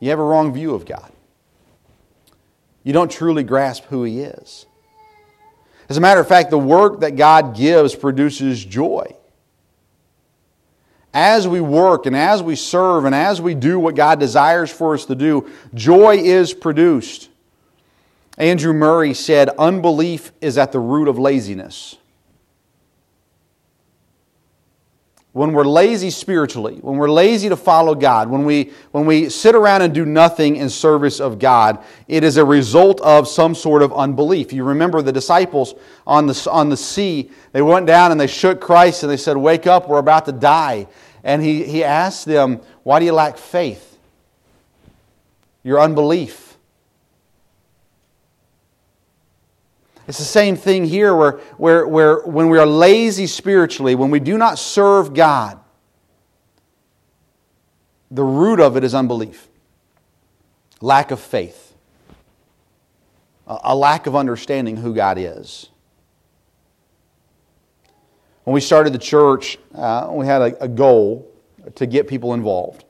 you 0.00 0.10
have 0.10 0.18
a 0.18 0.24
wrong 0.24 0.54
view 0.54 0.74
of 0.74 0.86
God. 0.86 1.13
You 2.84 2.92
don't 2.92 3.10
truly 3.10 3.42
grasp 3.42 3.84
who 3.86 4.04
He 4.04 4.20
is. 4.20 4.66
As 5.88 5.96
a 5.96 6.00
matter 6.00 6.20
of 6.20 6.28
fact, 6.28 6.50
the 6.50 6.58
work 6.58 7.00
that 7.00 7.16
God 7.16 7.56
gives 7.56 7.94
produces 7.94 8.64
joy 8.64 9.16
as 11.14 11.46
we 11.46 11.60
work 11.60 12.06
and 12.06 12.16
as 12.16 12.42
we 12.42 12.56
serve 12.56 13.04
and 13.04 13.14
as 13.14 13.40
we 13.40 13.54
do 13.54 13.78
what 13.78 13.94
God 13.94 14.18
desires 14.18 14.70
for 14.70 14.94
us 14.94 15.04
to 15.06 15.14
do, 15.14 15.48
joy 15.72 16.16
is 16.16 16.52
produced. 16.52 17.30
Andrew 18.36 18.72
Murray 18.72 19.14
said, 19.14 19.48
Unbelief 19.50 20.32
is 20.40 20.58
at 20.58 20.72
the 20.72 20.80
root 20.80 21.06
of 21.06 21.16
laziness. 21.16 21.96
When 25.34 25.52
we're 25.52 25.64
lazy 25.64 26.10
spiritually, 26.10 26.76
when 26.80 26.96
we're 26.96 27.10
lazy 27.10 27.48
to 27.48 27.56
follow 27.56 27.96
God, 27.96 28.30
when 28.30 28.44
we, 28.44 28.70
when 28.92 29.04
we 29.04 29.28
sit 29.28 29.56
around 29.56 29.82
and 29.82 29.92
do 29.92 30.06
nothing 30.06 30.54
in 30.54 30.70
service 30.70 31.20
of 31.20 31.40
God, 31.40 31.82
it 32.06 32.22
is 32.22 32.36
a 32.36 32.44
result 32.44 33.00
of 33.00 33.26
some 33.26 33.56
sort 33.56 33.82
of 33.82 33.92
unbelief. 33.92 34.52
You 34.52 34.62
remember 34.62 35.02
the 35.02 35.10
disciples 35.10 35.74
on 36.06 36.28
the, 36.28 36.48
on 36.48 36.68
the 36.68 36.76
sea, 36.76 37.32
they 37.50 37.62
went 37.62 37.84
down 37.84 38.12
and 38.12 38.20
they 38.20 38.28
shook 38.28 38.60
Christ 38.60 39.02
and 39.02 39.10
they 39.10 39.16
said, 39.16 39.36
Wake 39.36 39.66
up, 39.66 39.88
we're 39.88 39.98
about 39.98 40.26
to 40.26 40.32
die. 40.32 40.86
And 41.24 41.42
he, 41.42 41.64
he 41.64 41.82
asked 41.82 42.26
them, 42.26 42.60
Why 42.84 43.00
do 43.00 43.04
you 43.04 43.12
lack 43.12 43.36
faith? 43.36 43.98
Your 45.64 45.80
unbelief. 45.80 46.53
It's 50.06 50.18
the 50.18 50.24
same 50.24 50.56
thing 50.56 50.84
here 50.84 51.14
where, 51.14 51.32
where, 51.56 51.86
where 51.86 52.20
when 52.20 52.48
we 52.48 52.58
are 52.58 52.66
lazy 52.66 53.26
spiritually, 53.26 53.94
when 53.94 54.10
we 54.10 54.20
do 54.20 54.36
not 54.36 54.58
serve 54.58 55.14
God, 55.14 55.58
the 58.10 58.22
root 58.22 58.60
of 58.60 58.76
it 58.76 58.84
is 58.84 58.94
unbelief, 58.94 59.48
lack 60.80 61.10
of 61.10 61.20
faith, 61.20 61.74
a 63.46 63.74
lack 63.74 64.06
of 64.06 64.14
understanding 64.14 64.76
who 64.76 64.94
God 64.94 65.16
is. 65.18 65.70
When 68.44 68.52
we 68.52 68.60
started 68.60 68.92
the 68.92 68.98
church, 68.98 69.58
uh, 69.74 70.08
we 70.10 70.26
had 70.26 70.42
a, 70.42 70.64
a 70.64 70.68
goal 70.68 71.30
to 71.76 71.86
get 71.86 72.06
people 72.06 72.34
involved. 72.34 72.84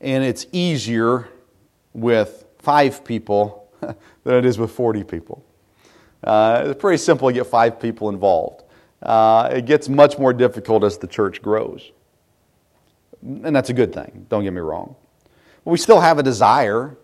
And 0.00 0.24
it's 0.24 0.46
easier 0.52 1.28
with 1.92 2.44
five 2.58 3.04
people 3.04 3.68
than 3.80 4.36
it 4.36 4.44
is 4.44 4.56
with 4.56 4.70
40 4.70 5.02
people. 5.04 5.44
Uh, 6.22 6.64
it's 6.66 6.80
pretty 6.80 6.98
simple 6.98 7.28
to 7.28 7.34
get 7.34 7.46
five 7.46 7.80
people 7.80 8.08
involved. 8.08 8.62
Uh, 9.02 9.48
it 9.52 9.64
gets 9.64 9.88
much 9.88 10.18
more 10.18 10.32
difficult 10.32 10.84
as 10.84 10.98
the 10.98 11.06
church 11.06 11.40
grows. 11.40 11.92
And 13.22 13.54
that's 13.54 13.70
a 13.70 13.74
good 13.74 13.92
thing, 13.92 14.26
don't 14.28 14.44
get 14.44 14.52
me 14.52 14.60
wrong. 14.60 14.96
But 15.64 15.72
we 15.72 15.78
still 15.78 16.00
have 16.00 16.18
a 16.18 16.22
desire 16.22 16.96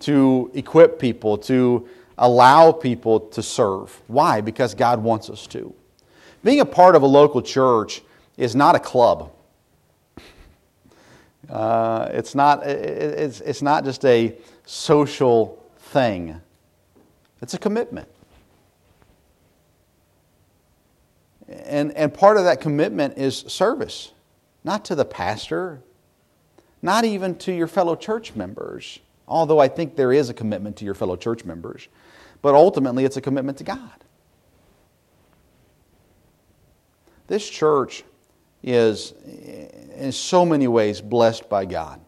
to 0.00 0.50
equip 0.54 0.98
people, 0.98 1.38
to 1.38 1.88
allow 2.18 2.72
people 2.72 3.20
to 3.20 3.42
serve. 3.42 4.00
Why? 4.06 4.40
Because 4.40 4.74
God 4.74 5.02
wants 5.02 5.30
us 5.30 5.46
to. 5.48 5.74
Being 6.44 6.60
a 6.60 6.66
part 6.66 6.94
of 6.94 7.02
a 7.02 7.06
local 7.06 7.42
church 7.42 8.02
is 8.36 8.54
not 8.54 8.74
a 8.74 8.78
club. 8.78 9.32
Uh, 11.48 12.08
it's, 12.12 12.34
not, 12.34 12.66
it's, 12.66 13.40
it's 13.40 13.62
not 13.62 13.84
just 13.84 14.04
a 14.04 14.36
social 14.64 15.62
thing, 15.78 16.40
it's 17.42 17.54
a 17.54 17.58
commitment. 17.58 18.08
And, 21.48 21.92
and 21.92 22.12
part 22.12 22.36
of 22.36 22.44
that 22.44 22.60
commitment 22.60 23.18
is 23.18 23.38
service, 23.38 24.12
not 24.64 24.84
to 24.86 24.94
the 24.94 25.04
pastor, 25.04 25.80
not 26.82 27.04
even 27.04 27.36
to 27.38 27.52
your 27.52 27.68
fellow 27.68 27.94
church 27.94 28.34
members, 28.34 28.98
although 29.28 29.58
I 29.58 29.68
think 29.68 29.96
there 29.96 30.12
is 30.12 30.28
a 30.28 30.34
commitment 30.34 30.76
to 30.78 30.84
your 30.84 30.94
fellow 30.94 31.16
church 31.16 31.44
members, 31.44 31.88
but 32.42 32.54
ultimately 32.54 33.04
it's 33.04 33.16
a 33.16 33.20
commitment 33.20 33.58
to 33.58 33.64
God. 33.64 34.04
This 37.26 37.48
church 37.48 38.04
is, 38.62 39.12
in 39.96 40.12
so 40.12 40.44
many 40.44 40.68
ways, 40.68 41.00
blessed 41.00 41.48
by 41.48 41.64
God. 41.64 42.00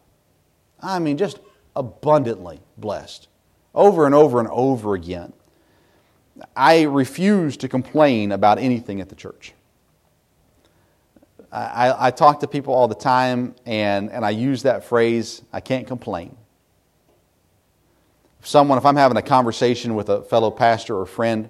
I 0.81 0.99
mean, 0.99 1.17
just 1.17 1.39
abundantly 1.75 2.59
blessed. 2.77 3.27
Over 3.73 4.05
and 4.05 4.15
over 4.15 4.39
and 4.39 4.49
over 4.49 4.95
again. 4.95 5.33
I 6.55 6.83
refuse 6.83 7.57
to 7.57 7.67
complain 7.67 8.31
about 8.31 8.59
anything 8.59 9.01
at 9.01 9.09
the 9.09 9.15
church. 9.15 9.53
I, 11.51 12.07
I, 12.07 12.11
talk 12.11 12.41
to 12.41 12.47
people 12.47 12.75
all 12.75 12.87
the 12.87 12.93
time, 12.93 13.55
and, 13.65 14.11
and 14.11 14.23
I 14.23 14.29
use 14.29 14.63
that 14.63 14.83
phrase 14.83 15.41
I 15.51 15.61
can't 15.61 15.87
complain. 15.87 16.37
If 18.39 18.47
someone, 18.47 18.77
if 18.77 18.85
I'm 18.85 18.95
having 18.95 19.17
a 19.17 19.21
conversation 19.21 19.95
with 19.95 20.09
a 20.09 20.21
fellow 20.21 20.51
pastor 20.51 20.95
or 20.95 21.07
friend, 21.07 21.49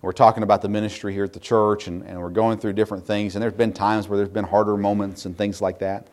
we're 0.00 0.12
talking 0.12 0.42
about 0.42 0.62
the 0.62 0.68
ministry 0.68 1.12
here 1.12 1.24
at 1.24 1.32
the 1.32 1.40
church 1.40 1.86
and, 1.86 2.02
and 2.04 2.20
we're 2.20 2.28
going 2.28 2.58
through 2.58 2.74
different 2.74 3.06
things. 3.06 3.36
And 3.36 3.42
there's 3.42 3.54
been 3.54 3.72
times 3.72 4.08
where 4.08 4.16
there's 4.18 4.28
been 4.28 4.44
harder 4.44 4.76
moments 4.76 5.24
and 5.24 5.36
things 5.36 5.62
like 5.62 5.78
that. 5.78 6.08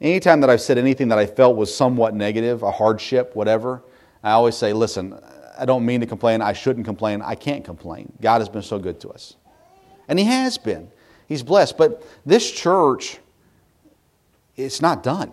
Anytime 0.00 0.40
that 0.40 0.50
I've 0.50 0.60
said 0.60 0.78
anything 0.78 1.08
that 1.08 1.18
I 1.18 1.26
felt 1.26 1.56
was 1.56 1.74
somewhat 1.74 2.14
negative, 2.14 2.62
a 2.62 2.70
hardship, 2.70 3.36
whatever, 3.36 3.82
I 4.22 4.32
always 4.32 4.56
say, 4.56 4.72
listen, 4.72 5.18
I 5.58 5.64
don't 5.64 5.84
mean 5.84 6.00
to 6.00 6.06
complain. 6.06 6.40
I 6.40 6.52
shouldn't 6.52 6.86
complain. 6.86 7.22
I 7.22 7.34
can't 7.34 7.64
complain. 7.64 8.12
God 8.20 8.40
has 8.40 8.48
been 8.48 8.62
so 8.62 8.78
good 8.78 9.00
to 9.00 9.10
us. 9.10 9.36
And 10.08 10.18
He 10.18 10.24
has 10.24 10.58
been. 10.58 10.90
He's 11.26 11.42
blessed. 11.42 11.76
But 11.76 12.06
this 12.24 12.50
church, 12.50 13.18
it's 14.56 14.80
not 14.80 15.02
done. 15.02 15.32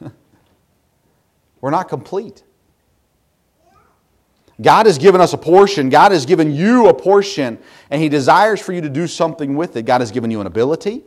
We're 1.60 1.70
not 1.70 1.88
complete. 1.88 2.42
God 4.60 4.86
has 4.86 4.96
given 4.98 5.20
us 5.20 5.32
a 5.32 5.38
portion. 5.38 5.90
God 5.90 6.12
has 6.12 6.24
given 6.24 6.50
you 6.54 6.88
a 6.88 6.94
portion, 6.94 7.58
and 7.90 8.00
He 8.00 8.08
desires 8.08 8.60
for 8.60 8.72
you 8.72 8.80
to 8.80 8.88
do 8.88 9.06
something 9.06 9.54
with 9.54 9.76
it. 9.76 9.84
God 9.84 10.00
has 10.00 10.10
given 10.10 10.30
you 10.30 10.40
an 10.40 10.46
ability, 10.46 11.02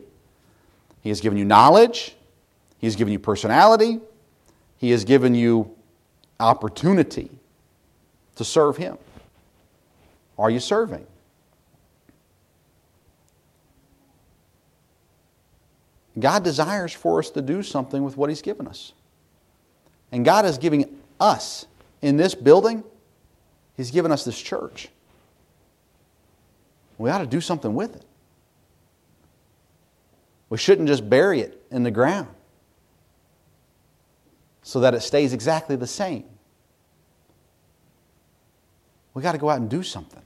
He 1.02 1.10
has 1.10 1.20
given 1.20 1.38
you 1.38 1.46
knowledge, 1.46 2.16
He 2.78 2.86
has 2.86 2.96
given 2.96 3.12
you 3.12 3.20
personality, 3.20 4.00
He 4.78 4.92
has 4.92 5.04
given 5.04 5.34
you 5.34 5.76
opportunity 6.40 7.30
to 8.36 8.44
serve 8.44 8.78
Him. 8.78 8.98
Are 10.38 10.50
you 10.50 10.60
serving? 10.60 11.06
God 16.18 16.44
desires 16.44 16.94
for 16.94 17.20
us 17.20 17.30
to 17.32 17.42
do 17.42 17.64
something 17.64 18.04
with 18.04 18.18
what 18.18 18.30
He's 18.30 18.42
given 18.42 18.68
us. 18.68 18.94
And 20.12 20.26
God 20.26 20.46
is 20.46 20.58
giving 20.58 20.98
us 21.20 21.66
in 22.02 22.18
this 22.18 22.36
building, 22.36 22.84
He's 23.76 23.92
given 23.92 24.12
us 24.12 24.26
this 24.26 24.40
church. 24.40 24.90
We 26.98 27.10
ought 27.10 27.20
to 27.20 27.28
do 27.28 27.42
something 27.42 27.74
with 27.74 27.96
it. 27.96 28.04
We 30.50 30.58
shouldn't 30.58 30.88
just 30.88 31.10
bury 31.10 31.42
it 31.42 31.62
in 31.72 31.84
the 31.84 31.92
ground 31.92 32.28
so 34.64 34.82
that 34.82 34.94
it 34.94 35.02
stays 35.02 35.34
exactly 35.34 35.76
the 35.76 35.88
same. 35.88 36.26
We 39.14 39.22
got 39.22 39.34
to 39.34 39.38
go 39.38 39.50
out 39.50 39.60
and 39.60 39.70
do 39.70 39.84
something. 39.84 40.22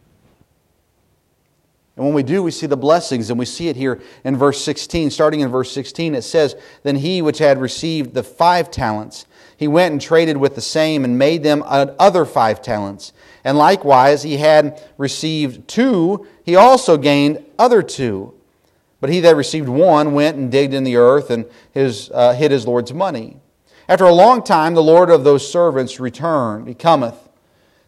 And 1.96 2.06
when 2.06 2.16
we 2.16 2.24
do, 2.24 2.42
we 2.42 2.52
see 2.52 2.66
the 2.66 2.78
blessings, 2.78 3.30
and 3.30 3.38
we 3.38 3.46
see 3.46 3.68
it 3.68 3.76
here 3.76 4.02
in 4.24 4.36
verse 4.36 4.64
16. 4.64 5.12
Starting 5.12 5.42
in 5.42 5.50
verse 5.50 5.72
16, 5.72 6.16
it 6.16 6.24
says, 6.24 6.56
Then 6.82 6.96
he 6.96 7.22
which 7.22 7.38
had 7.38 7.60
received 7.60 8.16
the 8.16 8.24
five 8.24 8.72
talents, 8.72 9.28
he 9.56 9.68
went 9.68 9.92
and 9.92 10.02
traded 10.02 10.38
with 10.38 10.56
the 10.56 10.62
same 10.62 11.06
and 11.06 11.18
made 11.18 11.44
them 11.44 11.64
other 11.66 12.26
five 12.26 12.62
talents. 12.62 13.14
And 13.44 13.58
likewise, 13.58 14.24
he 14.24 14.38
had 14.38 14.82
received 14.98 15.68
two, 15.68 16.28
he 16.44 16.56
also 16.56 16.98
gained 16.98 17.46
other 17.60 17.84
two. 17.84 18.34
But 19.00 19.10
he 19.10 19.20
that 19.20 19.36
received 19.36 19.70
one 19.70 20.14
went 20.14 20.38
and 20.38 20.52
digged 20.52 20.74
in 20.74 20.84
the 20.84 20.96
earth 20.96 21.30
and 21.30 21.46
his, 21.72 22.10
uh, 22.14 22.34
hid 22.34 22.52
his 22.52 22.66
Lord's 22.66 22.94
money. 22.94 23.38
After 23.88 24.06
a 24.06 24.14
long 24.14 24.44
time, 24.44 24.74
the 24.74 24.84
Lord 24.84 25.10
of 25.10 25.24
those 25.24 25.50
servants 25.50 26.00
returned. 26.00 26.68
He 26.68 26.74
cometh, 26.74 27.23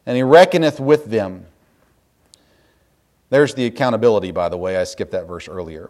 and 0.06 0.16
he 0.16 0.24
reckoneth 0.24 0.80
with 0.80 1.06
them. 1.06 1.46
There's 3.30 3.54
the 3.54 3.66
accountability, 3.66 4.32
by 4.32 4.50
the 4.50 4.58
way. 4.58 4.78
I 4.78 4.84
skipped 4.84 5.12
that 5.12 5.28
verse 5.28 5.48
earlier. 5.48 5.90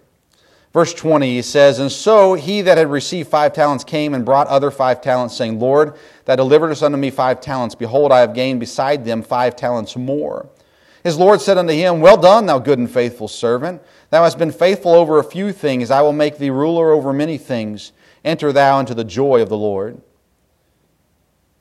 Verse 0.74 0.94
20 0.94 1.36
he 1.36 1.42
says, 1.42 1.80
And 1.80 1.92
so 1.92 2.34
he 2.34 2.62
that 2.62 2.78
had 2.78 2.90
received 2.90 3.30
five 3.30 3.54
talents 3.54 3.84
came 3.84 4.14
and 4.14 4.26
brought 4.26 4.48
other 4.48 4.72
five 4.72 5.02
talents, 5.02 5.36
saying, 5.36 5.60
Lord, 5.60 5.96
thou 6.26 6.36
deliveredest 6.36 6.84
unto 6.84 6.98
me 6.98 7.12
five 7.12 7.40
talents. 7.40 7.76
Behold, 7.76 8.12
I 8.12 8.20
have 8.20 8.34
gained 8.34 8.60
beside 8.60 9.06
them 9.06 9.22
five 9.22 9.56
talents 9.56 9.96
more. 9.96 10.50
His 11.04 11.18
Lord 11.18 11.40
said 11.40 11.58
unto 11.58 11.72
him, 11.72 12.02
Well 12.02 12.18
done, 12.18 12.46
thou 12.46 12.60
good 12.60 12.80
and 12.80 12.92
faithful 12.92 13.28
servant. 13.28 13.82
Thou 14.10 14.24
hast 14.24 14.38
been 14.38 14.52
faithful 14.52 14.94
over 14.94 15.20
a 15.20 15.24
few 15.24 15.54
things. 15.54 15.92
I 15.92 16.02
will 16.02 16.14
make 16.14 16.40
thee 16.40 16.50
ruler 16.50 16.92
over 16.92 17.14
many 17.14 17.38
things. 17.38 17.92
Enter 18.26 18.52
thou 18.52 18.80
into 18.80 18.94
the 18.94 19.04
joy 19.04 19.42
of 19.42 19.50
the 19.50 19.58
Lord. 19.58 20.02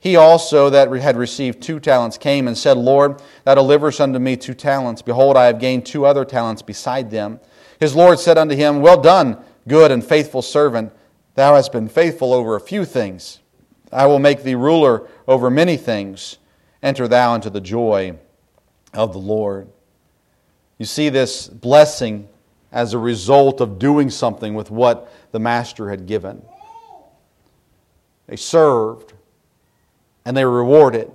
He 0.05 0.17
also 0.17 0.69
that 0.69 0.93
had 0.93 1.17
received 1.17 1.63
two 1.63 1.81
talents 1.81 2.19
came 2.19 2.47
and 2.47 2.59
said, 2.59 2.77
Lord, 2.77 3.23
thou 3.45 3.55
deliverest 3.55 4.03
unto 4.03 4.19
me 4.19 4.37
two 4.37 4.53
talents. 4.53 5.01
Behold, 5.01 5.35
I 5.35 5.47
have 5.47 5.59
gained 5.59 5.87
two 5.87 6.05
other 6.05 6.27
talents 6.27 6.61
beside 6.61 7.11
them. 7.11 7.41
His 7.81 7.95
Lord 7.95 8.19
said 8.19 8.37
unto 8.37 8.55
him, 8.55 8.83
Well 8.83 9.01
done, 9.01 9.43
good 9.67 9.91
and 9.91 10.05
faithful 10.05 10.43
servant. 10.43 10.93
Thou 11.37 11.55
hast 11.55 11.73
been 11.73 11.89
faithful 11.89 12.35
over 12.35 12.55
a 12.55 12.61
few 12.61 12.85
things. 12.85 13.41
I 13.91 14.05
will 14.05 14.19
make 14.19 14.43
thee 14.43 14.55
ruler 14.55 15.09
over 15.27 15.49
many 15.49 15.79
things. 15.79 16.37
Enter 16.83 17.09
thou 17.09 17.35
into 17.35 17.49
the 17.49 17.63
joy 17.63 18.19
of 18.93 19.15
the 19.15 19.19
Lord. 19.19 19.69
You 20.77 20.85
see 20.85 21.09
this 21.09 21.49
blessing 21.49 22.29
as 22.71 22.93
a 22.93 22.99
result 22.99 23.63
of 23.63 23.79
doing 23.79 24.11
something 24.11 24.53
with 24.53 24.71
what 24.71 25.11
the 25.33 25.41
master 25.41 25.89
had 25.89 26.05
given. 26.05 26.43
They 28.27 28.37
served 28.37 29.15
and 30.25 30.37
they 30.37 30.45
were 30.45 30.59
rewarded. 30.59 31.11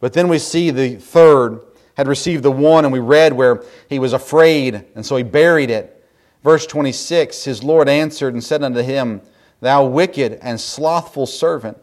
But 0.00 0.14
then 0.14 0.28
we 0.28 0.38
see 0.38 0.70
the 0.70 0.96
third 0.96 1.60
had 1.96 2.08
received 2.08 2.42
the 2.42 2.50
one, 2.50 2.84
and 2.84 2.92
we 2.92 2.98
read 2.98 3.34
where 3.34 3.62
he 3.88 3.98
was 3.98 4.14
afraid, 4.14 4.86
and 4.94 5.04
so 5.04 5.16
he 5.16 5.22
buried 5.22 5.70
it. 5.70 6.02
Verse 6.42 6.66
26 6.66 7.44
His 7.44 7.62
Lord 7.62 7.88
answered 7.88 8.32
and 8.32 8.42
said 8.42 8.62
unto 8.62 8.80
him, 8.80 9.20
Thou 9.60 9.84
wicked 9.84 10.38
and 10.40 10.58
slothful 10.58 11.26
servant, 11.26 11.76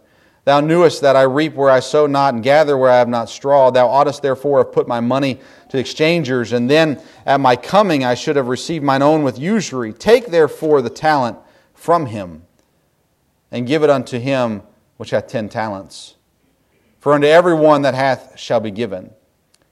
thou 0.45 0.59
knewest 0.59 1.01
that 1.01 1.15
I 1.15 1.21
reap 1.21 1.53
where 1.53 1.69
I 1.69 1.79
sow 1.79 2.07
not, 2.07 2.33
and 2.33 2.41
gather 2.41 2.75
where 2.77 2.89
I 2.89 2.97
have 2.97 3.09
not 3.09 3.29
straw. 3.29 3.69
Thou 3.69 3.87
oughtest 3.87 4.23
therefore 4.23 4.59
have 4.59 4.71
put 4.71 4.87
my 4.87 4.99
money 4.99 5.39
to 5.69 5.77
exchangers, 5.77 6.53
and 6.53 6.67
then 6.67 6.99
at 7.27 7.39
my 7.39 7.55
coming 7.55 8.03
I 8.03 8.15
should 8.15 8.37
have 8.37 8.47
received 8.47 8.83
mine 8.83 9.03
own 9.03 9.21
with 9.21 9.37
usury. 9.37 9.93
Take 9.93 10.27
therefore 10.27 10.81
the 10.81 10.89
talent 10.89 11.37
from 11.75 12.07
him, 12.07 12.43
and 13.51 13.67
give 13.67 13.83
it 13.83 13.91
unto 13.91 14.17
him 14.17 14.63
which 14.97 15.11
hath 15.11 15.27
ten 15.27 15.49
talents. 15.49 16.15
For 16.99 17.13
unto 17.13 17.27
every 17.27 17.53
one 17.53 17.83
that 17.83 17.93
hath 17.93 18.37
shall 18.37 18.59
be 18.59 18.71
given, 18.71 19.11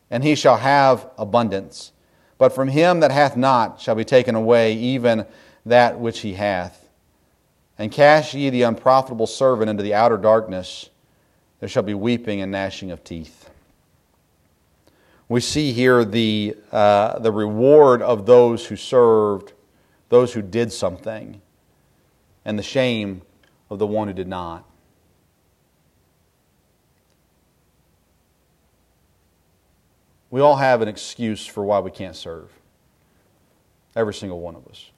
and 0.09 0.23
he 0.23 0.35
shall 0.35 0.57
have 0.57 1.09
abundance. 1.17 1.91
But 2.37 2.53
from 2.53 2.67
him 2.67 2.99
that 2.99 3.11
hath 3.11 3.35
not 3.35 3.81
shall 3.81 3.95
be 3.95 4.05
taken 4.05 4.35
away 4.35 4.73
even 4.73 5.25
that 5.65 5.99
which 5.99 6.19
he 6.19 6.33
hath. 6.33 6.87
And 7.77 7.91
cast 7.91 8.33
ye 8.33 8.49
the 8.49 8.63
unprofitable 8.63 9.27
servant 9.27 9.69
into 9.69 9.83
the 9.83 9.93
outer 9.93 10.17
darkness, 10.17 10.89
there 11.59 11.69
shall 11.69 11.83
be 11.83 11.93
weeping 11.93 12.41
and 12.41 12.51
gnashing 12.51 12.91
of 12.91 13.03
teeth. 13.03 13.49
We 15.27 15.41
see 15.41 15.73
here 15.73 16.05
the, 16.05 16.55
uh, 16.71 17.19
the 17.19 17.31
reward 17.31 18.01
of 18.01 18.25
those 18.25 18.65
who 18.65 18.75
served, 18.75 19.53
those 20.09 20.33
who 20.33 20.41
did 20.41 20.71
something, 20.71 21.41
and 22.45 22.59
the 22.59 22.63
shame 22.63 23.23
of 23.69 23.79
the 23.79 23.87
one 23.87 24.07
who 24.07 24.13
did 24.13 24.27
not. 24.27 24.63
We 30.29 30.41
all 30.41 30.55
have 30.55 30.81
an 30.81 30.87
excuse 30.87 31.45
for 31.45 31.63
why 31.63 31.79
we 31.79 31.91
can't 31.91 32.15
serve. 32.15 32.51
Every 33.95 34.13
single 34.13 34.41
one 34.41 34.55
of 34.55 34.67
us. 34.67 34.91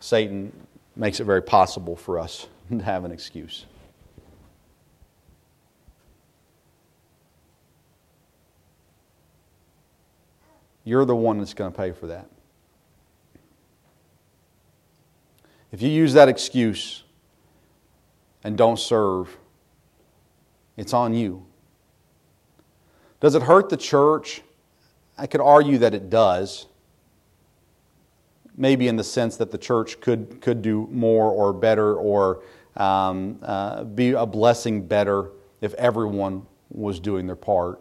Satan 0.00 0.52
makes 0.96 1.20
it 1.20 1.24
very 1.24 1.42
possible 1.42 1.94
for 1.94 2.18
us 2.18 2.48
to 2.70 2.78
have 2.78 3.04
an 3.04 3.12
excuse. 3.12 3.66
You're 10.84 11.04
the 11.04 11.14
one 11.14 11.38
that's 11.38 11.54
going 11.54 11.70
to 11.70 11.76
pay 11.76 11.92
for 11.92 12.08
that. 12.08 12.28
If 15.70 15.80
you 15.80 15.88
use 15.88 16.12
that 16.14 16.28
excuse 16.28 17.04
and 18.44 18.58
don't 18.58 18.78
serve, 18.78 19.36
it's 20.76 20.92
on 20.92 21.14
you. 21.14 21.46
Does 23.22 23.36
it 23.36 23.42
hurt 23.42 23.68
the 23.68 23.76
church? 23.76 24.42
I 25.16 25.28
could 25.28 25.40
argue 25.40 25.78
that 25.78 25.94
it 25.94 26.10
does. 26.10 26.66
Maybe 28.56 28.88
in 28.88 28.96
the 28.96 29.04
sense 29.04 29.36
that 29.36 29.52
the 29.52 29.58
church 29.58 30.00
could, 30.00 30.40
could 30.40 30.60
do 30.60 30.88
more 30.90 31.30
or 31.30 31.52
better 31.52 31.94
or 31.94 32.42
um, 32.76 33.38
uh, 33.40 33.84
be 33.84 34.10
a 34.10 34.26
blessing 34.26 34.88
better 34.88 35.30
if 35.60 35.72
everyone 35.74 36.44
was 36.68 36.98
doing 36.98 37.28
their 37.28 37.36
part. 37.36 37.80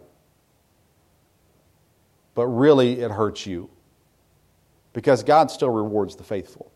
But 2.35 2.45
really, 2.45 3.01
it 3.01 3.09
hurts 3.09 3.47
you 3.47 3.67
because 4.93 5.23
God 5.23 5.49
still 5.49 5.71
rewards 5.71 6.15
the 6.15 6.23
faithful. 6.23 6.71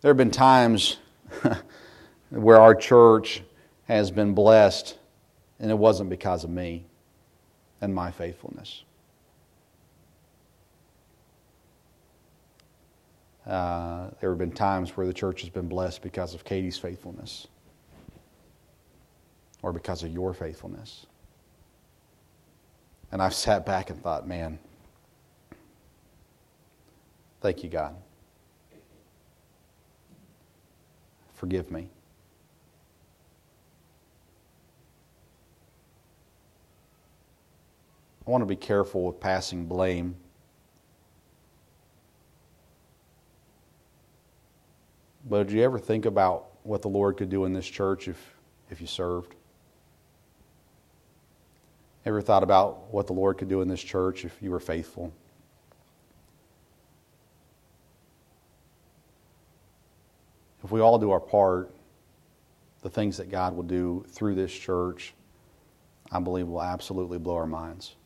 There 0.00 0.10
have 0.10 0.16
been 0.16 0.30
times 0.30 0.98
where 2.30 2.60
our 2.60 2.76
church 2.76 3.42
has 3.86 4.10
been 4.10 4.34
blessed, 4.34 4.96
and 5.58 5.70
it 5.70 5.78
wasn't 5.78 6.10
because 6.10 6.44
of 6.44 6.50
me 6.50 6.84
and 7.80 7.94
my 7.94 8.10
faithfulness. 8.10 8.84
Uh, 13.46 14.08
there 14.20 14.30
have 14.30 14.38
been 14.38 14.52
times 14.52 14.96
where 14.96 15.06
the 15.06 15.12
church 15.12 15.40
has 15.40 15.50
been 15.50 15.66
blessed 15.66 16.00
because 16.00 16.32
of 16.32 16.44
Katie's 16.44 16.78
faithfulness 16.78 17.48
or 19.62 19.72
because 19.72 20.04
of 20.04 20.12
your 20.12 20.32
faithfulness. 20.32 21.06
And 23.10 23.20
I've 23.20 23.34
sat 23.34 23.66
back 23.66 23.90
and 23.90 24.00
thought, 24.00 24.26
man, 24.26 24.58
thank 27.40 27.64
you, 27.64 27.68
God. 27.68 27.96
Forgive 31.34 31.70
me. 31.70 31.88
I 38.26 38.30
want 38.30 38.42
to 38.42 38.46
be 38.46 38.56
careful 38.56 39.04
with 39.04 39.18
passing 39.18 39.66
blame. 39.66 40.14
But 45.28 45.48
did 45.48 45.56
you 45.56 45.62
ever 45.62 45.78
think 45.78 46.06
about 46.06 46.48
what 46.62 46.82
the 46.82 46.88
Lord 46.88 47.16
could 47.16 47.30
do 47.30 47.44
in 47.44 47.52
this 47.52 47.66
church 47.66 48.06
if, 48.06 48.36
if 48.70 48.80
you 48.80 48.86
served? 48.86 49.34
Ever 52.04 52.20
thought 52.20 52.42
about 52.42 52.92
what 52.92 53.06
the 53.06 53.12
Lord 53.12 53.38
could 53.38 53.48
do 53.48 53.60
in 53.60 53.68
this 53.68 53.82
church 53.82 54.24
if 54.24 54.36
you 54.40 54.50
were 54.50 54.60
faithful? 54.60 55.12
If 60.62 60.70
we 60.70 60.80
all 60.80 60.98
do 60.98 61.10
our 61.10 61.20
part, 61.20 61.74
the 62.82 62.90
things 62.90 63.16
that 63.16 63.30
God 63.30 63.56
will 63.56 63.62
do 63.64 64.04
through 64.08 64.36
this 64.36 64.52
church, 64.52 65.14
I 66.10 66.20
believe 66.20 66.46
will 66.46 66.62
absolutely 66.62 67.18
blow 67.18 67.36
our 67.36 67.46
minds. 67.46 67.96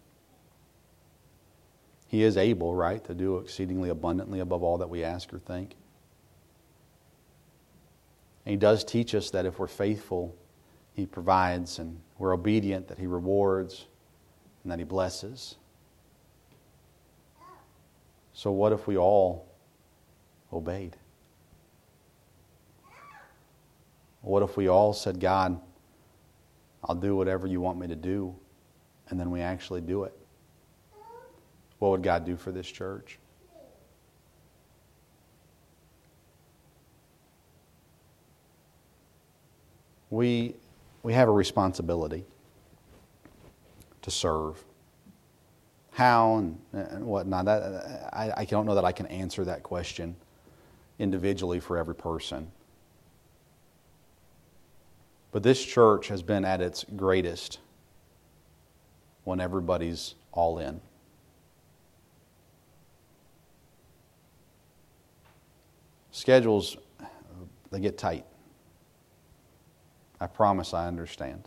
He 2.08 2.22
is 2.22 2.36
able, 2.36 2.74
right, 2.74 3.04
to 3.04 3.14
do 3.14 3.38
exceedingly 3.38 3.88
abundantly 3.88 4.40
above 4.40 4.62
all 4.62 4.78
that 4.78 4.88
we 4.88 5.02
ask 5.02 5.32
or 5.34 5.38
think. 5.38 5.74
And 8.44 8.52
He 8.52 8.56
does 8.56 8.84
teach 8.84 9.14
us 9.14 9.30
that 9.30 9.44
if 9.44 9.58
we're 9.58 9.66
faithful, 9.66 10.36
He 10.94 11.04
provides, 11.04 11.78
and 11.78 12.00
we're 12.18 12.32
obedient, 12.32 12.88
that 12.88 12.98
He 12.98 13.06
rewards, 13.06 13.86
and 14.62 14.70
that 14.70 14.78
He 14.78 14.84
blesses. 14.84 15.56
So, 18.32 18.52
what 18.52 18.72
if 18.72 18.86
we 18.86 18.96
all 18.96 19.48
obeyed? 20.52 20.96
What 24.20 24.42
if 24.42 24.56
we 24.56 24.68
all 24.68 24.92
said, 24.92 25.20
God, 25.20 25.60
I'll 26.84 26.96
do 26.96 27.16
whatever 27.16 27.46
you 27.46 27.60
want 27.60 27.78
me 27.78 27.86
to 27.88 27.96
do, 27.96 28.34
and 29.08 29.18
then 29.18 29.30
we 29.30 29.40
actually 29.40 29.80
do 29.80 30.04
it? 30.04 30.16
What 31.78 31.90
would 31.90 32.02
God 32.02 32.24
do 32.24 32.36
for 32.36 32.50
this 32.50 32.66
church? 32.66 33.18
We, 40.10 40.54
we 41.02 41.12
have 41.12 41.28
a 41.28 41.32
responsibility 41.32 42.24
to 44.02 44.10
serve. 44.10 44.64
How 45.90 46.36
and, 46.36 46.60
and 46.72 47.06
whatnot, 47.06 47.46
that, 47.46 48.10
I, 48.12 48.32
I 48.36 48.44
don't 48.44 48.66
know 48.66 48.74
that 48.74 48.84
I 48.84 48.92
can 48.92 49.06
answer 49.06 49.44
that 49.44 49.62
question 49.62 50.14
individually 50.98 51.60
for 51.60 51.76
every 51.76 51.94
person. 51.94 52.50
But 55.32 55.42
this 55.42 55.62
church 55.62 56.08
has 56.08 56.22
been 56.22 56.44
at 56.44 56.60
its 56.60 56.84
greatest 56.96 57.58
when 59.24 59.40
everybody's 59.40 60.14
all 60.32 60.58
in. 60.58 60.80
Schedules, 66.16 66.78
they 67.70 67.78
get 67.78 67.98
tight. 67.98 68.24
I 70.18 70.26
promise 70.26 70.72
I 70.72 70.86
understand. 70.86 71.46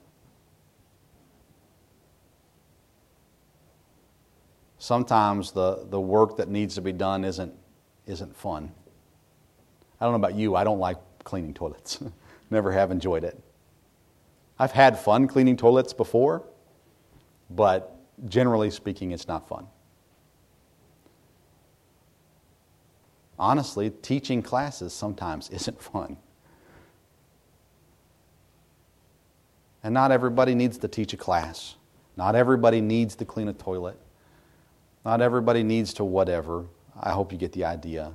Sometimes 4.78 5.54
the, 5.54 5.88
the 5.90 6.00
work 6.00 6.38
that 6.38 6.50
needs 6.50 6.76
to 6.76 6.82
be 6.82 6.92
done 6.92 7.26
isn't, 7.26 7.52
isn't 8.06 8.36
fun. 8.36 8.72
I 10.00 10.06
don't 10.06 10.12
know 10.12 10.18
about 10.18 10.36
you, 10.36 10.56
I 10.56 10.64
don't 10.64 10.80
like 10.80 10.98
cleaning 11.24 11.56
toilets. 11.56 12.04
Never 12.52 12.72
have 12.72 12.92
enjoyed 12.92 13.24
it. 13.24 13.42
I've 14.60 14.74
had 14.74 15.00
fun 15.00 15.28
cleaning 15.28 15.58
toilets 15.58 15.94
before, 15.94 16.44
but 17.50 17.98
generally 18.28 18.70
speaking, 18.70 19.14
it's 19.14 19.28
not 19.28 19.48
fun. 19.48 19.66
Honestly, 23.40 23.90
teaching 23.90 24.42
classes 24.42 24.94
sometimes 24.94 25.50
isn't 25.52 25.82
fun. 25.82 26.18
And 29.82 29.94
not 29.94 30.12
everybody 30.12 30.56
needs 30.56 30.78
to 30.80 30.90
teach 30.90 31.14
a 31.14 31.18
class. 31.18 31.76
Not 32.18 32.36
everybody 32.36 32.82
needs 32.82 33.16
to 33.16 33.26
clean 33.26 33.48
a 33.48 33.54
toilet. 33.54 33.98
Not 35.06 35.22
everybody 35.22 35.64
needs 35.64 35.94
to 35.94 36.04
whatever. 36.04 36.66
I 37.00 37.12
hope 37.12 37.32
you 37.32 37.38
get 37.38 37.54
the 37.54 37.64
idea. 37.64 38.12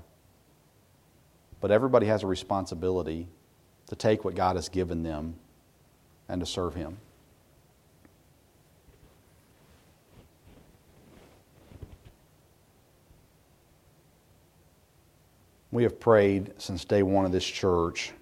But 1.62 1.70
everybody 1.70 2.06
has 2.06 2.22
a 2.22 2.26
responsibility 2.26 3.28
to 3.86 3.96
take 3.96 4.24
what 4.24 4.34
God 4.34 4.56
has 4.56 4.68
given 4.68 5.02
them 5.02 5.36
and 6.28 6.40
to 6.40 6.46
serve 6.46 6.74
Him. 6.74 6.98
We 15.74 15.82
have 15.82 15.98
prayed 15.98 16.52
since 16.56 16.84
day 16.84 17.02
one 17.02 17.24
of 17.24 17.32
this 17.32 17.44
church 17.44 18.12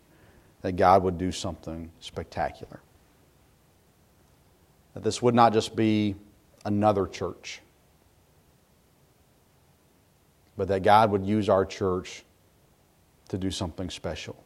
that 0.62 0.72
God 0.72 1.02
would 1.02 1.18
do 1.18 1.30
something 1.30 1.92
spectacular. 2.00 2.80
That 4.94 5.04
this 5.04 5.20
would 5.20 5.34
not 5.34 5.52
just 5.52 5.76
be 5.76 6.14
another 6.64 7.06
church, 7.06 7.60
but 10.56 10.66
that 10.68 10.82
God 10.82 11.10
would 11.10 11.26
use 11.26 11.50
our 11.50 11.66
church 11.66 12.24
to 13.28 13.36
do 13.36 13.50
something 13.50 13.90
special. 13.90 14.42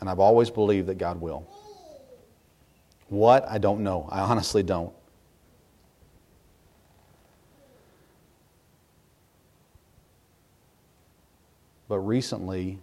And 0.00 0.10
I've 0.10 0.18
always 0.18 0.50
believed 0.50 0.88
that 0.88 0.98
God 0.98 1.20
will. 1.20 1.46
What? 3.08 3.48
I 3.48 3.58
don't 3.58 3.84
know. 3.84 4.08
I 4.10 4.18
honestly 4.18 4.64
don't. 4.64 4.92
But 11.90 11.98
recently, 11.98 12.78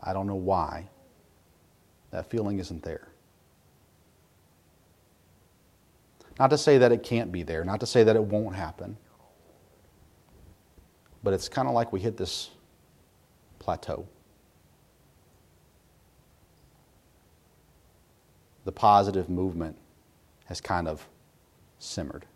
I 0.00 0.12
don't 0.12 0.26
know 0.26 0.34
why, 0.34 0.88
that 2.10 2.28
feeling 2.28 2.58
isn't 2.58 2.82
there. 2.82 3.06
Not 6.40 6.50
to 6.50 6.58
say 6.58 6.78
that 6.78 6.90
it 6.90 7.04
can't 7.04 7.30
be 7.30 7.44
there, 7.44 7.64
not 7.64 7.78
to 7.78 7.86
say 7.86 8.02
that 8.02 8.16
it 8.16 8.24
won't 8.24 8.56
happen, 8.56 8.96
but 11.22 11.34
it's 11.34 11.48
kind 11.48 11.68
of 11.68 11.74
like 11.74 11.92
we 11.92 12.00
hit 12.00 12.16
this 12.16 12.50
plateau. 13.60 14.08
The 18.64 18.72
positive 18.72 19.28
movement 19.28 19.76
has 20.46 20.60
kind 20.60 20.88
of 20.88 21.06
simmered. 21.78 22.26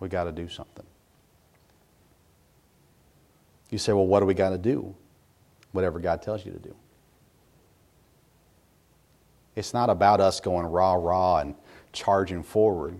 We 0.00 0.08
got 0.08 0.24
to 0.24 0.32
do 0.32 0.48
something. 0.48 0.86
You 3.70 3.78
say, 3.78 3.92
well, 3.92 4.06
what 4.06 4.20
do 4.20 4.26
we 4.26 4.34
got 4.34 4.50
to 4.50 4.58
do? 4.58 4.94
Whatever 5.72 5.98
God 5.98 6.22
tells 6.22 6.46
you 6.46 6.52
to 6.52 6.58
do. 6.58 6.74
It's 9.56 9.74
not 9.74 9.90
about 9.90 10.20
us 10.20 10.40
going 10.40 10.66
rah, 10.66 10.94
rah, 10.94 11.38
and 11.38 11.54
charging 11.92 12.42
forward. 12.42 12.96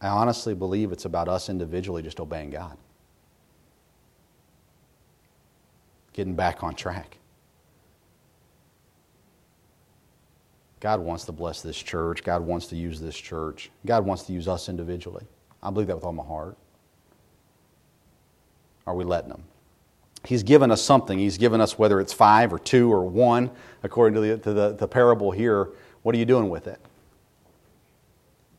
I 0.00 0.08
honestly 0.08 0.54
believe 0.54 0.92
it's 0.92 1.06
about 1.06 1.28
us 1.28 1.48
individually 1.48 2.02
just 2.02 2.20
obeying 2.20 2.50
God, 2.50 2.76
getting 6.12 6.34
back 6.34 6.62
on 6.62 6.74
track. 6.74 7.16
God 10.80 11.00
wants 11.00 11.24
to 11.26 11.32
bless 11.32 11.62
this 11.62 11.78
church. 11.78 12.24
God 12.24 12.42
wants 12.42 12.66
to 12.66 12.76
use 12.76 13.00
this 13.00 13.16
church. 13.16 13.70
God 13.86 14.04
wants 14.04 14.24
to 14.24 14.32
use 14.32 14.48
us 14.48 14.68
individually. 14.68 15.24
I 15.62 15.70
believe 15.70 15.86
that 15.88 15.94
with 15.94 16.04
all 16.04 16.12
my 16.12 16.24
heart. 16.24 16.56
Are 18.86 18.94
we 18.94 19.04
letting 19.04 19.30
Him? 19.30 19.44
He's 20.24 20.42
given 20.42 20.70
us 20.70 20.82
something. 20.82 21.18
He's 21.18 21.38
given 21.38 21.60
us 21.60 21.78
whether 21.78 22.00
it's 22.00 22.12
five 22.12 22.52
or 22.52 22.58
two 22.58 22.92
or 22.92 23.04
one, 23.04 23.50
according 23.82 24.14
to 24.14 24.20
the, 24.20 24.38
to 24.38 24.52
the, 24.52 24.72
the 24.72 24.88
parable 24.88 25.30
here. 25.30 25.68
What 26.02 26.14
are 26.14 26.18
you 26.18 26.24
doing 26.24 26.48
with 26.48 26.66
it? 26.66 26.80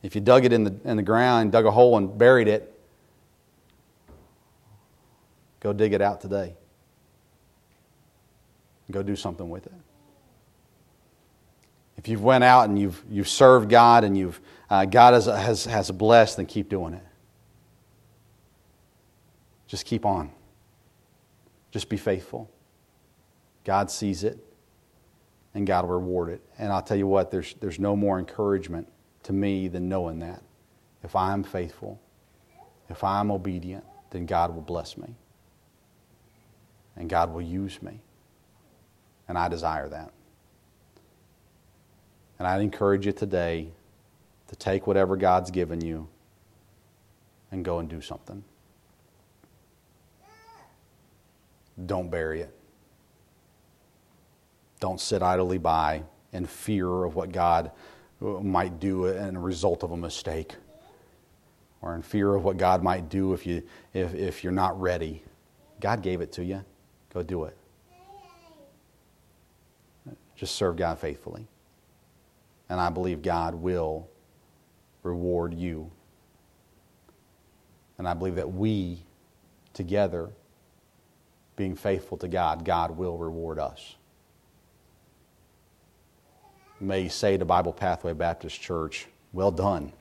If 0.02 0.14
you 0.14 0.20
dug 0.20 0.44
it 0.44 0.52
in 0.52 0.64
the, 0.64 0.74
in 0.84 0.96
the 0.96 1.02
ground, 1.02 1.52
dug 1.52 1.64
a 1.64 1.70
hole 1.70 1.96
and 1.96 2.18
buried 2.18 2.48
it, 2.48 2.78
go 5.60 5.72
dig 5.72 5.94
it 5.94 6.02
out 6.02 6.20
today. 6.20 6.54
Go 8.90 9.02
do 9.02 9.16
something 9.16 9.48
with 9.48 9.64
it. 9.64 9.72
If 11.96 12.08
you've 12.08 12.22
went 12.22 12.44
out 12.44 12.68
and 12.68 12.78
you've, 12.78 13.02
you've 13.08 13.28
served 13.28 13.70
God 13.70 14.04
and 14.04 14.16
you've, 14.18 14.38
uh, 14.74 14.84
God 14.84 15.14
has, 15.14 15.26
has, 15.26 15.64
has 15.66 15.90
blessed, 15.92 16.36
then 16.36 16.46
keep 16.46 16.68
doing 16.68 16.94
it. 16.94 17.04
Just 19.68 19.86
keep 19.86 20.04
on. 20.04 20.32
Just 21.70 21.88
be 21.88 21.96
faithful. 21.96 22.50
God 23.64 23.88
sees 23.88 24.24
it, 24.24 24.36
and 25.54 25.64
God 25.64 25.84
will 25.84 25.94
reward 25.94 26.28
it. 26.28 26.42
And 26.58 26.72
I'll 26.72 26.82
tell 26.82 26.96
you 26.96 27.06
what, 27.06 27.30
there's, 27.30 27.54
there's 27.60 27.78
no 27.78 27.94
more 27.94 28.18
encouragement 28.18 28.88
to 29.22 29.32
me 29.32 29.68
than 29.68 29.88
knowing 29.88 30.18
that. 30.18 30.42
If 31.04 31.14
I'm 31.14 31.44
faithful, 31.44 32.00
if 32.88 33.04
I'm 33.04 33.30
obedient, 33.30 33.84
then 34.10 34.26
God 34.26 34.52
will 34.52 34.62
bless 34.62 34.96
me. 34.96 35.14
And 36.96 37.08
God 37.08 37.32
will 37.32 37.42
use 37.42 37.80
me. 37.80 38.00
And 39.28 39.38
I 39.38 39.46
desire 39.46 39.88
that. 39.88 40.10
And 42.40 42.48
I'd 42.48 42.60
encourage 42.60 43.06
you 43.06 43.12
today 43.12 43.68
to 44.54 44.60
take 44.60 44.86
whatever 44.86 45.16
God's 45.16 45.50
given 45.50 45.80
you 45.80 46.06
and 47.50 47.64
go 47.64 47.80
and 47.80 47.88
do 47.88 48.00
something. 48.00 48.44
Don't 51.86 52.08
bury 52.08 52.42
it. 52.42 52.56
Don't 54.78 55.00
sit 55.00 55.22
idly 55.22 55.58
by 55.58 56.04
in 56.32 56.46
fear 56.46 57.02
of 57.02 57.16
what 57.16 57.32
God 57.32 57.72
might 58.20 58.78
do 58.78 59.06
in 59.06 59.34
a 59.34 59.40
result 59.40 59.82
of 59.82 59.90
a 59.90 59.96
mistake 59.96 60.54
or 61.82 61.96
in 61.96 62.02
fear 62.02 62.32
of 62.32 62.44
what 62.44 62.56
God 62.56 62.80
might 62.80 63.08
do 63.08 63.32
if, 63.32 63.44
you, 63.44 63.60
if, 63.92 64.14
if 64.14 64.44
you're 64.44 64.52
not 64.52 64.80
ready. 64.80 65.24
God 65.80 66.00
gave 66.00 66.20
it 66.20 66.30
to 66.32 66.44
you. 66.44 66.64
Go 67.12 67.24
do 67.24 67.44
it. 67.44 67.56
Just 70.36 70.54
serve 70.54 70.76
God 70.76 71.00
faithfully. 71.00 71.48
And 72.68 72.80
I 72.80 72.90
believe 72.90 73.20
God 73.20 73.56
will 73.56 74.08
reward 75.04 75.54
you. 75.54 75.90
And 77.98 78.08
I 78.08 78.14
believe 78.14 78.34
that 78.34 78.52
we, 78.52 78.98
together, 79.72 80.30
being 81.56 81.76
faithful 81.76 82.18
to 82.18 82.26
God, 82.26 82.64
God 82.64 82.96
will 82.96 83.16
reward 83.16 83.60
us. 83.60 83.94
May 86.80 87.02
you 87.02 87.08
say 87.08 87.36
to 87.36 87.44
Bible 87.44 87.72
Pathway 87.72 88.12
Baptist 88.14 88.60
Church, 88.60 89.06
Well 89.32 89.52
done, 89.52 89.92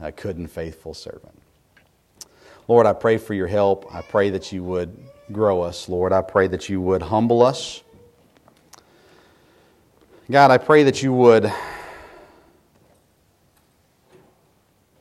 a 0.00 0.12
good 0.12 0.36
and 0.36 0.48
faithful 0.48 0.94
servant. 0.94 1.36
Lord, 2.68 2.86
I 2.86 2.92
pray 2.92 3.18
for 3.18 3.34
your 3.34 3.48
help. 3.48 3.92
I 3.92 4.00
pray 4.02 4.30
that 4.30 4.52
you 4.52 4.62
would 4.62 4.96
grow 5.32 5.60
us. 5.62 5.88
Lord, 5.88 6.12
I 6.12 6.22
pray 6.22 6.46
that 6.46 6.68
you 6.68 6.80
would 6.80 7.02
humble 7.02 7.42
us. 7.42 7.82
God, 10.30 10.52
I 10.52 10.58
pray 10.58 10.84
that 10.84 11.02
you 11.02 11.12
would 11.12 11.52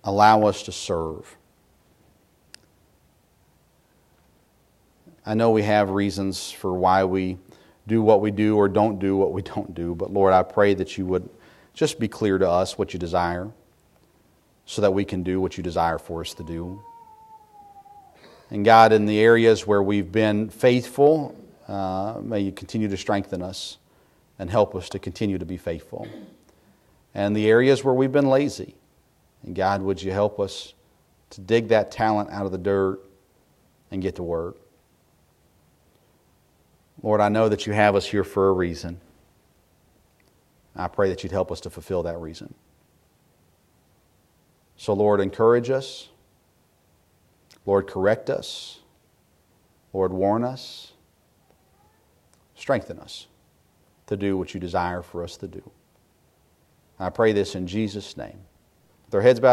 allow 0.09 0.45
us 0.45 0.63
to 0.63 0.71
serve. 0.71 1.37
I 5.23 5.35
know 5.35 5.51
we 5.51 5.61
have 5.61 5.91
reasons 5.91 6.51
for 6.51 6.73
why 6.73 7.03
we 7.03 7.37
do 7.87 8.01
what 8.01 8.19
we 8.19 8.31
do 8.31 8.57
or 8.57 8.67
don't 8.67 8.97
do 8.97 9.15
what 9.15 9.31
we 9.31 9.41
don't 9.53 9.75
do, 9.75 9.93
but 9.93 10.11
Lord, 10.11 10.33
I 10.33 10.41
pray 10.41 10.73
that 10.73 10.97
you 10.97 11.05
would 11.05 11.29
just 11.75 11.99
be 11.99 12.07
clear 12.07 12.39
to 12.39 12.49
us 12.49 12.77
what 12.77 12.91
you 12.91 12.99
desire 12.99 13.51
so 14.65 14.81
that 14.81 14.91
we 14.91 15.05
can 15.05 15.21
do 15.21 15.39
what 15.39 15.57
you 15.57 15.63
desire 15.63 15.99
for 15.99 16.21
us 16.21 16.33
to 16.33 16.43
do. 16.43 16.81
And 18.49 18.65
God, 18.65 18.91
in 18.91 19.05
the 19.05 19.19
areas 19.19 19.67
where 19.67 19.83
we've 19.83 20.11
been 20.11 20.49
faithful, 20.49 21.35
uh, 21.67 22.19
may 22.21 22.39
you 22.39 22.51
continue 22.51 22.87
to 22.87 22.97
strengthen 22.97 23.43
us 23.43 23.77
and 24.39 24.49
help 24.49 24.73
us 24.75 24.89
to 24.89 24.99
continue 24.99 25.37
to 25.37 25.45
be 25.45 25.57
faithful. 25.57 26.07
And 27.13 27.35
the 27.35 27.47
areas 27.47 27.83
where 27.83 27.93
we've 27.93 28.11
been 28.11 28.29
lazy, 28.29 28.75
and 29.43 29.55
God, 29.55 29.81
would 29.81 30.01
you 30.01 30.11
help 30.11 30.39
us 30.39 30.73
to 31.31 31.41
dig 31.41 31.69
that 31.69 31.91
talent 31.91 32.29
out 32.31 32.45
of 32.45 32.51
the 32.51 32.57
dirt 32.57 32.99
and 33.91 34.01
get 34.01 34.15
to 34.15 34.23
work? 34.23 34.57
Lord, 37.01 37.21
I 37.21 37.29
know 37.29 37.47
that 37.49 37.65
you 37.65 37.73
have 37.73 37.95
us 37.95 38.05
here 38.05 38.23
for 38.23 38.49
a 38.49 38.53
reason. 38.53 38.99
I 40.75 40.87
pray 40.87 41.09
that 41.09 41.23
you'd 41.23 41.31
help 41.31 41.51
us 41.51 41.61
to 41.61 41.69
fulfill 41.69 42.03
that 42.03 42.17
reason. 42.19 42.53
So, 44.77 44.93
Lord, 44.93 45.19
encourage 45.19 45.69
us. 45.69 46.09
Lord, 47.65 47.87
correct 47.87 48.29
us. 48.29 48.79
Lord, 49.93 50.13
warn 50.13 50.43
us. 50.43 50.93
Strengthen 52.55 52.99
us 52.99 53.27
to 54.07 54.17
do 54.17 54.37
what 54.37 54.53
you 54.53 54.59
desire 54.59 55.01
for 55.01 55.23
us 55.23 55.37
to 55.37 55.47
do. 55.47 55.69
I 56.99 57.09
pray 57.09 57.31
this 57.31 57.55
in 57.55 57.67
Jesus' 57.67 58.17
name. 58.17 58.39
Our 59.13 59.21
heads 59.21 59.39
bowed. 59.39 59.47